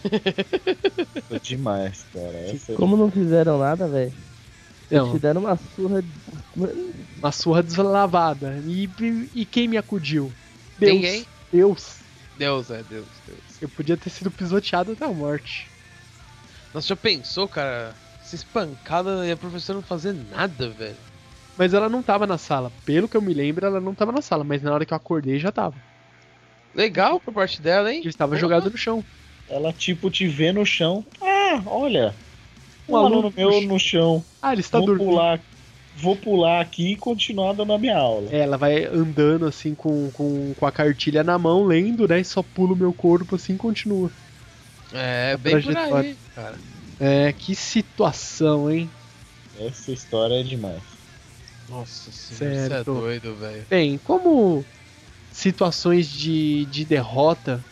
Foi 1.29 1.41
demais, 1.41 2.05
cara. 2.13 2.39
Essa 2.39 2.73
é 2.73 2.75
Como 2.77 2.97
não 2.97 3.11
fizeram 3.11 3.59
nada, 3.59 3.89
velho? 3.89 4.13
Não, 4.91 5.13
Te 5.13 5.19
deram 5.19 5.41
uma 5.41 5.57
surra. 5.57 6.05
uma 7.19 7.33
surra 7.33 7.63
deslavada. 7.63 8.63
E, 8.67 8.89
e 9.35 9.45
quem 9.45 9.67
me 9.67 9.77
acudiu? 9.77 10.31
Deus. 10.79 10.95
Ninguém? 10.95 11.27
Deus. 11.53 11.97
Deus, 12.37 12.71
é, 12.71 12.83
Deus, 12.85 13.07
Deus. 13.27 13.41
Eu 13.61 13.69
podia 13.69 13.97
ter 13.97 14.11
sido 14.11 14.31
pisoteado 14.31 14.93
até 14.93 15.05
a 15.05 15.13
morte. 15.13 15.67
Nossa, 16.73 16.89
já 16.89 16.97
pensou, 16.97 17.49
cara? 17.49 17.95
Se 18.23 18.37
espancada 18.37 19.27
e 19.27 19.33
a 19.33 19.37
professora 19.37 19.79
não 19.79 19.83
fazer 19.85 20.13
nada, 20.13 20.69
velho. 20.71 20.97
Mas 21.57 21.73
ela 21.73 21.89
não 21.89 22.03
tava 22.03 22.27
na 22.27 22.37
sala. 22.39 22.73
Pelo 22.85 23.09
que 23.09 23.17
eu 23.17 23.23
me 23.23 23.33
lembro, 23.33 23.65
ela 23.65 23.81
não 23.81 23.95
tava 23.95 24.13
na 24.13 24.21
sala. 24.23 24.43
Mas 24.45 24.63
na 24.63 24.73
hora 24.73 24.85
que 24.85 24.93
eu 24.93 24.97
acordei, 24.97 25.39
já 25.39 25.53
tava. 25.53 25.77
Legal 26.75 27.21
por 27.21 27.33
parte 27.33 27.63
dela, 27.63 27.93
hein? 27.93 28.01
Eu 28.05 28.11
estava 28.11 28.37
jogado 28.37 28.71
no 28.71 28.77
chão. 28.77 29.05
Ela, 29.49 29.73
tipo, 29.73 30.11
te 30.11 30.27
vê 30.27 30.53
no 30.53 30.67
chão. 30.67 31.05
Ah, 31.23 31.63
olha. 31.67 32.15
Um 32.89 32.93
Um 32.93 32.97
aluno 32.97 33.15
aluno 33.17 33.35
meu 33.37 33.61
no 33.63 33.69
no 33.75 33.79
chão. 33.79 34.25
Ah, 34.43 34.53
ele 34.53 34.61
está 34.61 34.79
Vou 34.79 34.89
dormindo. 34.89 35.09
pular, 35.09 35.41
vou 35.97 36.17
pular 36.17 36.61
aqui 36.61 36.93
e 36.93 36.97
continuar 36.97 37.53
dando 37.53 37.73
a 37.73 37.79
minha 37.79 37.97
aula. 37.97 38.29
É, 38.33 38.39
ela 38.41 38.57
vai 38.59 38.85
andando 38.85 39.47
assim 39.47 39.75
com, 39.75 40.11
com, 40.11 40.53
com 40.59 40.67
a 40.67 40.73
cartilha 40.73 41.23
na 41.23 41.39
mão, 41.39 41.65
lendo, 41.65 42.09
né? 42.09 42.21
E 42.21 42.25
só 42.25 42.43
pula 42.43 42.73
o 42.73 42.77
meu 42.77 42.93
corpo 42.93 43.37
assim 43.37 43.55
e 43.55 43.59
continua. 43.59 44.11
É, 44.93 45.37
bem 45.37 45.55
por 45.61 45.63
trajetória. 45.73 46.11
aí, 46.11 46.17
cara. 46.35 46.59
É, 46.99 47.33
que 47.33 47.55
situação, 47.55 48.71
hein? 48.71 48.91
Essa 49.61 49.93
história 49.93 50.41
é 50.41 50.43
demais. 50.43 50.83
Nossa 51.69 52.13
senhora, 52.13 52.55
você 52.55 52.75
é 52.75 52.77
Certo. 52.77 52.93
doido, 52.93 53.37
velho. 53.37 53.67
Bem, 53.69 53.99
como 53.99 54.69
situações 55.31 56.09
de, 56.09 56.67
de 56.67 56.85
derrota 56.87 57.67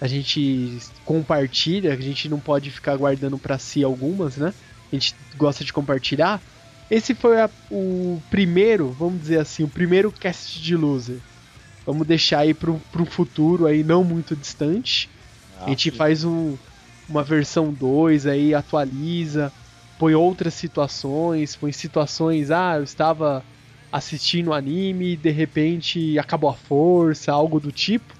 a 0.00 0.06
gente 0.08 0.78
compartilha, 1.04 1.92
a 1.94 2.00
gente 2.00 2.28
não 2.28 2.40
pode 2.40 2.70
ficar 2.70 2.96
guardando 2.98 3.38
pra 3.38 3.58
si 3.58 3.84
algumas, 3.84 4.36
né? 4.38 4.54
A 4.92 4.96
gente 4.96 5.16
gosta 5.36 5.64
de 5.64 5.72
compartilhar. 5.72 6.44
Esse 6.90 7.14
foi 7.14 7.40
a- 7.40 7.52
o 7.70 8.22
primeiro, 8.30 8.92
vamos 8.94 9.20
dizer 9.20 9.40
assim, 9.40 9.64
o 9.64 9.70
primeiro 9.70 10.12
cast 10.12 10.60
de 10.60 10.76
loser. 10.76 11.24
Vamos 11.84 12.06
deixar 12.06 12.40
aí 12.40 12.54
pro, 12.54 12.80
pro 12.90 13.06
futuro 13.06 13.66
aí 13.66 13.84
não 13.84 14.04
muito 14.04 14.36
distante. 14.36 15.10
A 15.64 15.70
gente 15.70 15.90
Ah, 15.90 15.96
faz 15.96 16.24
um- 16.24 16.58
uma 17.08 17.22
versão 17.24 17.72
2 17.72 18.26
aí, 18.26 18.54
atualiza, 18.54 19.52
põe 19.98 20.14
outras 20.14 20.54
situações, 20.54 21.56
põe 21.56 21.72
situações, 21.72 22.50
ah, 22.50 22.74
eu 22.76 22.84
estava 22.84 23.44
assistindo 23.90 24.52
anime 24.52 25.12
e 25.12 25.16
de 25.16 25.30
repente 25.30 26.18
acabou 26.18 26.50
a 26.50 26.54
força, 26.54 27.32
algo 27.32 27.58
do 27.60 27.72
tipo. 27.72 28.14